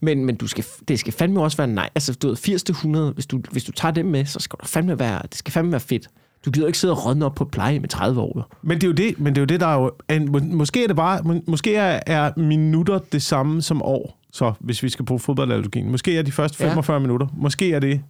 Men, 0.00 0.24
men 0.24 0.36
du 0.36 0.46
skal, 0.46 0.64
det 0.88 1.00
skal 1.00 1.12
fandme 1.12 1.42
også 1.42 1.56
være 1.56 1.66
nice. 1.66 1.90
Altså, 1.94 2.14
du 2.14 2.28
ved, 2.28 2.36
80 2.36 2.62
til 2.62 2.72
100, 2.72 3.12
hvis 3.12 3.26
du, 3.26 3.40
hvis 3.52 3.64
du 3.64 3.72
tager 3.72 3.92
dem 3.92 4.06
med, 4.06 4.24
så 4.24 4.38
skal 4.38 4.58
du 4.62 4.66
fandme 4.66 4.98
være, 4.98 5.22
det 5.22 5.34
skal 5.34 5.52
fandme 5.52 5.72
være 5.72 5.80
fedt. 5.80 6.08
Du 6.44 6.50
gider 6.50 6.66
ikke 6.66 6.78
sidde 6.78 6.94
og 6.94 7.06
rådne 7.06 7.24
op 7.26 7.34
på 7.34 7.44
pleje 7.44 7.78
med 7.80 7.88
30 7.88 8.20
år. 8.20 8.56
Men 8.62 8.76
det 8.80 8.84
er 8.84 8.88
jo 8.88 8.92
det, 8.94 9.20
men 9.20 9.34
det 9.34 9.38
er 9.38 9.42
jo 9.42 9.46
det, 9.46 9.60
der 9.60 9.66
er 9.66 9.74
jo... 9.74 9.90
En, 10.08 10.32
må- 10.32 10.38
måske 10.56 10.82
er 10.82 10.86
det 10.86 10.96
bare... 10.96 11.22
må- 11.24 11.42
Måske 11.46 11.76
er, 11.76 12.00
er 12.06 12.30
minutter 12.36 12.98
det 13.12 13.22
samme 13.22 13.62
som 13.62 13.82
år, 13.82 14.18
så 14.32 14.52
hvis 14.60 14.82
vi 14.82 14.88
skal 14.88 15.04
bruge 15.04 15.20
fodboldanalogien. 15.20 15.90
Måske 15.90 16.18
er 16.18 16.22
de 16.22 16.32
første 16.32 16.64
Ja. 16.64 16.68
45 16.70 16.94
ja. 16.94 16.98
minutter. 17.00 17.26
Måske 17.36 17.72
er 17.72 17.78
det... 17.78 18.00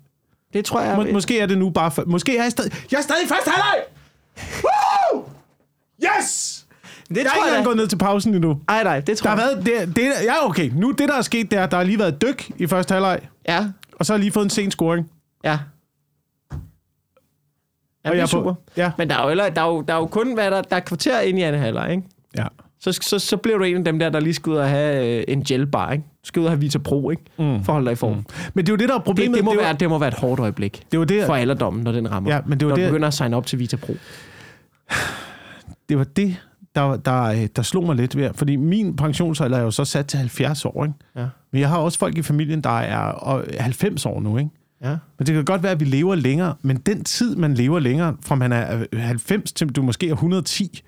Det 0.52 0.64
tror 0.64 0.80
jeg... 0.80 0.96
Må, 0.96 1.06
måske 1.12 1.40
er 1.40 1.46
det 1.46 1.58
nu 1.58 1.70
bare... 1.70 1.90
Måske 2.06 2.38
er 2.38 2.42
jeg 2.42 2.52
stadig... 2.52 2.72
Jeg 2.90 2.98
er 2.98 3.02
stadig 3.02 3.24
i 3.24 3.28
første 3.28 3.50
halvleg! 3.50 3.84
Woo! 4.64 5.24
Yes! 6.04 6.66
det 7.08 7.16
Jeg 7.16 7.24
er 7.24 7.28
tror 7.28 7.34
ikke 7.36 7.40
jeg 7.40 7.48
engang 7.48 7.64
da. 7.64 7.68
gået 7.68 7.76
ned 7.76 7.86
til 7.86 7.96
pausen 7.98 8.34
endnu. 8.34 8.60
Ej, 8.68 8.82
nej, 8.82 8.96
det 9.00 9.06
Der 9.06 9.14
tror 9.14 9.30
har 9.30 9.36
jeg. 9.36 9.66
været... 9.66 9.86
Det, 9.88 9.96
det, 9.96 10.02
ja, 10.24 10.46
okay. 10.46 10.70
Nu 10.74 10.90
det, 10.90 11.08
der 11.08 11.14
er 11.16 11.22
sket, 11.22 11.50
det 11.50 11.58
er, 11.58 11.62
at 11.64 11.70
der 11.70 11.76
har 11.76 11.84
lige 11.84 11.98
været 11.98 12.12
et 12.14 12.22
dyk 12.22 12.50
i 12.56 12.66
første 12.66 12.92
halvleg, 12.92 13.20
Ja, 13.48 13.66
og 13.92 14.06
så 14.06 14.12
har 14.12 14.16
jeg 14.16 14.20
lige 14.20 14.32
fået 14.32 14.44
en 14.44 14.50
sen 14.50 14.70
scoring. 14.70 15.10
ja. 15.44 15.58
Ja, 18.06 18.10
Og 18.10 18.14
det 18.16 18.18
jeg 18.18 18.22
er 18.22 18.38
er 18.38 18.42
på- 18.42 18.48
super. 18.48 18.54
ja. 18.76 18.90
Men 18.98 19.10
der 19.10 19.16
er, 19.16 19.22
jo, 19.22 19.28
heller- 19.28 19.48
der, 19.48 19.62
er 19.62 19.66
jo, 19.68 19.80
der 19.80 19.94
er 19.94 19.98
jo 19.98 20.06
kun, 20.06 20.34
hvad 20.34 20.50
der, 20.50 20.62
der 20.62 20.76
er 20.76 20.80
kvarter 20.80 21.20
ind 21.20 21.38
i 21.38 21.42
anden 21.42 21.60
halvleg, 21.60 21.90
ikke? 21.90 22.02
Ja. 22.36 22.44
Så, 22.80 22.92
så, 23.02 23.18
så 23.18 23.36
bliver 23.36 23.58
du 23.58 23.64
en 23.64 23.76
af 23.76 23.84
dem 23.84 23.98
der, 23.98 24.08
der 24.08 24.20
lige 24.20 24.34
skal 24.34 24.50
ud 24.50 24.56
og 24.56 24.68
have 24.68 25.18
øh, 25.18 25.24
en 25.28 25.44
gelbar, 25.44 25.92
ikke? 25.92 26.04
Du 26.04 26.28
skal 26.28 26.40
ud 26.40 26.44
og 26.46 26.50
have 26.52 26.60
Vita 26.60 26.78
Pro, 26.78 27.10
ikke? 27.10 27.22
Mm. 27.38 27.44
For 27.44 27.72
at 27.72 27.74
holde 27.74 27.86
dig 27.86 27.92
i 27.92 27.96
form. 27.96 28.12
Mm. 28.16 28.24
Men 28.54 28.66
det 28.66 28.72
er 28.72 28.72
jo 28.72 28.76
det, 28.76 28.88
der 28.88 28.94
er 28.94 28.98
Det, 28.98 29.04
problemet. 29.04 29.36
det, 29.36 29.44
må 29.44 29.50
er 29.50 29.54
jo- 29.54 29.60
være, 29.60 29.72
det 29.72 29.88
må 29.88 29.98
være 29.98 30.08
et 30.08 30.14
hårdt 30.14 30.40
øjeblik 30.40 30.82
det 30.92 30.98
jo 30.98 31.04
det, 31.04 31.26
for 31.26 31.34
alderdommen, 31.34 31.84
når 31.84 31.92
den 31.92 32.10
rammer. 32.10 32.34
Ja, 32.34 32.40
men 32.46 32.60
det 32.60 32.66
var 32.66 32.70
når 32.70 32.76
det- 32.76 32.84
du 32.86 32.90
begynder 32.90 33.08
at 33.08 33.14
signe 33.14 33.36
op 33.36 33.46
til 33.46 33.58
Vita 33.58 33.76
Pro. 33.76 33.94
det 35.88 35.98
var 35.98 36.04
det, 36.04 36.36
der, 36.74 36.96
der, 36.96 37.46
der 37.56 37.62
slog 37.62 37.84
mig 37.86 37.96
lidt 37.96 38.16
ved. 38.16 38.30
Fordi 38.34 38.56
min 38.56 38.96
pensionsalder 38.96 39.58
er 39.58 39.62
jo 39.62 39.70
så 39.70 39.84
sat 39.84 40.06
til 40.06 40.18
70 40.18 40.64
år, 40.64 40.84
ikke? 40.84 40.94
Ja. 41.16 41.26
Men 41.52 41.60
jeg 41.60 41.68
har 41.68 41.78
også 41.78 41.98
folk 41.98 42.18
i 42.18 42.22
familien, 42.22 42.60
der 42.60 42.78
er 42.78 42.98
og 42.98 43.44
90 43.60 44.06
år 44.06 44.20
nu, 44.20 44.38
ikke? 44.38 44.50
Ja. 44.84 44.96
Men 45.18 45.26
det 45.26 45.34
kan 45.34 45.44
godt 45.44 45.62
være, 45.62 45.72
at 45.72 45.80
vi 45.80 45.84
lever 45.84 46.14
længere, 46.14 46.54
men 46.62 46.76
den 46.76 47.04
tid, 47.04 47.36
man 47.36 47.54
lever 47.54 47.78
længere, 47.78 48.16
fra 48.24 48.34
man 48.34 48.52
er 48.52 48.84
90 48.96 49.52
til 49.52 49.68
du 49.68 49.82
måske 49.82 50.08
er 50.08 50.12
110 50.12 50.82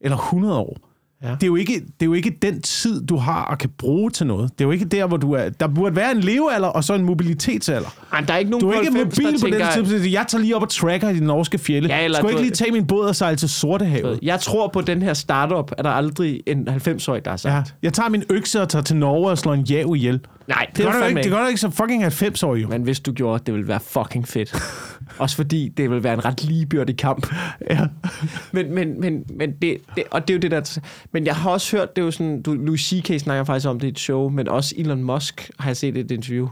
eller 0.00 0.16
100 0.16 0.58
år, 0.58 0.88
Ja. 1.24 1.30
det, 1.30 1.42
er 1.42 1.46
jo 1.46 1.56
ikke, 1.56 1.72
det 1.74 2.02
er 2.02 2.06
jo 2.06 2.12
ikke 2.12 2.38
den 2.42 2.62
tid, 2.62 3.06
du 3.06 3.16
har 3.16 3.42
og 3.44 3.58
kan 3.58 3.70
bruge 3.78 4.10
til 4.10 4.26
noget. 4.26 4.50
Det 4.52 4.60
er 4.60 4.64
jo 4.64 4.70
ikke 4.70 4.84
der, 4.84 5.06
hvor 5.06 5.16
du 5.16 5.32
er... 5.32 5.48
Der 5.48 5.66
burde 5.68 5.96
være 5.96 6.10
en 6.12 6.20
levealder 6.20 6.68
og 6.68 6.84
så 6.84 6.94
en 6.94 7.04
mobilitetsalder. 7.04 7.88
Ej, 8.12 8.20
der 8.20 8.34
er 8.34 8.38
ikke 8.38 8.50
nogen 8.50 8.60
Du 8.66 8.70
er 8.70 8.80
ikke 8.80 8.92
90, 8.92 9.18
mobil 9.24 9.40
på 9.40 9.46
den 9.58 9.66
tidspunkt. 9.84 10.12
Jeg 10.12 10.24
tager 10.28 10.42
lige 10.42 10.56
op 10.56 10.62
og 10.62 10.68
tracker 10.70 11.08
i 11.08 11.14
de 11.18 11.24
norske 11.24 11.58
fjelle. 11.58 11.88
Ja, 11.94 12.04
eller 12.04 12.18
Skulle 12.18 12.28
jeg 12.28 12.32
du- 12.32 12.38
ikke 12.38 12.50
lige 12.50 12.56
tage 12.64 12.72
min 12.72 12.86
båd 12.86 13.08
og 13.08 13.16
sejle 13.16 13.36
til 13.36 13.48
Sortehavet? 13.48 14.18
Jeg 14.22 14.40
tror 14.40 14.68
på 14.68 14.80
den 14.80 15.02
her 15.02 15.14
startup, 15.14 15.72
er 15.78 15.82
der 15.82 15.90
aldrig 15.90 16.40
en 16.46 16.68
90-årig, 16.68 17.24
der 17.24 17.30
har 17.30 17.36
sagt. 17.36 17.68
Ja. 17.68 17.72
Jeg 17.82 17.92
tager 17.92 18.08
min 18.08 18.22
økse 18.30 18.62
og 18.62 18.68
tager 18.68 18.82
til 18.82 18.96
Norge 18.96 19.30
og 19.30 19.38
slår 19.38 19.54
en 19.54 19.62
jav 19.64 19.92
ihjel. 19.96 20.20
Nej, 20.48 20.66
Det, 20.68 20.76
det, 20.76 20.84
gør 20.86 21.00
du 21.00 21.04
ikke, 21.06 21.22
det 21.22 21.30
gør 21.30 21.40
du 21.42 21.46
ikke 21.46 21.60
som 21.60 21.72
fucking 21.72 22.04
90-årig, 22.04 22.62
jo. 22.62 22.68
Men 22.68 22.82
hvis 22.82 23.00
du 23.00 23.12
gjorde, 23.12 23.44
det 23.46 23.54
ville 23.54 23.68
være 23.68 23.80
fucking 23.80 24.28
fedt. 24.28 24.54
Også 25.18 25.36
fordi 25.36 25.68
det 25.68 25.90
vil 25.90 26.02
være 26.02 26.14
en 26.14 26.24
ret 26.24 26.44
ligebyrdig 26.44 26.96
kamp. 26.96 27.26
Ja. 27.70 27.80
Men, 28.52 28.74
men, 28.74 29.00
men, 29.00 29.24
men 29.36 29.52
det, 29.62 29.78
det, 29.96 30.04
og 30.10 30.28
det 30.28 30.34
er 30.34 30.36
jo 30.36 30.40
det 30.40 30.50
der... 30.50 30.78
Men 31.12 31.26
jeg 31.26 31.36
har 31.36 31.50
også 31.50 31.76
hørt, 31.76 31.96
det 31.96 32.02
er 32.02 32.06
jo 32.06 32.10
sådan, 32.10 32.42
du, 32.42 32.52
Louis 32.54 32.80
C.K. 32.80 33.20
snakker 33.20 33.44
faktisk 33.44 33.68
om 33.68 33.80
det 33.80 33.86
i 33.86 33.90
et 33.90 33.98
show, 33.98 34.28
men 34.28 34.48
også 34.48 34.74
Elon 34.78 35.02
Musk 35.04 35.50
har 35.58 35.68
jeg 35.68 35.76
set 35.76 35.96
et 35.96 36.10
interview 36.10 36.48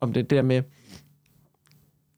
om 0.00 0.12
det, 0.12 0.30
det 0.30 0.36
der 0.36 0.42
med... 0.42 0.62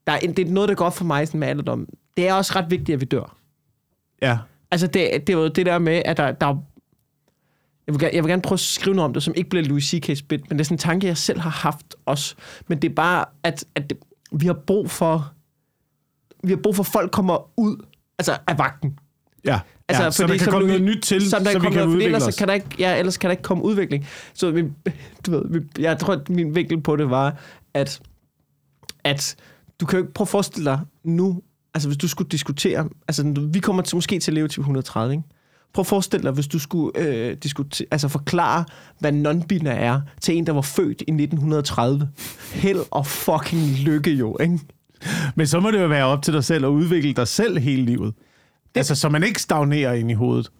Der 0.06 0.12
er, 0.12 0.18
en- 0.18 0.32
det 0.32 0.46
er 0.48 0.52
noget, 0.52 0.68
der 0.68 0.74
går 0.74 0.90
for 0.90 1.04
mig 1.04 1.26
sådan 1.28 1.40
med 1.40 1.48
alderdom. 1.48 1.86
Det 2.16 2.28
er 2.28 2.34
også 2.34 2.52
ret 2.56 2.70
vigtigt, 2.70 2.94
at 2.94 3.00
vi 3.00 3.04
dør. 3.06 3.36
ja. 4.22 4.38
Altså, 4.72 4.86
det, 4.86 5.10
det 5.26 5.28
er 5.34 5.38
jo 5.38 5.48
det 5.48 5.66
der 5.66 5.78
med, 5.78 6.02
at 6.04 6.16
der, 6.16 6.32
der 6.32 6.62
jeg 7.90 7.94
vil, 7.94 8.00
gerne, 8.00 8.14
jeg 8.16 8.24
vil 8.24 8.30
gerne 8.30 8.42
prøve 8.42 8.56
at 8.56 8.60
skrive 8.60 8.96
noget 8.96 9.04
om 9.08 9.14
det, 9.14 9.22
som 9.22 9.34
ikke 9.36 9.50
bliver 9.50 9.64
Louis 9.64 9.84
C.K.'s 9.84 10.22
bit, 10.22 10.40
men 10.50 10.58
det 10.58 10.60
er 10.60 10.64
sådan 10.64 10.74
en 10.74 10.78
tanke, 10.78 11.06
jeg 11.06 11.16
selv 11.16 11.40
har 11.40 11.50
haft 11.50 11.96
også. 12.06 12.34
Men 12.68 12.82
det 12.82 12.90
er 12.90 12.94
bare, 12.94 13.24
at, 13.42 13.64
at 13.74 13.90
det, 13.90 13.98
vi 14.32 14.46
har 14.46 14.52
brug 14.66 14.90
for... 14.90 15.32
Vi 16.44 16.50
har 16.52 16.56
brug 16.62 16.76
for, 16.76 16.82
at 16.82 16.86
folk 16.86 17.10
kommer 17.12 17.50
ud 17.60 17.76
altså 18.18 18.38
af 18.46 18.58
vagten. 18.58 18.98
Ja. 19.44 19.60
Altså, 19.88 20.04
ja, 20.04 20.10
så 20.10 20.22
der 20.22 20.28
kan 20.28 20.38
som 20.38 20.50
komme 20.52 20.66
Louis- 20.68 20.78
noget 20.78 20.82
nyt 20.96 21.02
til, 21.02 21.30
som 21.30 21.44
der 21.44 21.52
så 21.52 21.58
vi 21.58 21.62
kan 21.62 21.72
noget- 21.72 21.78
fordi 21.84 21.88
udvikle 21.92 22.04
ellers 22.04 22.26
os. 22.28 22.36
Kan 22.36 22.48
der 22.48 22.54
ikke, 22.54 22.66
ja, 22.78 22.98
ellers 22.98 23.16
kan 23.16 23.28
der 23.28 23.32
ikke 23.32 23.42
komme 23.42 23.64
udvikling. 23.64 24.06
Så 24.34 24.52
min, 24.52 24.74
du 25.26 25.30
ved, 25.30 25.44
min, 25.44 25.70
jeg 25.78 25.98
tror, 25.98 26.12
at 26.14 26.28
min 26.30 26.54
vinkel 26.54 26.80
på 26.80 26.96
det 26.96 27.10
var, 27.10 27.36
at, 27.74 28.00
at 29.04 29.36
du 29.80 29.86
kan 29.86 29.98
jo 29.98 30.02
ikke 30.04 30.14
prøve 30.14 30.24
at 30.24 30.28
forestille 30.28 30.70
dig 30.70 30.80
nu, 31.04 31.42
altså 31.74 31.88
hvis 31.88 31.98
du 31.98 32.08
skulle 32.08 32.28
diskutere, 32.28 32.88
altså 33.08 33.48
vi 33.52 33.58
kommer 33.60 33.82
til, 33.82 33.96
måske 33.96 34.18
til 34.20 34.30
at 34.30 34.34
leve 34.34 34.48
til 34.48 34.60
130, 34.60 35.12
ikke? 35.12 35.24
Prøv 35.74 35.80
at 35.82 35.86
forestille 35.86 36.24
dig, 36.24 36.32
hvis 36.32 36.46
du 36.46 36.58
skulle 36.58 36.98
øh, 36.98 37.36
diskutere, 37.42 37.86
altså 37.90 38.08
forklare, 38.08 38.64
hvad 38.98 39.12
non-binær 39.12 39.70
er, 39.70 40.00
til 40.20 40.36
en, 40.36 40.46
der 40.46 40.52
var 40.52 40.60
født 40.60 41.00
i 41.00 41.10
1930. 41.10 42.08
Held 42.52 42.80
og 42.90 43.06
fucking 43.06 43.78
lykke 43.78 44.10
jo, 44.10 44.36
ikke? 44.40 44.58
Men 45.34 45.46
så 45.46 45.60
må 45.60 45.70
det 45.70 45.80
jo 45.80 45.86
være 45.86 46.04
op 46.04 46.22
til 46.22 46.34
dig 46.34 46.44
selv 46.44 46.64
at 46.64 46.68
udvikle 46.68 47.12
dig 47.12 47.28
selv 47.28 47.58
hele 47.58 47.84
livet. 47.84 48.14
Det... 48.74 48.76
Altså, 48.76 48.94
så 48.94 49.08
man 49.08 49.22
ikke 49.22 49.42
stagnerer 49.42 49.92
ind 49.92 50.10
i 50.10 50.14
hovedet. 50.14 50.50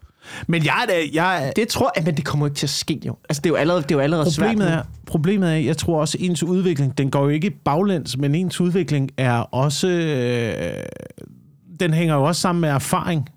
Men 0.47 0.65
jeg 0.65 0.87
er. 0.89 1.09
Jeg 1.13 1.47
er... 1.47 1.51
Det 1.51 1.69
tror 1.69 1.93
jeg, 1.97 2.05
men 2.05 2.17
det 2.17 2.25
kommer 2.25 2.47
ikke 2.47 2.57
til 2.57 2.67
at 2.67 2.71
ske 2.71 3.01
jo. 3.07 3.17
Altså 3.29 3.41
det 3.43 3.51
er 3.51 3.53
jo 3.53 3.57
allerede, 3.57 3.83
det 3.83 3.91
er 3.91 3.95
jo 3.95 4.01
allerede 4.01 4.31
svært 4.31 4.49
Problemet 4.49 4.73
nu. 4.73 4.79
er, 4.79 4.83
problemet 5.07 5.49
er, 5.51 5.55
jeg 5.55 5.77
tror 5.77 6.01
også, 6.01 6.17
ens 6.21 6.43
udvikling, 6.43 6.99
den 6.99 7.11
går 7.11 7.23
jo 7.23 7.29
ikke 7.29 7.51
baglæns, 7.51 8.17
men 8.17 8.35
ens 8.35 8.61
udvikling 8.61 9.11
er 9.17 9.39
også... 9.39 9.89
Øh, 9.89 10.73
den 11.81 11.95
hænger 11.95 12.15
jo 12.15 12.25
også 12.25 12.41
sammen 12.41 12.61
med 12.61 12.69
erfaring. 12.69 13.29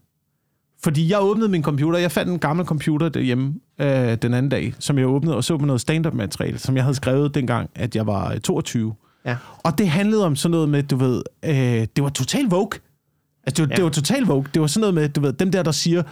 Fordi 0.83 1.11
jeg 1.11 1.21
åbnede 1.21 1.49
min 1.49 1.63
computer, 1.63 1.99
jeg 1.99 2.11
fandt 2.11 2.31
en 2.31 2.39
gammel 2.39 2.65
computer 2.65 3.09
derhjemme 3.09 3.53
øh, 3.81 4.15
den 4.15 4.33
anden 4.33 4.49
dag, 4.49 4.73
som 4.79 4.97
jeg 4.97 5.07
åbnede 5.07 5.35
og 5.35 5.43
så 5.43 5.57
på 5.57 5.65
noget 5.65 5.81
stand-up 5.81 6.13
materiale, 6.13 6.57
som 6.57 6.75
jeg 6.75 6.83
havde 6.83 6.95
skrevet 6.95 7.35
dengang, 7.35 7.69
at 7.75 7.95
jeg 7.95 8.07
var 8.07 8.31
øh, 8.33 8.39
22. 8.39 8.93
Ja. 9.25 9.37
Og 9.57 9.77
det 9.77 9.89
handlede 9.89 10.25
om 10.25 10.35
sådan 10.35 10.51
noget 10.51 10.69
med, 10.69 10.83
du 10.83 10.95
ved, 10.95 11.23
øh, 11.45 11.87
det 11.95 12.03
var 12.03 12.09
total 12.09 12.45
vogue. 12.45 12.79
Altså, 13.43 13.61
det 13.63 13.69
var, 13.69 13.73
ja. 13.73 13.75
Det 13.75 13.83
var 13.83 13.89
total 13.89 14.23
vogue. 14.23 14.45
Det 14.53 14.61
var 14.61 14.67
sådan 14.67 14.81
noget 14.81 14.93
med, 14.93 15.09
du 15.09 15.21
ved, 15.21 15.33
dem 15.33 15.51
der, 15.51 15.63
der 15.63 15.71
siger, 15.71 16.03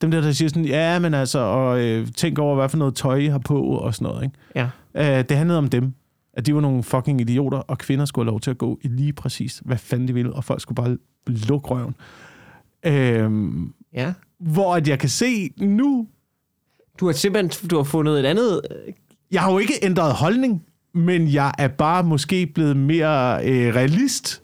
dem 0.00 0.10
der, 0.10 0.20
der 0.20 0.32
siger 0.32 0.48
sådan, 0.48 0.64
ja, 0.64 0.98
men 0.98 1.14
altså, 1.14 1.38
og 1.38 1.80
øh, 1.80 2.06
tænk 2.16 2.38
over, 2.38 2.54
hvad 2.54 2.68
for 2.68 2.76
noget 2.76 2.94
tøj 2.94 3.16
I 3.16 3.26
har 3.26 3.38
på, 3.38 3.62
og 3.62 3.94
sådan 3.94 4.12
noget, 4.12 4.24
ikke? 4.24 4.36
Ja. 4.94 5.18
Øh, 5.18 5.24
det 5.28 5.36
handlede 5.36 5.58
om 5.58 5.68
dem. 5.68 5.94
At 6.34 6.46
de 6.46 6.54
var 6.54 6.60
nogle 6.60 6.82
fucking 6.82 7.20
idioter, 7.20 7.58
og 7.58 7.78
kvinder 7.78 8.04
skulle 8.04 8.26
have 8.26 8.30
lov 8.30 8.40
til 8.40 8.50
at 8.50 8.58
gå 8.58 8.78
i 8.82 8.88
lige 8.88 9.12
præcis, 9.12 9.62
hvad 9.64 9.78
fanden 9.78 10.08
de 10.08 10.14
ville, 10.14 10.32
og 10.32 10.44
folk 10.44 10.60
skulle 10.60 10.76
bare 10.76 10.96
lukke 11.26 11.68
røven. 11.68 11.94
Øhm, 12.86 13.72
ja. 13.94 14.12
hvor 14.40 14.74
at 14.74 14.88
jeg 14.88 14.98
kan 14.98 15.08
se 15.08 15.50
nu, 15.58 16.06
Du 17.00 17.06
har 17.06 17.12
simpelthen 17.12 17.68
du 17.68 17.76
har 17.76 17.84
fundet 17.84 18.20
et 18.20 18.24
andet... 18.26 18.60
øh, 18.70 18.92
jeg 19.32 19.42
har 19.42 19.52
jo 19.52 19.58
ikke 19.58 19.74
ændret 19.82 20.12
holdning, 20.12 20.62
men 20.94 21.32
jeg 21.32 21.52
er 21.58 21.68
bare 21.68 22.04
måske 22.04 22.46
blevet 22.46 22.76
mere 22.76 23.46
øh, 23.46 23.74
realist 23.74 24.42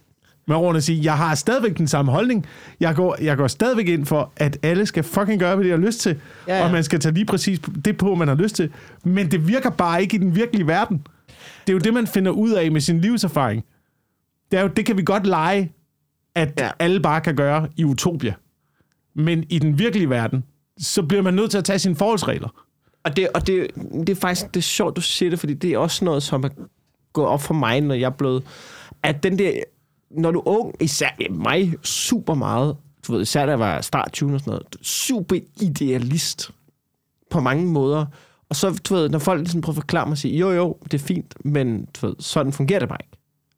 med 0.49 0.57
årene 0.57 0.77
at 0.77 0.85
sige, 0.85 1.05
jeg 1.05 1.17
har 1.17 1.35
stadigvæk 1.35 1.79
den 1.79 1.89
samme 1.89 2.13
holdning. 2.13 2.47
Jeg 2.81 2.95
går, 2.95 3.17
jeg 3.21 3.37
går 3.37 3.47
stadigvæk 3.47 3.89
ind 3.89 4.07
for, 4.07 4.33
at 4.37 4.59
alle 4.63 4.87
skal 4.87 5.05
fucking 5.05 5.41
gøre, 5.41 5.55
hvad 5.57 5.65
de 5.65 5.71
har 5.71 5.77
lyst 5.77 6.01
til. 6.01 6.21
Ja, 6.49 6.57
Ja. 6.59 6.65
Og 6.65 6.71
man 6.71 6.85
skal 6.85 7.01
tage 7.01 7.15
lige 7.15 7.25
præcis 7.27 7.61
det 7.85 7.99
på, 7.99 8.15
man 8.15 8.29
har 8.29 8.35
lyst 8.35 8.57
til. 8.57 8.73
Men 9.05 9.31
det 9.31 9.49
virker 9.49 9.71
bare 9.71 10.03
ikke 10.03 10.17
i 10.17 10.19
den 10.19 10.35
virkelige 10.35 10.67
verden. 10.67 11.07
Det 11.67 11.69
er 11.69 11.73
jo 11.73 11.79
det, 11.79 11.95
man 11.95 12.07
finder 12.07 12.31
ud 12.33 12.51
af 12.51 12.71
med 12.73 12.81
sin 12.81 13.01
livserfaring. 13.01 13.65
Det, 14.51 14.59
er 14.59 14.63
jo, 14.63 14.69
det 14.69 14.87
kan 14.87 14.97
vi 14.97 15.03
godt 15.03 15.27
lege, 15.27 15.73
at 16.35 16.53
ja. 16.59 16.71
alle 16.79 17.01
bare 17.01 17.21
kan 17.21 17.37
gøre 17.37 17.69
i 17.77 17.85
utopia. 17.85 18.35
Men 19.17 19.45
i 19.51 19.59
den 19.59 19.79
virkelige 19.79 20.11
verden, 20.11 20.45
så 20.79 21.03
bliver 21.03 21.23
man 21.23 21.35
nødt 21.35 21.51
til 21.51 21.59
at 21.59 21.65
tage 21.65 21.79
sine 21.79 21.97
forholdsregler. 21.97 22.49
Og, 23.05 23.17
det, 23.17 23.29
og 23.35 23.47
det, 23.47 23.71
det 23.93 24.09
er 24.09 24.15
faktisk 24.15 24.47
det 24.55 24.57
er 24.57 24.63
sjovt, 24.63 24.97
du 24.97 25.01
siger 25.01 25.31
det, 25.31 25.39
fordi 25.39 25.55
det 25.55 25.73
er 25.73 25.79
også 25.79 26.05
noget, 26.05 26.23
som 26.23 26.45
er 26.45 26.49
gået 27.13 27.29
op 27.29 27.43
for 27.43 27.55
mig, 27.55 27.81
når 27.81 27.95
jeg 27.95 28.07
er 28.07 28.11
blevet... 28.11 28.43
At 29.03 29.23
den 29.23 29.39
der... 29.39 29.53
Når 30.11 30.31
du 30.31 30.39
er 30.39 30.49
ung, 30.49 30.75
især 30.81 31.31
mig, 31.31 31.75
super 31.83 32.35
meget, 32.35 32.77
du 33.07 33.13
ved, 33.13 33.23
især 33.23 33.47
da 33.47 33.51
jeg 33.51 33.59
var 33.59 33.81
start 33.81 34.13
20 34.13 34.35
og 34.35 34.41
sådan 34.41 34.51
noget, 34.51 34.87
super 34.87 35.37
idealist 35.61 36.51
på 37.31 37.41
mange 37.41 37.67
måder. 37.67 38.07
Og 38.49 38.57
så, 38.57 38.81
du 38.89 38.95
ved, 38.95 39.09
når 39.09 39.19
folk 39.19 39.41
ligesom 39.41 39.61
prøver 39.61 39.73
at 39.73 39.83
forklare 39.83 40.07
mig 40.07 40.13
og 40.13 40.19
sige, 40.19 40.39
jo, 40.39 40.51
jo, 40.51 40.77
det 40.85 40.95
er 40.95 41.05
fint, 41.05 41.35
men 41.45 41.85
du 41.85 42.07
ved, 42.07 42.15
sådan 42.19 42.53
fungerer 42.53 42.79
det 42.79 42.89
bare 42.89 42.99
ikke. 43.03 43.17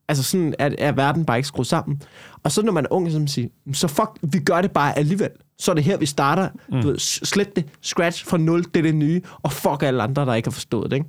Altså 0.09 0.25
sådan 0.25 0.55
er, 0.59 0.71
er 0.79 0.93
verden 0.93 1.25
bare 1.25 1.39
ikke 1.39 1.49
skruet 1.49 1.67
sammen. 1.67 2.03
Og 2.43 2.53
så 2.53 2.63
når 2.63 2.73
man 2.73 2.85
er 2.85 2.93
ung, 2.93 3.13
så 3.13 3.19
man 3.19 3.29
siger, 3.29 3.49
så 3.73 3.89
fuck, 3.89 4.11
vi 4.23 4.39
gør 4.39 4.63
det 4.63 4.71
bare 4.71 4.99
alligevel. 4.99 5.31
Så 5.59 5.71
er 5.71 5.75
det 5.75 5.85
her, 5.85 5.97
vi 5.97 6.07
starter. 6.07 6.49
Mm. 6.69 6.83
Du 6.83 6.89
ved, 6.89 6.99
slet 6.99 7.57
det, 7.57 7.65
scratch 7.83 8.27
fra 8.27 8.37
nul, 8.37 8.65
det 8.65 8.77
er 8.77 8.83
det 8.83 8.95
nye, 8.95 9.23
og 9.43 9.53
fuck 9.53 9.83
alle 9.83 10.03
andre, 10.03 10.27
der 10.27 10.35
ikke 10.35 10.47
har 10.47 10.53
forstået 10.53 10.91
det. 10.91 10.97
Ikke? 10.97 11.09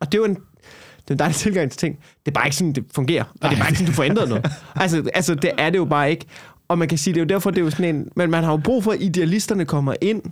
Og 0.00 0.12
det 0.12 0.18
er 0.18 0.18
jo 0.18 0.24
en, 0.24 0.34
det 0.34 1.08
er 1.08 1.12
en 1.12 1.18
dejlig 1.18 1.36
tilgang 1.36 1.70
til 1.70 1.78
ting. 1.78 1.96
Det 1.96 2.30
er 2.30 2.34
bare 2.34 2.46
ikke 2.46 2.56
sådan, 2.56 2.72
det 2.72 2.84
fungerer. 2.94 3.24
Og 3.24 3.50
det 3.50 3.56
er 3.56 3.60
bare 3.60 3.68
ikke 3.68 3.78
sådan, 3.78 3.90
du 3.90 3.96
får 3.96 4.02
ændret 4.02 4.28
noget. 4.28 4.46
Altså, 4.76 5.10
altså, 5.14 5.34
det 5.34 5.50
er 5.58 5.70
det 5.70 5.78
jo 5.78 5.84
bare 5.84 6.10
ikke. 6.10 6.26
Og 6.68 6.78
man 6.78 6.88
kan 6.88 6.98
sige, 6.98 7.14
det 7.14 7.20
er 7.20 7.24
jo 7.24 7.28
derfor, 7.28 7.50
det 7.50 7.58
er 7.58 7.64
jo 7.64 7.70
sådan 7.70 7.96
en... 7.96 8.08
Men 8.16 8.30
man 8.30 8.44
har 8.44 8.50
jo 8.50 8.56
brug 8.56 8.84
for, 8.84 8.92
at 8.92 9.02
idealisterne 9.02 9.64
kommer 9.64 9.94
ind, 10.00 10.22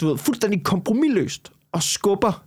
du 0.00 0.08
ved, 0.08 0.18
fuldstændig 0.18 0.62
kompromilløst, 0.64 1.52
og 1.72 1.82
skubber 1.82 2.42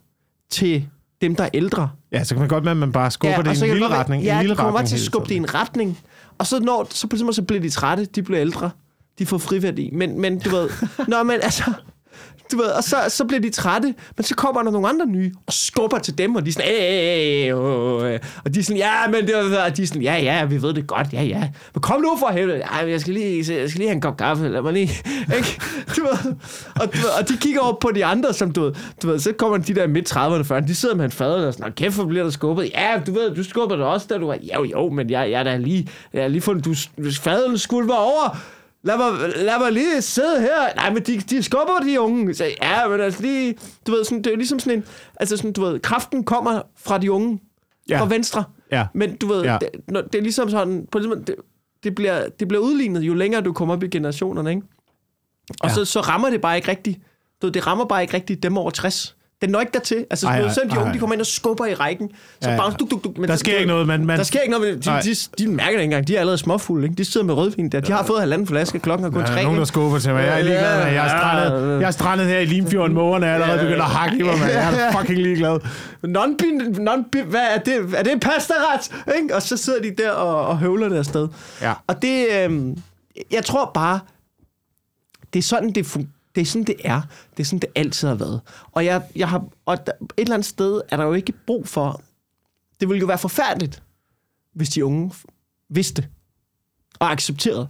til 0.50 0.88
dem, 1.22 1.36
der 1.36 1.44
er 1.44 1.50
ældre. 1.54 1.90
Ja, 2.12 2.24
så 2.24 2.36
kan 2.36 2.40
man 2.40 2.50
godt 2.50 2.64
med, 2.64 2.72
at 2.72 2.78
man 2.78 2.92
bare 2.92 3.12
skubber 3.12 3.38
ja, 3.46 3.52
det 3.52 3.62
i 3.62 3.66
en 3.66 3.72
lille 3.72 3.88
retning. 3.88 4.24
Ja, 4.24 4.34
en 4.34 4.42
lille 4.42 4.52
de 4.52 4.58
kommer 4.58 4.72
bare 4.72 4.80
retning 4.80 4.90
til 4.90 4.96
at 4.96 5.12
skubbe 5.12 5.30
det 5.30 5.36
i 5.36 5.38
en 5.38 5.54
retning. 5.54 6.00
Og 6.38 6.48
så, 6.48 6.60
når, 6.60 6.88
så 6.90 7.08
på 7.08 7.18
så 7.32 7.42
bliver 7.42 7.62
de 7.62 7.70
trætte, 7.70 8.06
de 8.06 8.24
bliver 8.24 8.42
ældre. 8.42 8.70
De 9.20 9.26
får 9.26 9.38
friværdi. 9.38 9.90
Men, 9.94 10.22
men 10.22 10.40
du 10.40 10.50
ved, 10.50 10.70
nå, 11.08 11.24
men 11.24 11.36
altså, 11.42 11.64
du 12.52 12.58
ved, 12.58 12.66
og 12.66 12.84
så, 12.84 12.98
så 13.10 13.26
bliver 13.26 13.42
de 13.42 13.50
trætte, 13.50 13.94
men 14.18 14.24
så 14.24 14.36
kommer 14.36 14.64
der 14.64 14.72
nogle 14.72 14.88
andre 14.90 15.06
nye, 15.06 15.32
og 15.48 15.54
skubber 15.54 16.00
til 16.00 16.18
dem, 16.18 16.36
og 16.36 16.46
de 16.46 16.50
er 16.50 16.54
sådan, 16.54 16.68
"Æh, 16.72 17.48
øh, 17.48 18.14
øh." 18.14 18.20
og 18.46 18.54
de 18.54 18.60
er 18.60 18.64
sådan, 18.64 18.78
ja, 18.78 19.08
men 19.08 19.28
det 19.28 19.36
var, 19.36 19.66
og 19.66 19.78
de 19.78 19.84
er 19.84 19.88
sådan, 19.88 20.02
ja, 20.02 20.16
ja, 20.16 20.46
vi 20.46 20.62
ved 20.62 20.74
det 20.74 20.88
godt, 20.88 21.14
ja, 21.14 21.22
ja, 21.24 21.40
men 21.74 21.82
kom 21.82 22.02
nu 22.02 22.18
for 22.20 22.32
helvede, 22.32 22.60
Ej, 22.60 22.90
jeg 22.90 23.02
skal 23.02 23.14
lige, 23.14 23.38
jeg 23.60 23.70
skal 23.70 23.80
lige 23.80 23.88
have 23.88 23.96
en 23.96 24.02
kop 24.02 24.18
kaffe, 24.18 24.48
lad 24.50 24.62
mig 24.62 24.74
lige, 24.74 24.90
ikke? 25.38 25.60
Du 25.98 26.02
ved, 26.02 26.34
og, 26.76 26.94
du 26.94 26.98
ved, 26.98 27.10
og 27.22 27.30
de 27.30 27.38
kigger 27.38 27.62
over 27.62 27.78
på 27.82 27.92
de 27.96 28.06
andre, 28.06 28.34
som 28.34 28.52
du 28.52 28.62
ved, 28.62 28.74
du 29.02 29.08
ved, 29.08 29.20
så 29.20 29.34
kommer 29.38 29.58
de 29.58 29.74
der 29.76 29.88
midt 29.88 30.12
30'erne, 30.16 30.54
40'erne, 30.54 30.68
de 30.68 30.76
sidder 30.76 30.96
med 30.96 31.06
en 31.06 31.12
fader, 31.12 31.48
og 31.48 31.54
sådan, 31.54 31.66
"Nå, 31.68 31.74
kæft, 31.76 31.96
hvor 31.96 32.06
bliver 32.06 32.24
der 32.24 32.32
skubbet, 32.32 32.72
ja, 32.74 33.02
du 33.08 33.14
ved, 33.14 33.36
du 33.36 33.44
skubber 33.44 33.76
det 33.76 33.86
også, 33.86 34.08
da 34.10 34.18
du 34.18 34.28
var, 34.28 34.38
jo, 34.56 34.64
jo, 34.64 34.90
men 34.90 35.10
jeg, 35.10 35.32
jeg 35.32 35.40
er 35.40 35.44
da 35.44 35.58
lige, 35.58 35.88
jeg 36.14 36.24
er 36.24 36.28
lige 36.28 36.42
fundet, 36.42 36.66
du, 36.66 36.76
faderen 37.22 37.58
skulle 37.58 37.88
være 37.88 38.00
over, 38.00 38.38
Lad 38.84 38.98
mig, 38.98 39.30
lad 39.36 39.60
mig 39.60 39.72
lige 39.72 40.02
sidde 40.02 40.42
her. 40.42 40.76
Nej, 40.76 40.94
men 40.94 41.04
de, 41.04 41.20
de 41.20 41.44
skubber 41.44 41.80
de 41.84 42.02
unge. 42.02 42.34
Så, 42.34 42.46
ja, 42.62 42.88
men 42.88 43.02
altså 43.02 43.22
lige... 43.22 43.56
Du 43.88 43.92
ved, 43.92 44.04
sådan, 44.04 44.18
det 44.18 44.28
er 44.28 44.32
jo 44.32 44.38
ligesom 44.38 44.60
sådan 44.60 44.80
en... 44.80 44.86
Altså 45.20 45.38
sådan, 45.38 45.54
du 45.54 45.62
ved, 45.62 45.80
kraften 45.80 46.24
kommer 46.24 46.62
fra 46.76 46.98
de 46.98 47.12
unge. 47.12 47.40
Ja. 47.90 48.00
Fra 48.00 48.06
venstre. 48.06 48.44
Ja. 48.72 48.88
Men 48.94 49.16
du 49.16 49.28
ved. 49.28 49.44
Ja. 49.44 49.58
det, 49.62 49.70
når, 49.88 50.02
det 50.02 50.16
er 50.16 50.22
ligesom 50.22 50.50
sådan... 50.50 50.88
På 50.92 51.00
det, 51.00 51.28
det, 51.28 51.36
det, 51.84 51.96
bliver, 51.96 52.30
det 52.40 52.48
bliver 52.48 52.64
udlignet, 52.64 53.02
jo 53.02 53.14
længere 53.14 53.42
du 53.42 53.54
kommer 53.54 53.76
op 53.76 53.84
i 53.84 53.88
generationerne, 53.88 54.50
ikke? 54.50 54.62
Og 55.60 55.70
Ja. 55.70 55.74
så, 55.74 55.86
så 55.86 56.02
rammer 56.02 56.30
det 56.30 56.42
bare 56.42 56.56
ikke 56.56 56.68
rigtigt. 56.68 57.00
Du 57.42 57.48
ved, 57.48 57.52
det 57.54 57.68
rammer 57.68 57.86
bare 57.86 58.02
ikke 58.02 58.14
rigtigt 58.14 58.44
dem 58.44 58.58
over 58.58 58.72
60. 58.72 59.16
Den 59.42 59.50
når 59.52 59.60
ikke 59.60 59.72
dertil. 59.74 60.06
Altså, 60.10 60.28
Ej, 60.28 60.34
ej, 60.40 60.42
ej, 60.48 60.54
selvom 60.54 60.70
de 60.70 60.76
ej, 60.76 60.80
unge, 60.82 60.88
ej. 60.90 60.94
de 60.94 61.00
kommer 61.00 61.14
ind 61.14 61.22
og 61.22 61.28
skubber 61.28 61.66
i 61.66 61.74
rækken, 61.74 62.10
så 62.10 62.16
Ja, 62.42 62.48
ja, 62.48 62.54
ja. 62.56 62.62
bare 62.62 62.74
duk, 62.80 62.92
duk, 62.92 63.04
duk. 63.04 63.18
Men 63.18 63.30
Der 63.30 63.36
sker 63.36 63.54
ikke 63.58 63.68
noget, 63.68 63.88
men... 63.88 64.06
men 64.06 64.18
der 64.18 64.24
sker 64.24 64.40
ikke 64.40 64.52
noget. 64.52 64.86
De, 64.86 64.92
de, 65.04 65.16
de 65.44 65.48
mærker 65.48 65.72
det 65.72 65.74
ikke 65.74 65.84
engang. 65.84 66.08
De 66.08 66.16
er 66.16 66.20
allerede 66.20 66.38
småfulde. 66.38 66.84
Ikke? 66.86 66.96
De 66.96 67.06
sidder 67.06 67.26
med 67.28 67.34
rødvin 67.34 67.70
der. 67.70 67.80
De 67.80 67.92
har 67.92 68.04
fået 68.06 68.20
halvanden 68.20 68.48
flaske. 68.48 68.80
Klokken 68.80 69.06
er 69.08 69.12
kun 69.12 69.20
der 69.22 69.28
tre. 69.28 69.40
er 69.40 69.44
nogen, 69.44 69.60
der 69.60 69.66
skubber 69.66 70.00
til 70.00 70.14
mig. 70.14 70.24
Jeg 70.24 70.40
er 70.40 70.44
ligeglad 70.44 70.84
med, 70.86 70.94
jeg 70.94 71.06
er 71.06 71.10
strandet, 71.10 71.80
jeg 71.82 71.88
er 71.88 71.92
strandet 71.92 72.28
her 72.28 72.40
i 72.40 72.46
Limfjorden. 72.46 72.94
Mågerne 72.96 73.26
er 73.26 73.34
allerede 73.34 73.60
begyndt 73.60 73.80
at 73.82 73.86
hakke 73.86 74.18
i 74.18 74.22
mig, 74.22 74.40
man. 74.40 74.50
Jeg 74.50 74.88
er 74.88 74.92
fucking 75.00 75.20
ligeglad. 75.20 75.60
non 76.04 76.38
non 76.80 77.06
hvad 77.30 77.42
er 77.56 77.60
det? 77.60 77.94
Er 77.96 78.04
det 78.04 78.12
en 78.12 78.20
pastaret? 78.20 78.92
Ikke? 79.22 79.36
Og 79.36 79.42
så 79.42 79.58
sidder 79.58 79.82
de 79.82 79.92
der 80.04 80.12
og, 80.12 80.48
og 80.48 80.58
høvler 80.58 80.90
det 80.90 80.98
afsted. 80.98 81.28
Ja. 81.62 81.74
Og 81.88 82.02
det, 82.02 82.26
øhm, 82.44 82.78
jeg 83.32 83.46
tror 83.46 83.72
bare, 83.74 84.00
det 85.34 85.40
er 85.40 85.44
sådan, 85.44 85.72
det, 85.72 85.86
fun- 85.86 86.23
det 86.36 86.42
er 86.42 86.46
sådan, 86.46 86.64
det 86.64 86.76
er. 86.84 87.02
Det 87.38 87.44
er 87.44 87.46
sådan, 87.46 87.60
det 87.60 87.70
altid 87.76 88.08
har 88.08 88.16
været. 88.16 88.42
Og, 88.72 88.86
jeg, 88.86 89.02
jeg 89.16 89.30
har, 89.30 89.46
og 89.66 89.86
der, 89.86 89.92
et 90.02 90.08
eller 90.18 90.34
andet 90.34 90.46
sted 90.46 90.82
er 90.90 90.98
der 90.98 91.04
jo 91.04 91.14
ikke 91.14 91.34
brug 91.48 91.68
for... 91.68 92.02
Det 92.80 92.90
ville 92.90 93.00
jo 93.00 93.06
være 93.06 93.18
forfærdeligt, 93.18 93.84
hvis 94.56 94.70
de 94.70 94.86
unge 94.86 95.12
vidste 95.70 96.08
og 97.00 97.12
accepterede, 97.12 97.68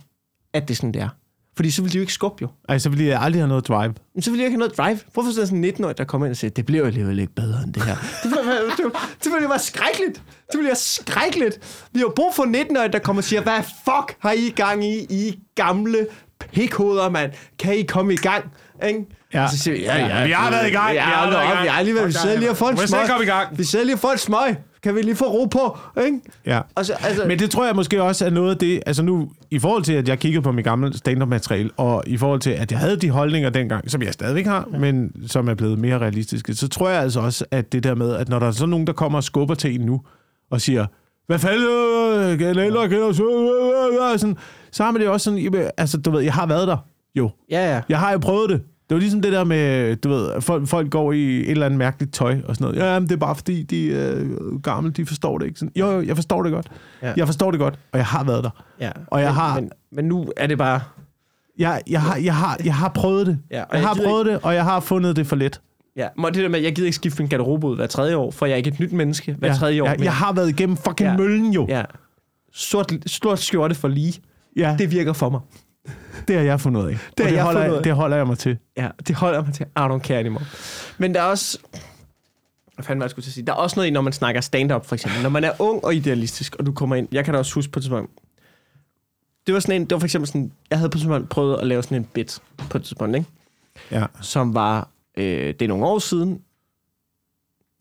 at 0.54 0.68
det 0.68 0.74
er 0.74 0.76
sådan, 0.76 0.92
det 0.94 1.02
er. 1.02 1.10
Fordi 1.56 1.72
så 1.72 1.82
ville 1.82 1.92
de 1.94 1.98
jo 1.98 2.02
ikke 2.02 2.14
skubbe 2.14 2.38
jo. 2.42 2.48
Ej, 2.70 2.78
så 2.80 2.90
ville 2.90 3.06
jeg 3.06 3.22
aldrig 3.22 3.42
have 3.42 3.48
noget 3.48 3.68
drive. 3.68 3.94
Men 4.14 4.22
så 4.22 4.32
ville 4.32 4.42
jeg 4.42 4.48
ikke 4.48 4.54
have 4.54 4.60
noget 4.60 4.78
drive. 4.78 5.00
Hvorfor 5.14 5.32
så 5.32 5.46
sådan 5.46 5.64
en 5.64 5.74
19-årig, 5.74 5.98
der 5.98 6.04
kommer 6.04 6.28
ind 6.28 6.32
og 6.32 6.38
siger, 6.38 6.52
det 6.52 6.66
bliver 6.66 6.80
jo 6.82 6.88
alligevel 6.88 7.20
ikke 7.20 7.34
bedre 7.34 7.64
end 7.64 7.74
det 7.74 7.84
her. 7.84 7.96
det, 8.24 8.32
ville, 8.32 8.52
det, 8.52 8.78
ville- 8.78 8.98
det 9.24 9.32
ville 9.32 9.42
jo 9.44 9.48
være 9.50 9.60
skrækkeligt. 9.60 10.14
Det 10.52 10.58
ville 10.58 10.68
være 10.68 10.76
skrækkeligt. 10.76 11.88
Vi 11.92 12.00
har 12.00 12.12
brug 12.16 12.34
for 12.36 12.44
19-årige, 12.44 12.92
der 12.92 13.00
kommer 13.00 13.20
og 13.20 13.24
siger, 13.24 13.42
hvad 13.42 13.64
fuck 13.64 14.18
har 14.20 14.32
I 14.32 14.50
gang 14.50 14.86
i, 14.86 15.06
I 15.10 15.40
gamle 15.56 16.08
pikhoveder, 16.52 17.10
mand. 17.10 17.32
Kan 17.60 17.78
I 17.78 17.82
komme 17.82 18.14
i 18.14 18.18
gang? 18.18 18.44
Ikke? 18.88 19.06
Ja. 19.34 19.48
Så 19.52 19.58
siger 19.58 19.78
vi, 19.78 19.84
ja, 19.84 19.98
ja. 19.98 20.26
Vi 20.26 20.32
har 20.32 20.52
været 20.52 20.68
i 20.68 20.72
gang. 20.72 20.94
Ja, 20.94 21.06
Vi 21.06 21.12
har 21.12 21.30
været 21.32 21.44
i 21.44 21.48
gang. 21.48 21.64
Vi 21.64 21.68
har 21.68 21.80
alligevel, 21.80 22.08
vi 22.08 22.12
sidder 22.12 22.40
lige 22.40 22.50
og 22.50 22.58
får 22.58 22.70
en 22.70 22.78
smøg. 22.78 23.00
komme 23.08 23.24
i 23.24 23.28
gang? 23.28 23.58
Vi 23.58 23.64
sidder 23.64 23.86
lige 23.86 23.96
og 23.96 24.00
får 24.00 24.12
en 24.12 24.18
smøg. 24.18 24.56
Kan 24.84 24.96
vi 24.96 25.02
lige 25.02 25.16
få 25.16 25.26
ro 25.26 25.46
på? 25.46 25.78
Ikke? 26.06 26.20
Ja. 26.46 26.62
Og 26.76 26.86
så, 26.86 26.94
altså, 26.94 27.26
Men 27.28 27.40
det 27.40 27.52
tror 27.52 27.66
jeg 27.66 27.76
måske 27.76 28.04
også 28.04 28.26
er 28.26 28.30
noget 28.30 28.52
af 28.52 28.58
det, 28.58 28.84
altså 28.86 29.04
nu, 29.04 29.30
i 29.52 29.60
forhold 29.60 29.84
til, 29.84 29.94
at 29.94 30.08
jeg 30.08 30.20
kiggede 30.20 30.42
på 30.42 30.52
mit 30.52 30.66
gamle 30.66 30.98
stand-up-materiale, 30.98 31.70
og 31.78 32.04
i 32.08 32.18
forhold 32.18 32.40
til, 32.40 32.50
at 32.50 32.72
jeg 32.72 32.80
havde 32.80 32.98
de 32.98 33.10
holdninger 33.10 33.50
dengang, 33.50 33.92
som 33.92 34.02
jeg 34.02 34.14
stadigvæk 34.14 34.46
har, 34.46 34.68
ja. 34.74 34.78
men 34.78 35.12
som 35.28 35.48
er 35.50 35.54
blevet 35.54 35.80
mere 35.80 35.98
realistiske, 35.98 36.54
så 36.56 36.68
tror 36.68 36.90
jeg 36.90 37.02
altså 37.02 37.20
også, 37.20 37.46
at 37.52 37.72
det 37.72 37.84
der 37.84 37.96
med, 37.96 38.16
at 38.16 38.30
når 38.30 38.40
der 38.40 38.48
er 38.48 38.52
sådan 38.52 38.70
nogen, 38.70 38.88
der 38.88 38.94
kommer 38.94 39.18
og 39.18 39.24
skubber 39.24 39.56
til 39.56 39.76
en 39.76 39.82
nu, 39.82 40.02
og 40.52 40.62
siger, 40.62 40.86
hvad 41.28 41.40
fanden, 41.40 41.64
øh, 41.64 42.38
kan 42.40 42.48
jeg 42.48 42.66
ældre, 42.66 42.90
kan 42.90 42.98
jeg 43.00 43.16
så, 43.16 44.16
sådan, 44.18 44.38
så 44.74 44.84
har 44.84 44.92
man 44.92 45.02
det 45.02 45.10
også 45.10 45.24
sådan, 45.24 45.70
altså 45.78 45.98
du 45.98 46.12
ved, 46.12 46.22
jeg 46.22 46.34
har 46.34 46.46
været 46.46 46.68
der, 46.68 46.78
jo. 47.16 47.30
ja, 47.52 47.74
ja. 47.76 47.82
Jeg 47.90 48.00
har 48.00 48.12
jo 48.12 48.18
prøvet 48.18 48.50
det. 48.50 48.62
Det 48.90 48.96
var 48.96 49.00
ligesom 49.00 49.22
det 49.22 49.32
der 49.32 49.44
med, 49.44 49.96
du 49.96 50.10
ved, 50.10 50.42
folk, 50.42 50.68
folk 50.68 50.90
går 50.92 51.12
i 51.12 51.40
et 51.40 51.50
eller 51.52 51.66
andet 51.66 51.78
mærkeligt 51.78 52.14
tøj 52.14 52.38
og 52.48 52.56
sådan 52.56 52.74
noget. 52.74 52.88
Ja, 52.94 53.00
men 53.00 53.10
det 53.10 53.16
er 53.16 53.20
bare 53.20 53.36
fordi, 53.36 53.64
de 53.64 53.94
er 53.94 54.14
øh, 54.16 54.62
gamle, 54.62 54.92
de 54.92 55.06
forstår 55.06 55.38
det 55.38 55.46
ikke. 55.46 55.60
Sådan, 55.60 55.72
jo, 55.76 55.92
jo, 55.92 56.02
jeg 56.02 56.16
forstår 56.16 56.44
det 56.44 56.52
godt. 56.52 56.68
Ja. 57.02 57.08
Ja. 57.08 57.14
Jeg 57.18 57.26
forstår 57.28 57.52
det 57.52 57.60
godt, 57.60 57.80
og 57.92 57.98
jeg 57.98 58.06
har 58.06 58.24
været 58.24 58.44
der. 58.44 58.50
ja. 58.80 58.92
Og 59.08 59.22
jeg 59.22 59.28
men, 59.30 59.36
har- 59.36 59.56
Men, 59.60 59.70
men 59.92 60.06
nu 60.06 60.26
er 60.38 60.48
det 60.48 60.58
bare... 60.58 60.82
Jeg, 61.60 61.82
jeg, 61.90 62.02
har, 62.02 62.16
jeg, 62.18 62.36
har, 62.36 62.58
jeg 62.66 62.76
har 62.76 62.90
prøvet 62.90 63.28
det. 63.28 63.40
Ja, 63.52 63.62
og 63.64 63.68
jeg, 63.74 63.80
jeg 63.82 63.88
har 63.88 63.96
prøvet 64.06 64.26
det, 64.26 64.40
og 64.44 64.56
jeg 64.56 64.64
har 64.64 64.80
fundet 64.80 65.16
det 65.16 65.28
for 65.28 65.36
let. 65.36 65.62
Ja, 65.96 66.08
men 66.18 66.26
det 66.26 66.36
der 66.44 66.50
med, 66.50 66.60
at 66.60 66.66
jeg 66.66 66.76
gider 66.76 66.86
ikke 66.88 66.96
skifte 66.96 67.22
min 67.22 67.30
garderobe 67.30 67.68
ud 67.68 67.76
hver 67.76 67.88
tredje 67.88 68.16
år, 68.16 68.32
for 68.32 68.46
jeg 68.46 68.54
er 68.54 68.58
ikke 68.58 68.68
et 68.70 68.80
nyt 68.80 68.92
menneske 68.92 69.34
hver 69.40 69.48
ja, 69.48 69.54
tredje 69.54 69.82
år. 69.82 69.86
Mere. 69.88 69.98
jeg 70.04 70.14
har 70.14 70.34
været 70.34 70.50
igennem 70.50 70.78
fucking 70.78 71.00
Ja. 71.08 71.12
ja. 71.12 71.18
møllen 71.18 71.54
jo. 71.54 71.66
Ja. 71.70 71.78
Ja. 71.78 71.84
Sort, 72.54 72.92
sort 73.06 73.40
skjorte 73.40 73.76
for 73.76 73.88
lige. 73.88 74.14
Ja 74.56 74.76
det, 74.80 74.92
virker 74.92 75.14
for 75.14 75.30
mig. 75.30 75.42
det 76.28 76.36
har 76.36 76.44
jeg 76.44 76.62
fundet 76.62 76.82
ud 76.82 76.88
af. 76.88 76.98
Det 77.18 77.26
det, 77.26 77.34
jeg 77.34 77.44
holder, 77.44 77.62
fundet 77.62 77.76
jeg, 77.76 77.84
det 77.84 77.94
holder 77.94 78.18
jeg 78.18 78.28
mig 78.28 78.38
til. 78.38 78.58
Ja, 78.78 78.90
det 79.08 79.16
holder 79.16 79.46
mig 79.46 79.54
til. 79.54 79.66
I 79.66 79.80
don't 79.80 80.00
care 80.00 80.20
anymore. 80.20 80.46
Men 80.98 81.14
der 81.14 81.22
er 81.22 81.26
også... 81.26 81.58
Hvad 82.76 82.86
fanden 82.86 83.00
var 83.00 83.06
jeg 83.06 83.10
skulle 83.12 83.24
til 83.24 83.30
at 83.30 83.34
sige? 83.34 83.46
Der 83.46 83.54
er 83.54 83.58
også 83.58 83.76
noget 83.76 83.88
i, 83.88 83.92
når 83.92 84.02
man 84.02 84.14
snakker 84.14 84.42
stand-up, 84.42 84.86
for 84.86 84.96
eksempel. 84.96 85.22
Når 85.22 85.30
man 85.30 85.44
er 85.44 85.52
ung 85.60 85.86
og 85.86 85.96
idealistisk, 85.96 86.56
og 86.56 86.66
du 86.66 86.72
kommer 86.72 86.96
ind... 86.96 87.08
Jeg 87.12 87.26
kan 87.26 87.34
da 87.34 87.38
også 87.38 87.56
huske 87.56 87.72
på 87.72 87.80
et 87.80 87.84
tidspunkt... 87.84 88.12
Det 89.48 89.54
var 89.54 89.60
sådan 89.60 89.82
en... 89.82 89.82
Det 89.82 89.92
var 89.92 90.00
for 90.00 90.06
eksempel 90.06 90.28
sådan... 90.28 90.52
Jeg 90.70 90.78
havde 90.78 90.90
på 90.90 90.98
et 90.98 91.00
tidspunkt 91.00 91.30
prøvet 91.30 91.60
at 91.60 91.68
lave 91.68 91.84
sådan 91.84 91.98
en 91.98 92.04
bit 92.14 92.40
på 92.70 92.78
et 92.78 92.84
tidspunkt, 92.84 93.16
ikke? 93.16 93.30
Ja. 93.92 94.06
Som 94.22 94.54
var... 94.54 94.88
Øh, 95.18 95.48
det 95.48 95.62
er 95.62 95.68
nogle 95.68 95.86
år 95.86 96.00
siden. 96.00 96.42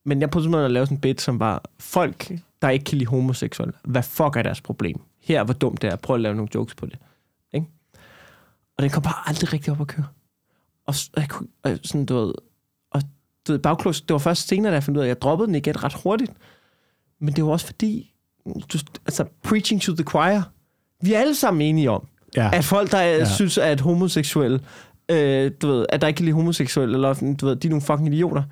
Men 0.05 0.21
jeg 0.21 0.31
prøvede 0.31 0.45
simpelthen 0.45 0.65
at 0.65 0.71
lave 0.71 0.87
sådan 0.87 0.97
en 0.97 1.01
bit, 1.01 1.21
som 1.21 1.41
var... 1.41 1.63
Folk, 1.81 2.33
der 2.63 2.69
ikke 2.69 2.85
kan 2.85 2.99
lide 2.99 3.11
homoseksuelle. 3.11 3.75
Hvad 3.85 4.03
fuck 4.03 4.37
er 4.37 4.43
deres 4.43 4.61
problem? 4.61 5.01
Her, 5.23 5.45
hvor 5.45 5.55
dumt 5.55 5.83
det 5.83 5.93
er. 5.93 5.97
Prøv 5.97 6.15
at 6.15 6.21
lave 6.21 6.35
nogle 6.35 6.49
jokes 6.55 6.75
på 6.75 6.87
det. 6.87 6.99
Ikke? 7.53 7.67
Og 8.77 8.83
den 8.83 8.91
kom 8.91 9.03
bare 9.03 9.29
aldrig 9.29 9.53
rigtig 9.53 9.73
op 9.73 9.81
at 9.81 9.87
køre. 9.87 10.07
Og, 10.87 10.95
jeg 11.17 11.29
kunne, 11.29 11.49
og 11.63 11.79
sådan, 11.85 12.07
du 12.07 12.15
ved, 12.15 12.35
og 12.91 13.03
du 13.47 13.53
ved, 13.53 13.59
bagklods, 13.59 14.01
det 14.01 14.13
var 14.13 14.19
først 14.19 14.49
senere, 14.49 14.71
da 14.71 14.75
jeg 14.75 14.83
fandt 14.85 14.97
ud 14.99 15.03
af, 15.03 15.07
at 15.07 15.09
jeg 15.09 15.23
droppede 15.23 15.47
den 15.47 15.55
igen 15.55 15.85
ret 15.85 15.95
hurtigt. 16.03 16.33
Men 17.21 17.35
det 17.37 17.45
var 17.45 17.51
også 17.51 17.67
fordi, 17.67 18.15
du, 18.73 18.79
altså, 19.07 19.25
preaching 19.43 19.83
to 19.83 19.95
the 19.95 20.05
choir, 20.11 20.41
vi 21.03 21.13
er 21.15 21.19
alle 21.21 21.35
sammen 21.35 21.61
enige 21.63 21.91
om, 21.91 22.09
Ja. 22.37 22.51
at 22.53 22.65
folk, 22.65 22.91
der. 22.93 23.01
Ja. 23.03 23.25
synes, 23.25 23.59
at 23.59 23.81
homoseksuelle, 23.81 24.61
øh, 25.09 25.51
du 25.63 25.67
ved, 25.69 25.87
at 25.89 26.01
der 26.01 26.07
ikke 26.07 26.17
kan 26.17 26.25
lide 26.25 26.35
homoseksuelle, 26.35 26.95
eller 26.95 27.35
du 27.41 27.47
ved, 27.47 27.57
de 27.57 27.69
er 27.69 27.71
nogle 27.71 27.83
fucking 27.83 28.15
idioter. 28.15 28.43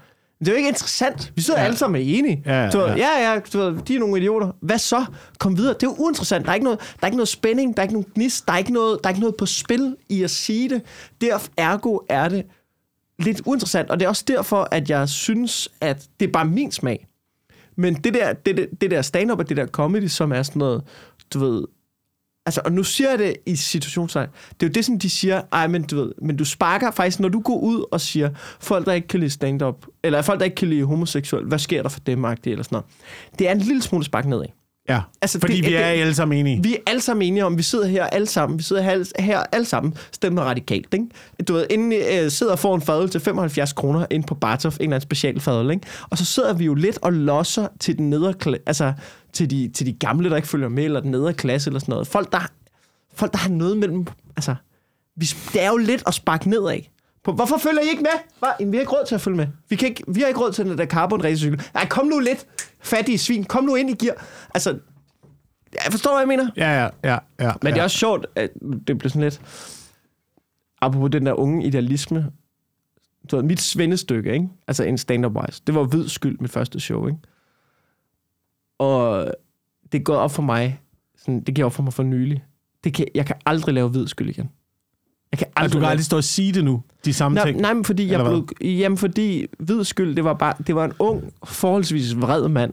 Det 0.41 0.49
er 0.49 0.53
jo 0.53 0.57
ikke 0.57 0.69
interessant. 0.69 1.33
Vi 1.37 1.43
sidder 1.43 1.61
Ja. 1.61 1.67
alle 1.67 1.77
sammen 1.77 2.03
enige. 2.03 2.43
Ja, 2.47 2.63
ja, 2.65 2.71
du 2.71 2.79
ved, 2.79 2.87
ja. 2.87 2.95
ja, 2.97 3.33
ja, 3.33 3.41
du 3.53 3.59
ved, 3.59 3.83
de 3.83 3.95
er 3.95 3.99
nogle 3.99 4.19
idioter. 4.21 4.51
Hvad 4.63 4.79
så? 4.79 5.05
Kom 5.39 5.57
videre. 5.57 5.75
Det 5.75 5.83
er 5.83 5.87
jo 5.87 5.95
uinteressant. 5.99 6.45
Der 6.45 6.51
er 6.51 6.55
ikke 6.55 6.65
noget, 6.65 6.79
der 6.81 6.97
er 7.03 7.07
ikke 7.07 7.17
noget 7.17 7.29
spænding, 7.29 7.77
der 7.77 7.81
er 7.83 7.85
ikke 7.85 7.95
nogen 7.95 8.09
gnist, 8.15 8.47
der 8.47 8.53
er 8.53 8.59
ikke 8.59 8.73
noget, 8.73 8.99
der 9.05 9.09
er 9.09 9.11
ikke 9.11 9.21
noget 9.21 9.37
på 9.39 9.47
spil 9.47 9.97
i 10.09 10.23
at 10.23 10.31
sige 10.31 10.69
det. 10.69 10.83
Der 11.21 11.49
ergo 11.57 11.99
er 12.09 12.29
det 12.29 12.45
lidt 13.19 13.43
uinteressant, 13.45 13.91
og 13.91 14.01
det 14.01 14.05
er 14.07 14.09
også 14.09 14.25
derfor, 14.29 14.69
at 14.71 14.91
jeg 14.91 15.09
synes, 15.09 15.69
at 15.81 16.07
det 16.21 16.29
er 16.29 16.33
bare 16.33 16.45
min 16.45 16.73
smag. 16.73 17.07
Men 17.77 17.95
det 17.95 18.15
der, 18.15 18.33
det, 18.33 18.57
det, 18.57 18.69
det 18.81 18.91
der 18.91 19.03
stand-up 19.03 19.39
og 19.39 19.49
det 19.49 19.57
der 19.57 19.67
comedy, 19.67 20.07
som 20.07 20.33
er 20.33 20.43
sådan 20.43 20.59
noget, 20.61 20.83
du 21.35 21.39
ved... 21.39 21.65
Altså, 22.51 22.61
og 22.65 22.73
nu 22.73 22.83
siger 22.83 23.11
jeg 23.11 23.19
det 23.19 23.35
i 23.47 23.57
situationstegn. 23.57 24.29
Det 24.61 24.67
er 24.67 24.71
jo 24.71 24.73
det, 24.73 24.85
som 24.85 24.99
de 24.99 25.11
siger, 25.11 25.43
ej, 25.53 25.67
men 25.67 25.83
du 25.83 25.97
ved, 25.97 26.13
men 26.23 26.37
du 26.37 26.45
sparker 26.45 26.91
faktisk, 26.91 27.21
når 27.21 27.29
du 27.29 27.41
går 27.41 27.57
ud 27.59 27.85
og 27.93 28.01
siger, 28.01 28.31
folk, 28.61 28.87
der 28.87 28.93
ikke 28.93 29.09
kan 29.09 29.21
lide 29.21 29.31
stand-up, 29.31 29.87
eller 30.05 30.23
folk, 30.23 30.39
der 30.39 30.45
ikke 30.45 30.55
kan 30.55 30.69
lide 30.69 30.85
homoseksuel, 30.85 31.45
hvad 31.45 31.59
sker 31.59 31.83
der 31.83 31.89
for 31.89 32.01
dem, 32.01 32.25
eller 32.25 32.39
sådan 32.45 32.63
noget. 32.71 32.85
Det 33.39 33.49
er 33.49 33.53
en 33.53 33.59
lille 33.59 33.83
smule 33.83 34.05
spark 34.05 34.27
nedad. 34.27 34.45
Ja, 34.89 35.01
Altså, 35.23 35.41
fordi 35.41 35.57
det- 35.57 35.65
vi 35.67 35.75
er 35.75 35.93
det- 35.93 36.01
alle 36.01 36.15
sammen 36.15 36.39
enige. 36.39 36.63
Vi 36.63 36.75
er 36.75 36.79
alle 36.87 37.01
sammen 37.01 37.23
enige 37.29 37.45
om, 37.45 37.59
vi 37.59 37.63
sidder 37.63 37.87
her 37.87 38.05
alle 38.07 38.27
sammen, 38.27 38.59
vi 38.59 38.63
sidder 38.63 38.83
her, 38.83 39.05
her 39.23 39.43
alle 39.53 39.65
sammen, 39.67 39.95
stemmer 40.13 40.43
radikalt, 40.43 40.95
ikke? 40.95 41.07
Du 41.49 41.53
ved, 41.53 41.67
inden 41.71 41.93
øh, 41.93 42.31
sidder 42.31 42.53
og 42.53 42.59
får 42.59 42.75
en 42.75 42.83
fadøl 42.83 43.09
til 43.11 43.21
75 43.21 43.73
kroner 43.73 44.07
ind 44.11 44.25
på 44.25 44.35
Bartov, 44.35 44.71
en 44.71 44.75
eller 44.81 44.97
anden 44.97 45.01
special 45.01 45.41
fadøl, 45.41 45.71
ikke? 45.71 45.87
Og 46.11 46.19
så 46.19 46.25
sidder 46.25 46.53
vi 46.55 46.65
jo 46.65 46.75
lidt 46.75 46.99
og 47.03 47.13
losser 47.13 47.67
til 47.81 47.99
den 47.99 48.11
nedre 48.11 48.35
kla- 48.47 48.63
altså 48.67 48.93
til 49.33 49.51
de, 49.51 49.71
til 49.75 49.87
de 49.87 49.93
gamle, 49.93 50.31
der 50.31 50.37
ikke 50.37 50.49
følger 50.49 50.69
med, 50.69 50.85
eller 50.85 51.01
den 51.01 51.11
nedre 51.11 51.35
klasse, 51.35 51.71
eller 51.71 51.81
sådan 51.81 51.93
noget. 51.93 52.07
Folk, 52.07 52.33
der, 52.33 52.51
folk, 53.15 53.33
der 53.33 53.39
har 53.39 53.51
noget 53.51 53.79
mellem, 53.79 54.07
altså, 54.37 54.55
vi, 55.17 55.27
det 55.53 55.63
er 55.63 55.69
jo 55.69 55.77
lidt 55.77 56.03
at 56.07 56.15
sparke 56.15 56.51
nedad. 56.51 56.81
På, 57.25 57.33
hvorfor 57.33 57.59
følger 57.59 57.81
I 57.81 57.89
ikke 57.91 58.03
med? 58.03 58.11
Hva? 58.39 58.49
Jamen, 58.61 58.73
vi 58.73 58.77
har 58.77 58.81
ikke 58.81 58.93
råd 58.93 59.07
til 59.07 59.15
at 59.15 59.21
følge 59.21 59.37
med. 59.37 59.47
Vi, 59.69 59.77
kan 59.77 59.89
ikke, 59.89 60.05
vi 60.09 60.21
har 60.21 60.29
ikke 60.29 60.41
råd 60.41 60.53
til 60.53 60.65
den 60.65 60.79
der 60.79 60.87
carbon 60.87 61.25
racercykel. 61.25 61.63
Ej, 61.75 61.87
kom 61.89 62.07
nu 62.07 62.19
lidt, 62.19 62.47
fattige 62.81 63.19
svin. 63.19 63.45
Kom 63.45 63.65
nu 63.65 63.75
ind 63.75 63.91
i 63.91 64.07
gear. 64.07 64.27
Altså, 64.55 64.79
jeg 65.73 65.91
forstår, 65.91 66.11
hvad 66.11 66.21
jeg 66.21 66.29
mener. 66.29 66.51
Ja, 66.57 66.83
ja, 66.83 66.89
ja. 67.05 67.19
ja 67.41 67.53
Men 67.63 67.69
ja. 67.69 67.75
det 67.75 67.79
er 67.79 67.83
også 67.83 67.99
sjovt, 67.99 68.27
at 68.35 68.51
det 68.87 68.99
bliver 68.99 69.09
sådan 69.09 69.23
lidt... 69.23 69.41
Apropos 70.81 71.11
den 71.11 71.27
der 71.27 71.33
unge 71.33 71.67
idealisme. 71.67 72.27
Du 73.31 73.37
ved, 73.37 73.45
mit 73.45 73.61
svendestykke, 73.61 74.33
ikke? 74.33 74.49
Altså 74.69 74.85
en 74.85 74.99
stand-up 74.99 75.37
wise. 75.37 75.63
Det 75.67 75.75
var 75.75 75.85
hvid 75.85 76.09
skyld, 76.09 76.39
mit 76.41 76.51
første 76.51 76.81
show, 76.81 77.07
ikke? 77.07 77.19
Og 78.81 79.27
det 79.93 79.99
er 79.99 80.03
gået 80.03 80.19
op 80.19 80.31
for 80.31 80.43
mig. 80.43 80.81
Sådan, 81.19 81.41
det 81.41 81.55
gik 81.55 81.65
op 81.65 81.73
for 81.73 81.83
mig 81.83 81.93
for 81.93 82.03
nylig. 82.03 82.45
Det 82.85 82.95
kan, 82.95 83.07
jeg 83.15 83.27
kan 83.27 83.37
aldrig 83.47 83.75
lave 83.75 83.89
hvid 83.89 84.07
skyld 84.07 84.29
igen. 84.29 84.51
Jeg 85.33 85.39
kan 85.39 85.47
Og 85.49 85.53
aldrig 85.63 85.73
du 85.73 85.77
kan 85.79 85.83
lave- 85.83 85.91
aldrig 85.91 86.05
stå 86.05 86.17
og 86.17 86.25
sige 86.25 86.53
det 86.53 86.65
nu, 86.65 86.83
de 87.05 87.13
samme 87.15 87.35
Nej, 87.37 87.45
ting. 87.47 87.61
nej, 87.61 87.75
men 87.75 87.85
fordi 87.85 88.11
jeg 88.13 88.25
blev, 88.25 88.49
jamen 88.79 88.99
fordi 88.99 89.47
hvid 89.59 89.85
skyld, 89.85 90.15
det 90.17 90.25
var 90.25 90.35
bare, 90.35 90.55
det 90.67 90.75
var 90.75 90.85
en 90.85 90.93
ung, 90.99 91.33
forholdsvis 91.45 92.17
vred 92.17 92.49
mand, 92.49 92.73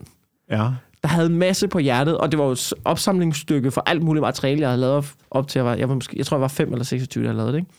Ja. 0.52 0.70
der 1.02 1.08
havde 1.08 1.28
en 1.28 1.38
masse 1.38 1.68
på 1.68 1.80
hjertet, 1.80 2.18
og 2.18 2.32
det 2.32 2.40
var 2.40 2.46
jo 2.46 2.52
et 2.52 2.74
opsamlingsstykke 2.86 3.72
for 3.72 3.84
alt 3.86 4.04
muligt 4.04 4.22
materiale, 4.22 4.62
jeg 4.62 4.70
havde 4.70 4.82
lavet 4.82 5.06
op- 5.32 5.48
til, 5.48 5.60
jeg 5.60 5.66
var, 5.66 5.76
jeg, 5.76 5.90
var 5.90 5.96
måske, 5.96 6.18
jeg 6.18 6.26
tror, 6.26 6.38
jeg 6.38 6.42
var 6.42 6.48
5 6.48 6.72
eller 6.72 6.84
26, 6.86 7.24
da 7.24 7.28
jeg 7.28 7.36
lavede 7.36 7.52
det, 7.54 7.60
ikke? 7.60 7.72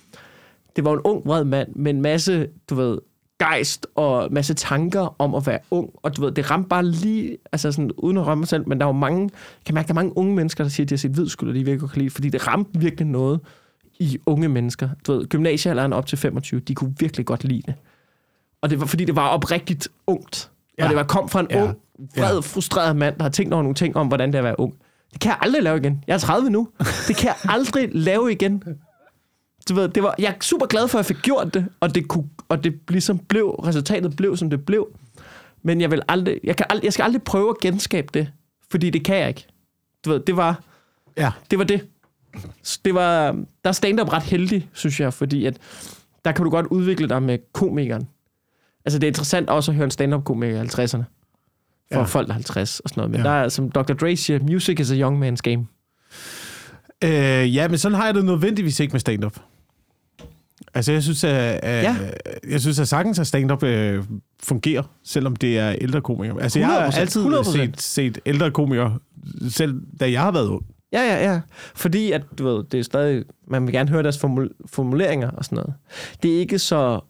Det 0.76 0.85
var 0.85 0.93
en 0.93 1.01
ung, 1.05 1.26
vred 1.26 1.45
mand 1.45 1.68
med 1.76 1.95
en 1.95 2.03
masse, 2.03 2.49
du 2.70 2.74
ved, 2.74 2.99
gejst 3.39 3.86
og 3.95 4.28
masse 4.32 4.55
tanker 4.55 5.14
om 5.18 5.34
at 5.34 5.47
være 5.47 5.59
ung, 5.70 5.91
og 6.03 6.16
du 6.16 6.20
ved, 6.22 6.32
det 6.32 6.51
ramte 6.51 6.68
bare 6.68 6.84
lige, 6.84 7.36
altså 7.53 7.72
sådan, 7.72 7.91
uden 7.97 8.16
at 8.16 8.26
ramme 8.26 8.41
mig 8.41 8.49
selv, 8.49 8.68
men 8.68 8.78
der 8.78 8.84
var 8.84 8.93
mange, 8.93 9.20
jeg 9.22 9.64
kan 9.66 9.74
mærke, 9.74 9.86
der 9.86 9.93
er 9.93 9.95
mange 9.95 10.16
unge 10.16 10.34
mennesker, 10.34 10.64
der 10.64 10.68
siger, 10.68 10.84
at 10.84 10.89
de 10.89 10.95
har 10.95 10.99
set 10.99 11.11
hvid 11.11 11.28
skyld, 11.28 11.49
og 11.49 11.55
de 11.55 11.64
virkelig 11.64 11.91
kan 11.91 11.99
lide, 12.03 12.11
fordi 12.11 12.28
det 12.28 12.47
ramte 12.47 12.80
virkelig 12.80 13.07
noget 13.07 13.41
i 13.99 14.18
unge 14.26 14.49
mennesker. 14.49 14.89
Du 15.07 15.12
ved, 15.12 15.26
gymnasiealderen 15.26 15.93
op 15.93 16.07
til 16.07 16.18
25, 16.18 16.61
de 16.61 16.74
kunne 16.74 16.95
virkelig 16.99 17.26
godt 17.26 17.45
lide 17.45 17.62
det. 17.66 17.74
Og 18.62 18.70
det 18.70 18.80
var, 18.80 18.86
fordi 18.86 19.05
det 19.05 19.16
var 19.16 19.28
oprigtigt 19.28 19.89
ungt. 20.07 20.51
Ja. 20.78 20.84
Og 20.84 20.89
det 20.89 20.97
var 20.97 21.03
kom 21.03 21.28
fra 21.28 21.41
en 21.41 21.47
ja. 21.51 21.62
ung, 21.62 21.76
vred, 22.16 22.34
Ja. 22.34 22.41
frustreret 22.41 22.97
mand, 22.97 23.16
der 23.16 23.22
har 23.22 23.30
tænkt 23.30 23.53
over 23.55 23.62
nogle 23.62 23.74
ting 23.74 23.97
om, 23.97 24.07
hvordan 24.09 24.28
det 24.28 24.34
er 24.34 24.39
at 24.39 24.45
være 24.45 24.61
ung. 24.61 24.74
Det 25.12 25.20
kan 25.20 25.28
jeg 25.28 25.39
aldrig 25.43 25.62
lave 25.62 25.76
igen. 25.78 26.05
Jeg 26.07 26.14
er 26.14 26.18
30 26.18 26.51
nu. 26.51 26.68
Det 27.09 27.16
kan 27.16 27.26
jeg 27.26 27.36
aldrig 27.45 27.89
lave 27.93 28.32
igen. 28.32 28.62
Du 29.69 29.75
ved, 29.75 29.89
det 29.89 30.03
var, 30.03 30.14
jeg 30.19 30.29
er 30.29 30.35
super 30.41 30.66
glad 30.66 30.89
for, 30.89 30.99
at 30.99 31.03
jeg 31.11 31.16
fik 31.16 31.23
gjort 31.23 31.55
det, 31.55 31.66
og 31.81 31.95
det, 31.95 32.09
kunne, 32.09 32.29
og 32.49 32.64
det 32.64 32.79
ligesom 32.89 33.19
blev, 33.19 33.47
resultatet 33.51 34.16
blev, 34.16 34.37
som 34.37 34.51
det 34.51 34.66
blev. 34.66 34.89
Men 35.62 35.81
jeg, 35.81 35.91
vil 35.91 36.03
aldrig, 36.09 36.41
jeg, 36.45 36.57
kan 36.57 36.66
aldrig, 36.71 36.85
jeg 36.85 36.93
skal 36.93 37.03
aldrig 37.03 37.23
prøve 37.23 37.51
at 37.51 37.59
genskabe 37.59 38.09
det, 38.14 38.31
fordi 38.71 38.91
det 38.91 39.05
kan 39.05 39.16
jeg 39.16 39.29
ikke. 39.29 39.47
Du 40.05 40.11
ved, 40.11 40.21
det 40.21 40.37
var, 40.37 40.61
Ja. 41.16 41.31
det 41.51 41.59
var 41.59 41.64
det. 41.64 41.87
det 42.85 42.95
var, 42.95 43.31
der 43.33 43.69
er 43.69 43.73
stand-up 43.73 44.12
ret 44.12 44.23
heldig, 44.23 44.69
synes 44.73 45.01
jeg, 45.01 45.14
fordi 45.14 45.47
at 45.47 45.57
der 46.25 46.33
kan 46.33 46.45
du 46.45 46.51
godt 46.51 46.66
udvikle 46.66 47.09
dig 47.09 47.23
med 47.23 47.39
komikeren. 47.53 48.09
Altså, 48.85 48.99
det 48.99 49.07
er 49.07 49.11
interessant 49.11 49.51
også 49.51 49.71
at 49.71 49.75
høre 49.77 49.85
en 49.85 49.91
stand-up-komiker 49.91 50.62
i 50.62 50.66
50'erne. 50.66 51.03
For 51.93 51.99
Ja. 51.99 52.03
folk, 52.05 52.27
der 52.27 52.33
er 52.33 52.35
50 52.35 52.81
og 52.81 52.89
sådan 52.91 53.01
noget. 53.01 53.11
Men 53.11 53.21
ja. 53.21 53.27
der 53.27 53.31
er, 53.35 53.49
som 53.49 53.71
Dr. 53.71 53.93
Dre 53.93 54.16
siger, 54.16 54.39
music 54.43 54.81
is 54.81 54.91
a 54.91 54.95
young 54.95 55.29
man's 55.29 55.37
game. 55.43 55.66
Øh, 57.05 57.55
ja, 57.57 57.69
men 57.69 57.79
sådan 57.79 57.97
har 57.99 58.05
jeg 58.05 58.14
det 58.14 58.25
nødvendigvis 58.25 58.81
ikke 58.81 58.93
med 58.93 59.01
stand-up. 59.01 59.37
Altså, 60.75 60.93
jeg 60.93 61.03
synes, 61.03 61.25
at, 61.25 61.61
at, 61.62 61.85
ja. 61.85 61.97
Jeg 62.51 62.61
synes, 62.61 62.79
at 62.79 62.89
sagtens 62.89 63.19
at 63.19 63.27
stand-up 63.27 63.62
øh, 63.62 64.05
fungerer, 64.43 64.83
selvom 65.05 65.37
det 65.37 65.59
er 65.59 65.75
ældre 65.81 66.01
komikere. 66.01 66.43
Altså, 66.43 66.59
jeg 66.59 66.69
har 66.69 66.91
100%, 66.91 66.99
altid 66.99 67.25
100%. 67.27 67.53
set, 67.53 67.81
set 67.81 68.19
ældre 68.27 68.51
komikere, 68.51 68.99
selv 69.49 69.83
da 70.01 70.11
jeg 70.11 70.21
har 70.21 70.31
været 70.31 70.47
ung. 70.49 70.66
Ja, 70.93 71.01
ja, 71.01 71.33
ja. 71.33 71.41
Fordi 71.75 72.12
at, 72.12 72.23
du 72.39 72.45
ved, 72.45 72.64
det 72.64 72.81
er 72.81 72.85
stadig, 72.85 73.25
man 73.47 73.66
vil 73.66 73.73
gerne 73.73 73.91
høre 73.91 74.03
deres 74.03 74.25
formul- 74.25 74.66
formuleringer 74.66 75.31
og 75.31 75.45
sådan 75.45 75.57
noget. 75.57 75.75
Det 76.23 76.35
er 76.35 76.39
ikke 76.39 76.59
så, 76.59 77.01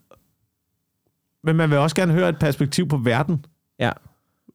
Men 1.45 1.57
man 1.57 1.71
vil 1.71 1.79
også 1.79 1.97
gerne 1.97 2.13
høre 2.13 2.29
et 2.29 2.39
perspektiv 2.39 2.89
på 2.89 2.97
verden 2.97 3.45
ja, 3.81 3.91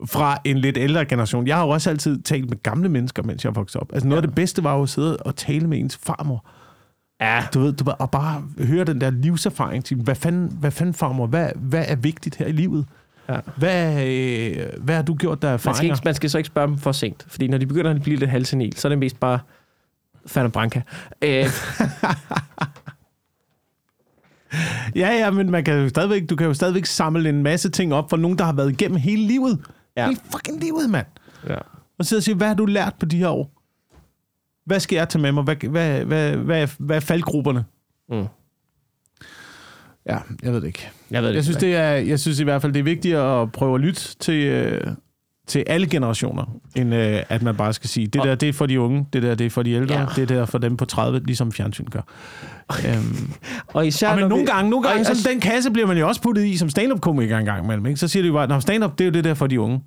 fra 0.06 0.38
en 0.45 0.58
lidt 0.58 0.78
ældre 0.78 1.06
generation. 1.06 1.47
Jeg 1.47 1.56
har 1.56 1.64
jo 1.64 1.70
også 1.70 1.89
altid 1.89 2.22
talt 2.22 2.49
med 2.49 2.64
gamle 2.64 2.89
mennesker, 2.89 3.24
mens 3.24 3.45
jeg 3.45 3.56
voksede 3.56 3.82
op. 3.82 3.93
Altså, 3.93 4.08
noget 4.08 4.22
ja. 4.22 4.26
af 4.26 4.28
det 4.28 4.36
bedste 4.36 4.64
var 4.64 4.76
jo 4.76 4.84
at 4.84 4.89
sidde 4.89 5.18
og 5.18 5.36
tale 5.36 5.68
med 5.68 5.78
ens 5.78 5.97
farmor. 5.97 6.45
Ja, 7.26 7.43
Du 7.53 7.59
ved, 7.59 7.74
du, 7.74 7.84
ved, 7.84 7.93
og 7.99 8.11
bare 8.11 8.43
høre 8.57 8.84
den 8.84 9.01
der 9.01 9.09
livserfaring 9.09 9.86
til, 9.86 9.97
hvad 9.97 10.15
fanden, 10.15 10.57
hvad 10.59 10.71
fanden 10.71 10.93
farmor, 10.93 11.28
hvad, 11.28 11.49
hvad 11.55 11.86
er 11.88 11.95
vigtigt 11.95 12.36
her 12.36 12.45
i 12.45 12.51
livet? 12.51 12.86
Ja. 13.30 13.39
Hvad, 13.57 14.07
øh, 14.07 14.57
hvad 14.82 14.95
har 14.95 15.01
du 15.03 15.15
gjort 15.15 15.41
der 15.41 15.49
man 15.49 15.59
skal, 15.59 15.69
erfaringer? 15.69 15.95
ikke, 15.95 16.05
man 16.05 16.13
skal 16.13 16.30
så 16.30 16.38
ikke 16.38 16.47
spørge 16.47 16.67
dem 16.67 16.78
for 16.78 16.91
sent. 16.91 17.26
Fordi 17.28 17.47
når 17.47 17.57
de 17.57 17.65
begynder 17.65 17.91
at 17.91 18.01
blive 18.01 18.17
lidt 18.17 18.30
halsenil, 18.30 18.78
så 18.78 18.88
er 18.88 18.89
det 18.89 18.99
mest 18.99 19.19
bare 19.19 19.39
Fana 20.28 20.47
Branca. 20.47 20.82
Øh, 21.21 21.45
Ja, 24.95 25.09
ja, 25.09 25.32
men 25.32 25.51
man 25.51 25.63
kan 25.63 25.74
jo 25.84 25.89
stadigvæk, 25.89 26.30
du 26.30 26.36
kan 26.36 26.47
jo 26.47 26.53
stadigvæk 26.53 26.86
samle 26.86 27.30
en 27.30 27.43
masse 27.43 27.69
ting 27.69 27.93
op 27.93 28.09
for 28.09 28.17
nogen, 28.17 28.38
der 28.38 28.43
har 28.45 28.53
været 28.53 28.69
igennem 28.71 28.97
hele 28.97 29.28
livet. 29.28 29.59
Ja. 29.97 30.05
Hele 30.07 30.19
fucking 30.32 30.59
livet, 30.59 30.89
mand. 30.89 31.05
ja. 31.49 31.57
Og 31.99 32.05
så 32.05 32.21
sige, 32.21 32.36
hvad 32.36 32.47
har 32.47 32.55
du 32.55 32.65
lært 32.65 32.93
på 32.99 33.05
de 33.05 33.17
her 33.17 33.30
år? 33.30 33.62
Hvad 34.66 34.80
skal 34.80 34.95
jeg 34.95 35.09
tage 35.09 35.22
med 35.22 35.32
mig? 35.32 35.43
Hvad, 35.43 35.55
hvad, 35.70 36.05
hvad, 36.05 36.36
hvad, 36.36 36.61
er- 36.64 36.76
hvad 36.80 36.95
er 36.95 36.99
faldgrupperne? 36.99 37.66
Mm. 38.09 38.26
Ja, 40.09 40.18
jeg 40.43 40.53
ved 40.53 40.61
det 40.61 40.68
ikke. 40.68 40.89
Jeg 41.11 41.22
ved 41.22 41.30
det 41.30 41.36
Jeg 41.36 41.43
synes, 41.43 41.57
ikke. 41.64 41.68
det 41.68 41.76
er, 41.84 41.91
jeg 41.91 42.20
synes 42.20 42.39
i 42.39 42.43
hvert 42.43 42.61
fald, 42.61 42.74
det 42.74 42.80
er 42.80 42.84
vigtigt 42.84 43.16
at 43.16 43.51
prøve 43.51 43.76
at 43.76 43.82
lytte 43.82 44.01
til, 44.20 44.43
øh, 44.43 44.82
til 45.47 45.64
alle 45.68 45.88
generationer, 45.88 46.55
end 46.76 46.93
øh, 46.95 47.24
at 47.30 47.41
man 47.41 47.55
bare 47.55 47.74
skal 47.74 47.89
sige, 47.89 48.07
det 48.07 48.22
Og- 48.22 48.28
der 48.28 48.36
det 48.36 48.49
er 48.49 48.53
for 48.53 48.66
de 48.66 48.80
unge, 48.80 49.05
det 49.14 49.24
der 49.24 49.36
det 49.36 49.45
er 49.45 49.49
for 49.49 49.64
de 49.64 49.72
ældre, 49.72 49.99
ja. 49.99 50.05
Det 50.16 50.30
der 50.30 50.41
er 50.41 50.45
for 50.45 50.57
dem 50.57 50.78
på 50.78 50.86
30, 50.86 51.20
ligesom 51.26 51.51
fjernsyn 51.51 51.86
gør. 51.91 52.01
øhm, 52.88 53.32
Og 53.74 53.88
især, 53.88 54.09
ja, 54.09 54.16
men 54.16 54.30
nogle 54.30 54.41
vi- 54.43 54.51
gange, 54.51 54.70
nogle 54.70 54.88
gange 54.88 55.01
og- 55.09 55.16
sådan, 55.16 55.34
den 55.34 55.41
kasse 55.41 55.72
bliver 55.72 55.88
man 55.88 55.97
jo 55.97 56.07
også 56.07 56.22
puttet 56.22 56.45
i 56.45 56.57
som 56.57 56.70
stand-up-komiker 56.70 57.38
en 57.38 57.45
gang 57.45 57.64
imellem. 57.64 57.86
Ikke? 57.86 57.99
Så 57.99 58.07
siger 58.07 58.24
de 58.24 58.28
jo 58.28 58.34
bare, 58.34 58.55
at 58.55 58.61
stand-up, 58.61 58.91
det 58.97 59.01
er 59.01 59.05
jo 59.05 59.11
det 59.14 59.24
der 59.24 59.34
for 59.34 59.47
de 59.47 59.59
unge. 59.59 59.80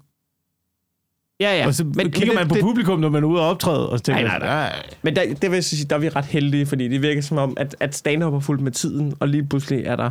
Ja, 1.41 1.57
ja. 1.59 1.67
Og 1.67 1.75
så 1.75 1.85
men, 1.85 1.95
kigger 1.95 2.21
det- 2.25 2.35
man 2.35 2.49
på 2.49 2.55
det, 2.55 2.63
publikum, 2.63 3.01
når 3.01 3.09
man 3.09 3.23
er 3.23 3.27
ude 3.27 3.41
og 3.41 3.49
optræde, 3.49 3.89
og 3.91 3.99
så 3.99 4.03
tænker 4.05 4.23
Nej, 4.23 4.39
nej, 4.39 4.49
man, 4.49 4.49
"Ej." 4.59 4.83
Men 5.03 5.17
der, 5.17 5.23
det 5.35 5.51
vil 5.51 5.57
jeg 5.57 5.65
sige, 5.65 5.85
der 5.85 5.97
er 5.97 6.01
vi 6.01 6.09
ret 6.09 6.25
heldige, 6.25 6.67
fordi 6.67 6.89
det 6.89 7.03
virker 7.03 7.21
som 7.23 7.39
om, 7.39 7.55
at, 7.57 7.77
at 7.81 7.95
stand-up 7.95 8.33
har 8.33 8.41
fulgt 8.41 8.63
med 8.63 8.73
tiden, 8.73 9.15
og 9.21 9.29
lige 9.29 9.47
pludselig 9.49 9.85
er 9.85 9.97
der 9.97 10.11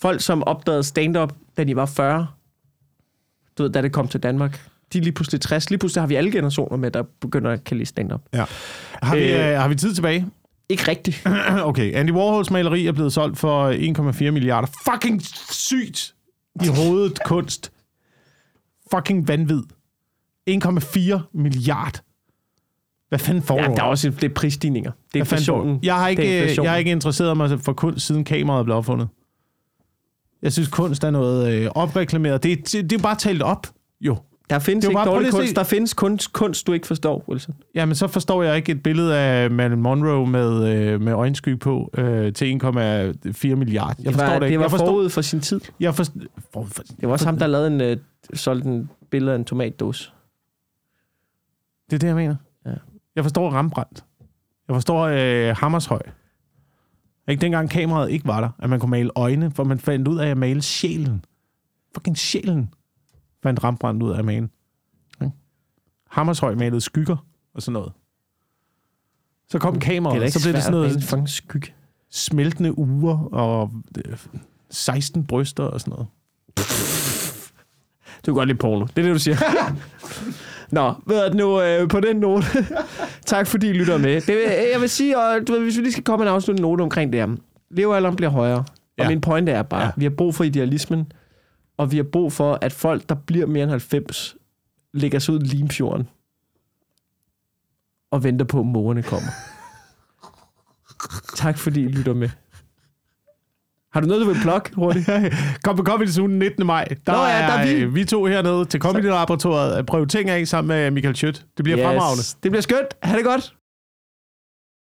folk, 0.00 0.20
som 0.20 0.42
opdagede 0.42 0.82
stand-up, 0.82 1.32
da 1.56 1.64
de 1.64 1.76
var 1.76 1.86
40, 1.86 2.26
du 3.58 3.62
ved, 3.62 3.70
da 3.70 3.82
det 3.82 3.92
kom 3.92 4.08
til 4.08 4.20
Danmark. 4.22 4.60
De 4.92 4.98
er 4.98 5.02
lige 5.02 5.12
pludselig 5.12 5.40
60. 5.40 5.70
Lige 5.70 5.78
pludselig 5.78 6.02
har 6.02 6.06
vi 6.06 6.14
alle 6.14 6.30
generationer 6.32 6.76
med, 6.76 6.90
der 6.90 7.02
begynder 7.20 7.50
at 7.50 7.64
kan 7.64 7.76
lide 7.76 7.86
stand-up. 7.88 8.20
Ja. 8.34 8.44
Har, 9.02 9.16
vi, 9.16 9.22
Øh. 9.22 9.48
øh, 9.52 9.58
har 9.60 9.68
vi 9.68 9.74
tid 9.74 9.94
tilbage? 9.94 10.26
Ikke 10.68 10.88
rigtigt. 10.88 11.26
Okay, 11.70 11.94
Andy 11.94 12.10
Warhols 12.10 12.50
maleri 12.50 12.86
er 12.86 12.92
blevet 12.92 13.12
solgt 13.12 13.38
for 13.38 13.72
1,4 14.26 14.30
milliarder. 14.30 14.68
Fucking 14.92 15.22
sygt 15.50 16.14
i 16.64 16.66
hovedet 16.66 17.18
kunst. 17.24 17.72
Fucking 18.94 19.28
vanvid. 19.28 19.62
1,4 20.56 21.30
milliard. 21.34 22.00
Hvad 23.08 23.18
fanden 23.18 23.42
får 23.42 23.56
Ja, 23.62 23.66
der 23.66 23.82
er 23.82 23.86
også 23.86 24.10
det 24.10 24.24
er 24.24 24.34
prisstigninger. 24.34 24.90
Det 25.12 25.18
er 25.18 25.20
inflationen. 25.22 25.78
Jeg 25.82 25.94
har, 25.94 26.04
er 26.04 26.08
ikke, 26.08 26.22
inflationen. 26.38 26.64
jeg 26.64 26.72
har 26.72 26.78
ikke 26.78 26.90
interesseret 26.90 27.36
mig 27.36 27.60
for 27.60 27.72
kunst, 27.72 28.06
siden 28.06 28.24
kameraet 28.24 28.64
blev 28.64 28.76
opfundet. 28.76 29.08
Jeg 30.42 30.52
synes, 30.52 30.68
kunst 30.68 31.04
er 31.04 31.10
noget 31.10 31.54
øh, 31.54 31.70
opreklameret. 31.74 32.42
Det, 32.42 32.52
er- 32.52 32.56
det, 32.56 32.90
det 32.90 32.92
er 32.98 33.02
bare 33.02 33.14
talt 33.16 33.42
op, 33.42 33.66
jo. 34.00 34.16
Der 34.50 34.58
findes 34.58 34.84
ikke 34.84 34.98
dårlig 35.04 35.30
kunst. 35.32 35.48
se- 35.48 35.54
Der 35.54 35.62
findes 35.64 35.94
kunst, 35.94 36.32
kunst, 36.32 36.66
du 36.66 36.72
ikke 36.72 36.86
forstår, 36.86 37.24
Wilson. 37.28 37.54
Jamen, 37.74 37.94
så 37.94 38.06
forstår 38.06 38.42
jeg 38.42 38.56
ikke 38.56 38.72
et 38.72 38.82
billede 38.82 39.16
af 39.18 39.50
Marilyn 39.50 39.78
Monroe 39.80 40.26
med, 40.26 40.68
øh, 40.76 41.00
med 41.00 41.12
øjensky 41.12 41.58
på 41.58 41.90
øh, 41.98 42.32
til 42.32 42.60
1,4 42.64 42.68
milliarder. 43.54 43.94
Jeg 43.98 44.06
Det 44.06 44.12
forstår 44.14 44.26
var, 44.26 44.38
det 44.38 44.46
ikke. 44.46 44.52
det 44.52 44.60
var 44.60 44.68
forstår, 44.68 44.86
forud 44.86 45.08
for 45.10 45.20
sin 45.20 45.40
tid. 45.40 45.60
jeg 45.80 45.94
forstår, 45.94 46.20
for, 46.52 46.64
for, 46.72 46.82
Det 46.82 46.94
var 47.02 47.08
også 47.12 47.24
ham, 47.26 47.38
der 47.38 47.46
lavede 47.46 47.66
en, 47.66 47.80
øh, 47.80 47.96
solgte 48.34 48.68
en 48.68 48.90
billede 49.10 49.32
af 49.32 49.36
en 49.38 49.44
tomatdåse. 49.44 50.10
Det 51.90 51.96
er 51.96 51.98
det, 51.98 52.06
jeg 52.06 52.16
mener. 52.16 52.36
Ja. 52.66 52.74
Jeg 53.16 53.24
forstår 53.24 53.50
Rembrandt. 53.50 54.04
Jeg 54.68 54.76
forstår 54.76 55.02
øh, 55.02 55.56
Hammershøj. 55.56 56.00
Ikke 57.28 57.40
dengang 57.40 57.70
kameraet 57.70 58.10
ikke 58.10 58.26
var 58.26 58.40
der, 58.40 58.48
at 58.58 58.70
man 58.70 58.80
kunne 58.80 58.90
male 58.90 59.10
øjne, 59.14 59.50
for 59.50 59.64
man 59.64 59.78
fandt 59.78 60.08
ud 60.08 60.18
af 60.18 60.28
at 60.28 60.36
male 60.36 60.62
sjælen. 60.62 61.24
Fucking 61.94 62.18
sjælen 62.18 62.74
fandt 63.42 63.64
Rembrandt 63.64 64.02
ud 64.02 64.10
af 64.10 64.18
at 64.18 64.24
male. 64.24 64.48
Ikke? 65.22 65.32
Hammershøj 66.10 66.54
malede 66.54 66.80
skygger 66.80 67.16
og 67.54 67.62
sådan 67.62 67.72
noget. 67.72 67.92
Så 69.48 69.58
kom 69.58 69.74
er 69.74 69.80
kameraet, 69.80 70.32
så 70.32 70.44
blev 70.44 70.54
det 70.54 70.62
sådan 70.62 70.78
noget 70.78 71.02
fucking 71.02 71.28
skygge. 71.28 71.74
smeltende 72.10 72.78
uger 72.78 73.28
og 73.32 73.70
øh, 74.06 74.18
16 74.70 75.26
bryster 75.26 75.64
og 75.64 75.80
sådan 75.80 75.92
noget. 75.92 76.06
Du 78.26 78.32
kan 78.32 78.34
godt 78.34 78.48
lide 78.48 78.58
porno. 78.58 78.86
Det 78.86 78.98
er 78.98 79.02
det, 79.02 79.14
du 79.14 79.18
siger. 79.18 79.36
Nå, 80.72 80.94
ved 81.06 81.30
du 81.30 81.36
nu, 81.36 81.60
øh, 81.62 81.88
på 81.88 82.00
den 82.00 82.16
note, 82.16 82.46
tak 83.26 83.46
fordi 83.46 83.68
I 83.68 83.72
lytter 83.72 83.98
med. 83.98 84.14
Det, 84.20 84.36
vil- 84.36 84.68
jeg 84.72 84.80
vil 84.80 84.88
sige, 84.88 85.18
og 85.18 85.46
du 85.48 85.52
ved, 85.52 85.60
hvis 85.62 85.76
vi 85.76 85.82
lige 85.82 85.92
skal 85.92 86.04
komme 86.04 86.24
med 86.24 86.30
en 86.30 86.34
afsluttende 86.36 86.68
note 86.68 86.82
omkring 86.82 87.12
det 87.12 87.20
her. 87.20 87.36
Levealderen 87.70 88.16
bliver 88.16 88.30
højere. 88.30 88.58
Og 88.58 88.64
Ja. 88.98 89.08
min 89.08 89.20
pointe 89.20 89.52
er 89.52 89.62
bare, 89.62 89.82
ja. 89.84 89.90
vi 89.96 90.04
har 90.04 90.10
brug 90.10 90.34
for 90.34 90.44
idealismen, 90.44 91.12
og 91.76 91.92
vi 91.92 91.96
har 91.96 92.04
brug 92.12 92.32
for, 92.32 92.58
at 92.62 92.72
folk, 92.72 93.08
der 93.08 93.14
bliver 93.14 93.46
mere 93.46 93.62
end 93.62 93.70
90, 93.70 94.36
lægger 94.94 95.18
sig 95.18 95.34
ud 95.34 95.40
i 95.40 95.44
Limfjorden 95.44 96.08
og 98.10 98.24
venter 98.24 98.44
på, 98.44 98.60
at 98.60 98.66
mågerne 98.66 99.02
kommer. 99.02 99.28
tak 101.42 101.58
fordi 101.58 101.80
I 101.84 101.88
lytter 101.88 102.14
med. 102.14 102.28
Har 103.92 104.00
du 104.00 104.06
noget, 104.06 104.26
du 104.26 104.32
vil 104.32 104.40
plukke 104.42 104.70
hurtigt? 104.76 105.10
Kom 105.64 105.76
på 105.76 105.82
Comedy 105.82 106.08
Zoo 106.08 106.26
den 106.26 106.38
19. 106.38 106.66
maj. 106.66 106.84
Der, 107.06 107.12
Nå 107.12 107.18
ja, 107.24 107.38
der 107.38 107.52
er 107.52 107.66
vi. 107.66 107.72
øh, 107.72 107.94
vi 107.94 108.04
to 108.04 108.24
hernede 108.24 108.64
til 108.64 108.80
Comedy 108.80 109.04
Laboratoriet 109.04 109.72
at 109.72 109.86
prøve 109.86 110.06
ting 110.06 110.30
af 110.30 110.48
sammen 110.48 110.68
med 110.68 110.90
Michael 110.90 111.16
Schødt. 111.16 111.42
Det 111.56 111.64
bliver 111.64 111.78
yes. 111.78 111.84
fremragende. 111.86 112.22
Det 112.42 112.50
bliver 112.50 112.62
skønt. 112.62 112.94
Ha' 113.02 113.16
det 113.16 113.24
godt. 113.24 113.54